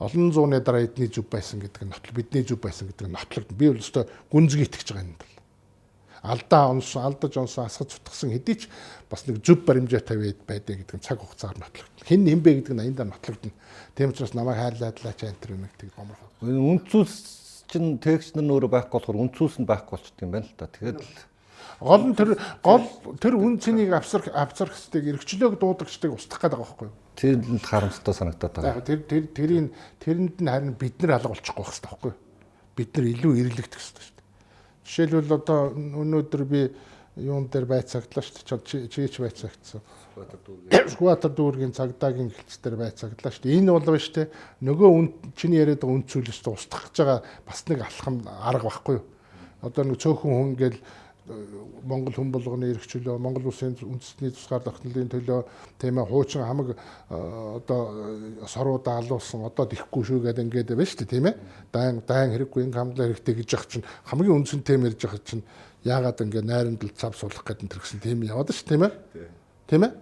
олон 0.06 0.32
зууны 0.34 0.60
дараа 0.60 0.82
эдний 0.86 1.08
зүг 1.08 1.30
байсан 1.30 1.62
гэдэг 1.62 1.82
нь 1.86 1.92
нотлог 1.94 2.14
бидний 2.14 2.42
зүг 2.42 2.60
байсан 2.60 2.90
гэдэг 2.90 3.06
нь 3.08 3.14
нотлогд 3.14 3.50
би 3.54 3.70
бол 3.70 3.82
өстой 3.82 4.04
гүнзгий 4.30 4.66
итгэж 4.66 4.88
байгаа 4.90 5.06
юм 5.06 5.16
бол 5.16 5.32
алдаа 6.22 6.70
онсон 6.70 7.02
алдаж 7.02 7.36
онсон 7.36 7.66
асгаж 7.66 7.98
цутгсан 7.98 8.30
хэдий 8.30 8.54
ч 8.54 8.70
бас 9.10 9.26
нэг 9.26 9.42
зүв 9.42 9.66
баримжаатай 9.66 10.38
байдаг 10.46 10.86
гэдэг 10.86 10.96
нь 10.96 11.02
цаг 11.02 11.18
хугацаагаар 11.18 11.58
нотлогдно. 11.58 12.06
Хэн 12.06 12.22
нэмбэ 12.22 12.50
гэдэг 12.62 12.74
нь 12.78 12.82
аяндаа 12.82 13.06
нотлогдно. 13.10 13.50
Тийм 13.98 14.14
учраас 14.14 14.34
намайг 14.34 14.58
хайрлаадлаа 14.62 15.14
ч 15.18 15.20
антер 15.26 15.58
юм 15.58 15.66
гэдэг 15.66 15.90
гомрох. 15.98 16.22
Үнцүүс 16.46 17.12
чин 17.66 17.98
текст 17.98 18.38
нь 18.38 18.46
өөрөө 18.46 18.70
байхгүй 18.70 18.94
болохоор 19.02 19.22
үнцүүс 19.26 19.58
нь 19.58 19.66
байхгүй 19.66 19.98
болчихдөг 19.98 20.22
юм 20.22 20.30
байна 20.30 20.46
л 20.46 20.54
да. 20.54 20.70
Тэгээд 20.70 20.98
л 21.02 21.10
гол 21.82 22.04
нь 22.06 22.16
тэр 22.16 22.38
гол 22.62 22.86
тэр 23.18 23.34
үн 23.36 23.58
цэнийг 23.58 23.92
авсар 23.92 24.22
авцарх 24.30 24.72
хэвчдэг 24.72 25.02
эргчлөөг 25.18 25.58
дуудагчдыг 25.58 26.14
устгах 26.14 26.46
гэдэг 26.46 26.58
байгаа 26.62 26.70
байхгүй 26.70 26.88
юу? 26.88 26.96
Тэр 27.18 27.36
нь 27.42 27.58
харамсалтай 27.58 28.14
санагдаад 28.14 28.54
байгаа. 28.54 28.86
Тэр 28.86 29.00
тэр 29.04 29.24
тэрийн 29.34 29.66
тэрэнд 29.98 30.36
нь 30.40 30.48
харин 30.48 30.74
бид 30.78 30.96
нар 31.02 31.18
алга 31.18 31.34
болчихгүй 31.34 31.60
байх 31.60 31.74
хэрэгтэй 31.74 31.90
байхгүй 31.90 32.10
юу? 32.14 32.20
Бид 32.78 32.90
нар 32.96 33.06
илүү 33.10 33.32
эрлэгдэх 33.42 33.80
хэрэгтэй 33.82 34.04
шүү 34.06 34.16
дээ. 34.16 34.28
Жишээлбэл 34.86 35.36
одоо 35.36 35.60
өнөөдөр 35.76 36.42
би 36.46 36.60
юун 37.16 37.48
дээр 37.52 37.66
байцаагдлаа 37.68 38.24
шүү 38.24 38.64
дээ. 38.64 38.88
Чийч 38.88 39.20
байцаагцсан. 39.20 39.82
Скватер 40.88 41.32
дүүргийн 41.36 41.76
цагдаагийн 41.76 42.32
хэлц 42.32 42.56
дээр 42.64 42.76
байцаагдлаа 42.80 43.32
шүү 43.32 43.44
дээ. 43.44 43.58
Энэ 43.60 43.72
бол 43.76 43.92
биш 43.92 44.08
те. 44.16 44.32
Нөгөө 44.64 44.88
үн 44.88 45.06
чиний 45.36 45.60
яриад 45.60 45.84
байгаа 45.84 46.00
үнцүүлээс 46.00 46.40
устгах 46.48 46.88
гэж 46.88 46.96
байгаа 47.04 47.20
бас 47.44 47.60
нэг 47.68 47.84
алхам 47.84 48.24
арга 48.24 48.68
байхгүй 48.68 48.96
юу? 48.96 49.04
Одоо 49.60 49.84
нэг 49.84 50.00
цөөхөн 50.00 50.32
хүн 50.32 50.48
ингээл 50.56 50.80
Монгол 51.22 52.14
хүн 52.14 52.32
болгоны 52.34 52.72
эрх 52.74 52.82
чөлөө, 52.90 53.14
Монгол 53.22 53.46
улсын 53.46 53.76
үндэсний 53.78 54.34
тусгаар 54.34 54.64
тогтнолын 54.66 55.06
төлөө 55.06 55.46
тийм 55.78 56.02
ээ 56.02 56.10
хуучин 56.10 56.42
хамаг 56.42 56.74
одоо 57.06 58.42
соруудаа 58.50 58.98
алуулсан 58.98 59.46
одоо 59.46 59.70
дихгүй 59.70 60.02
шүү 60.02 60.18
гэдэг 60.26 60.42
ингээд 60.50 60.74
байна 60.74 60.82
шүү 60.82 60.98
дээ 61.06 61.12
тийм 61.14 61.26
ээ. 61.30 61.34
Даан 61.70 62.02
даан 62.02 62.34
хэрэггүй 62.34 62.66
ингээм 62.66 62.74
хамлаа 62.74 63.06
хэрэгтэй 63.06 63.34
гэж 63.38 63.48
яах 63.54 63.66
чинь 63.70 63.86
хамгийн 64.10 64.34
үндсэнтэй 64.42 64.76
мэрж 64.82 64.98
яах 65.06 65.22
чинь 65.22 65.46
яагаад 65.86 66.22
ингээд 66.26 66.50
найрамдал 66.50 66.90
цав 66.98 67.14
суулгах 67.14 67.46
гэдэг 67.46 67.70
төрсөн 67.70 68.02
тийм 68.02 68.26
яваад 68.26 68.50
шүү 68.50 68.66
тийм 68.66 68.82
ээ. 68.82 68.92
Тийм 69.70 69.82
ээ. 69.86 69.92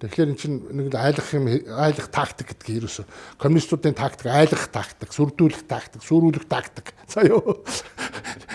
Тэгэхээр 0.00 0.32
эн 0.32 0.36
чинь 0.40 0.56
нэг 0.76 0.96
айлах 0.96 1.28
юм 1.36 1.44
айлах 1.48 2.08
тактик 2.08 2.56
гэдэг 2.56 2.84
ерөөсө 2.84 3.04
коммунистуудын 3.36 3.92
тактик 3.92 4.32
айлах 4.32 4.72
тактик, 4.72 5.12
сүрдүүлэх 5.12 5.68
тактик, 5.68 6.00
сүрүүлэх 6.00 6.48
тактик. 6.48 6.96
За 7.04 7.20
юу. 7.20 7.60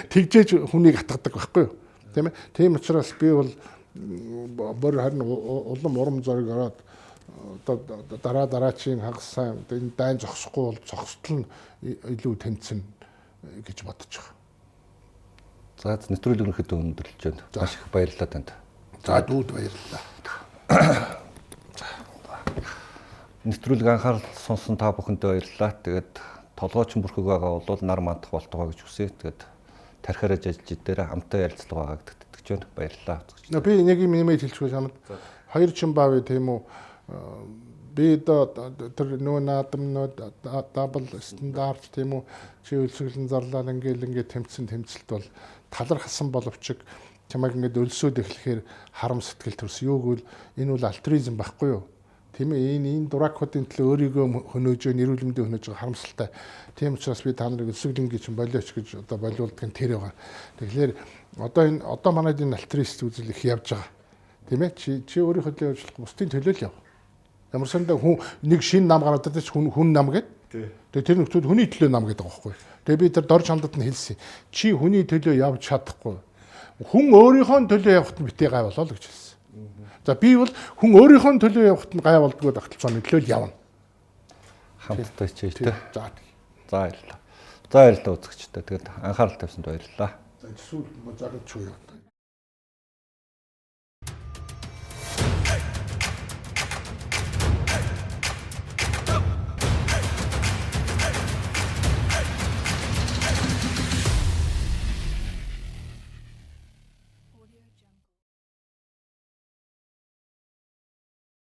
Тэгжээж 0.09 0.65
хүнийг 0.73 1.05
атгадаг 1.05 1.37
байхгүй 1.37 1.69
юу? 1.69 1.73
Тийм 2.15 2.31
ээ. 2.31 2.35
Тийм 2.55 2.79
учраас 2.79 3.11
би 3.19 3.31
бол 3.35 3.51
бүр 4.79 4.99
харин 5.03 5.21
улам 5.21 5.97
урам 5.99 6.23
зориг 6.23 6.47
ороод 6.49 6.79
одоо 7.67 8.17
дараа 8.23 8.47
дараачийн 8.47 9.01
хагас 9.01 9.27
сайн 9.35 9.65
энэ 9.69 9.91
дайн 9.97 10.19
зогсохгүй 10.19 10.63
бол 10.71 10.79
зогсдол 10.87 11.43
нь 11.43 11.45
илүү 11.83 12.35
тэнцэн 12.39 12.79
гэж 13.67 13.83
бодож 13.83 14.13
байгаа. 14.15 14.33
За 15.81 15.99
нэвтрүүлэг 16.09 16.47
өнөхөд 16.47 16.71
өндөрлөж 16.71 17.21
байна. 17.21 17.43
Маш 17.55 17.75
их 17.75 17.87
баярлалаа 17.93 18.29
танд. 18.31 18.49
За 19.05 19.21
дүүд 19.21 19.49
баярлалаа. 19.53 20.01
Нэвтрүүлэг 23.45 23.87
анхаарал 23.93 24.25
сонсон 24.33 24.77
та 24.81 24.89
бүхэндээ 24.95 25.29
баярлалаа. 25.35 25.71
Тэгээд 25.83 26.11
толгойч 26.55 26.97
бүрхэг 26.97 27.25
байгаа 27.25 27.61
бол 27.61 27.81
нар 27.85 28.01
мандах 28.01 28.31
болтугай 28.31 28.73
гэж 28.73 28.81
хүсье. 28.81 29.13
Тэгээд 29.13 29.45
тархиараа 30.05 30.37
ажиллаж 30.37 30.79
дээр 30.85 31.01
хамтаа 31.09 31.39
ярилцлага 31.49 31.81
байгаа 31.81 31.97
гэдэгт 32.05 32.21
итгэж 32.29 32.47
байна. 32.53 32.67
Баярлалаа. 32.77 33.61
Би 33.65 33.71
нэг 33.81 33.99
юм 34.05 34.13
нэмээд 34.13 34.45
хэлчихгүй 34.45 34.69
санаад. 34.69 34.95
Хоёр 35.49 35.71
чин 35.73 35.97
баавь 35.97 36.21
тийм 36.21 36.53
үү 36.53 36.61
би 37.95 38.17
тэр 38.19 39.09
нөө 39.23 39.39
наадамнууд 39.47 40.15
дабл 40.75 41.07
стандарт 41.23 41.89
тийм 41.95 42.19
үү 42.19 42.23
чи 42.67 42.75
өлсгөлн 42.75 43.31
зарлал 43.31 43.71
ингээл 43.71 44.05
ингээд 44.05 44.33
тэмцэн 44.35 44.67
тэмцэлт 44.67 45.09
бол 45.09 45.27
талархсан 45.71 46.29
боловч 46.29 46.75
чамайг 47.31 47.55
ингээд 47.55 47.79
өлсөөд 47.79 48.19
эхлэхээр 48.19 48.61
харам 48.91 49.23
сэтгэл 49.23 49.59
төрс 49.63 49.79
юу 49.87 49.97
гэвэл 50.03 50.27
энэ 50.59 50.71
бол 50.75 50.89
альтризм 50.91 51.39
байхгүй 51.39 51.69
юу 51.71 51.83
Тийм 52.35 52.51
ээ 52.51 52.75
энэ 52.75 52.89
энэ 52.99 53.07
дуракуудын 53.07 53.63
төлөө 53.63 54.11
өөрийгөө 54.11 54.25
хөнөөж, 54.51 54.81
нэрүүл 54.91 55.23
мэндийг 55.23 55.47
хөнөөж 55.47 55.65
байгаа 55.71 55.79
харамсалтай. 55.79 56.29
Тийм 56.75 56.99
учраас 56.99 57.23
би 57.23 57.31
та 57.31 57.47
нарыг 57.47 57.71
өсөглөнгийн 57.71 58.19
чинь 58.19 58.35
болооч 58.35 58.75
гэж 58.75 59.07
одоо 59.07 59.17
болиулдаг 59.23 59.63
нь 59.63 59.71
тэр 59.71 59.95
байгаа. 59.95 60.11
Тэгэхээр 60.59 60.91
одоо 61.39 61.63
энэ 61.63 61.79
одоо 61.87 62.11
манайд 62.11 62.43
энэ 62.43 62.59
альтрист 62.59 62.99
үзэл 63.07 63.31
их 63.31 63.39
явж 63.39 63.71
байгаа. 63.71 63.87
Тийм 64.51 64.61
ээ 64.67 64.71
чи 64.75 64.91
чи 65.07 65.23
өөрийнхөө 65.23 65.55
төлөө 65.55 65.71
ажиллах 65.79 65.95
бусдын 65.95 66.29
төлөө 66.35 66.53
л 66.59 66.65
яв. 66.67 66.75
Ямар 67.55 67.69
сандаа 67.71 67.95
хүн 67.95 68.19
нэг 68.43 68.59
шин 68.59 68.83
нам 68.83 68.99
гараад 68.99 69.31
ирдэ 69.31 69.39
хүн 69.39 69.71
хүн 69.71 69.95
нам 69.95 70.11
гэдэг. 70.11 70.91
Тэгээ 70.91 71.07
тэр 71.07 71.17
нөхцөл 71.23 71.47
хүний 71.47 71.71
төлөө 71.71 71.87
нам 71.87 72.03
гэдэг 72.03 72.19
байгаа 72.19 72.35
байхгүй. 72.35 72.53
Тэгээ 72.83 72.99
би 72.99 73.15
тэр 73.15 73.25
дор 73.31 73.43
чамдад 73.47 73.79
нь 73.79 73.87
хэлсэн. 73.87 74.19
Чи 74.51 74.75
хүний 74.75 75.07
төлөө 75.07 75.39
явж 75.39 75.63
чадахгүй. 75.63 76.19
Хүн 76.83 77.05
өөрийнхөө 77.15 77.71
төлөө 77.71 77.93
явахт 77.95 78.19
битээ 78.19 78.51
гай 78.51 78.67
болоо 78.67 78.83
л 78.83 78.91
гэж 78.91 79.07
хэлсэн. 79.07 79.24
За 80.05 80.13
би 80.13 80.35
бол 80.37 80.51
хүн 80.77 80.91
өөрийнхөө 80.93 81.41
төлөө 81.41 81.65
явахт 81.65 81.91
нь 81.97 82.05
гай 82.05 82.21
болдгоо 82.21 82.53
тогтолцооны 82.53 83.01
төлөө 83.01 83.25
л 83.25 83.31
явна. 83.31 83.53
Хамтдаа 84.85 85.25
хичээж 85.25 85.65
тэ. 85.65 85.73
За 85.93 86.13
За 86.69 86.77
баярлалаа. 86.77 87.19
За 87.69 87.77
баярлалаа 87.77 88.13
үзэгчтэй. 88.13 88.61
Тэгээд 88.61 88.85
анхаарал 89.01 89.37
тавьсанд 89.41 89.65
баярлалаа. 89.65 90.11
За 90.41 90.47
эсвэл 90.53 90.85
зогч 91.17 91.49
юу 91.57 91.73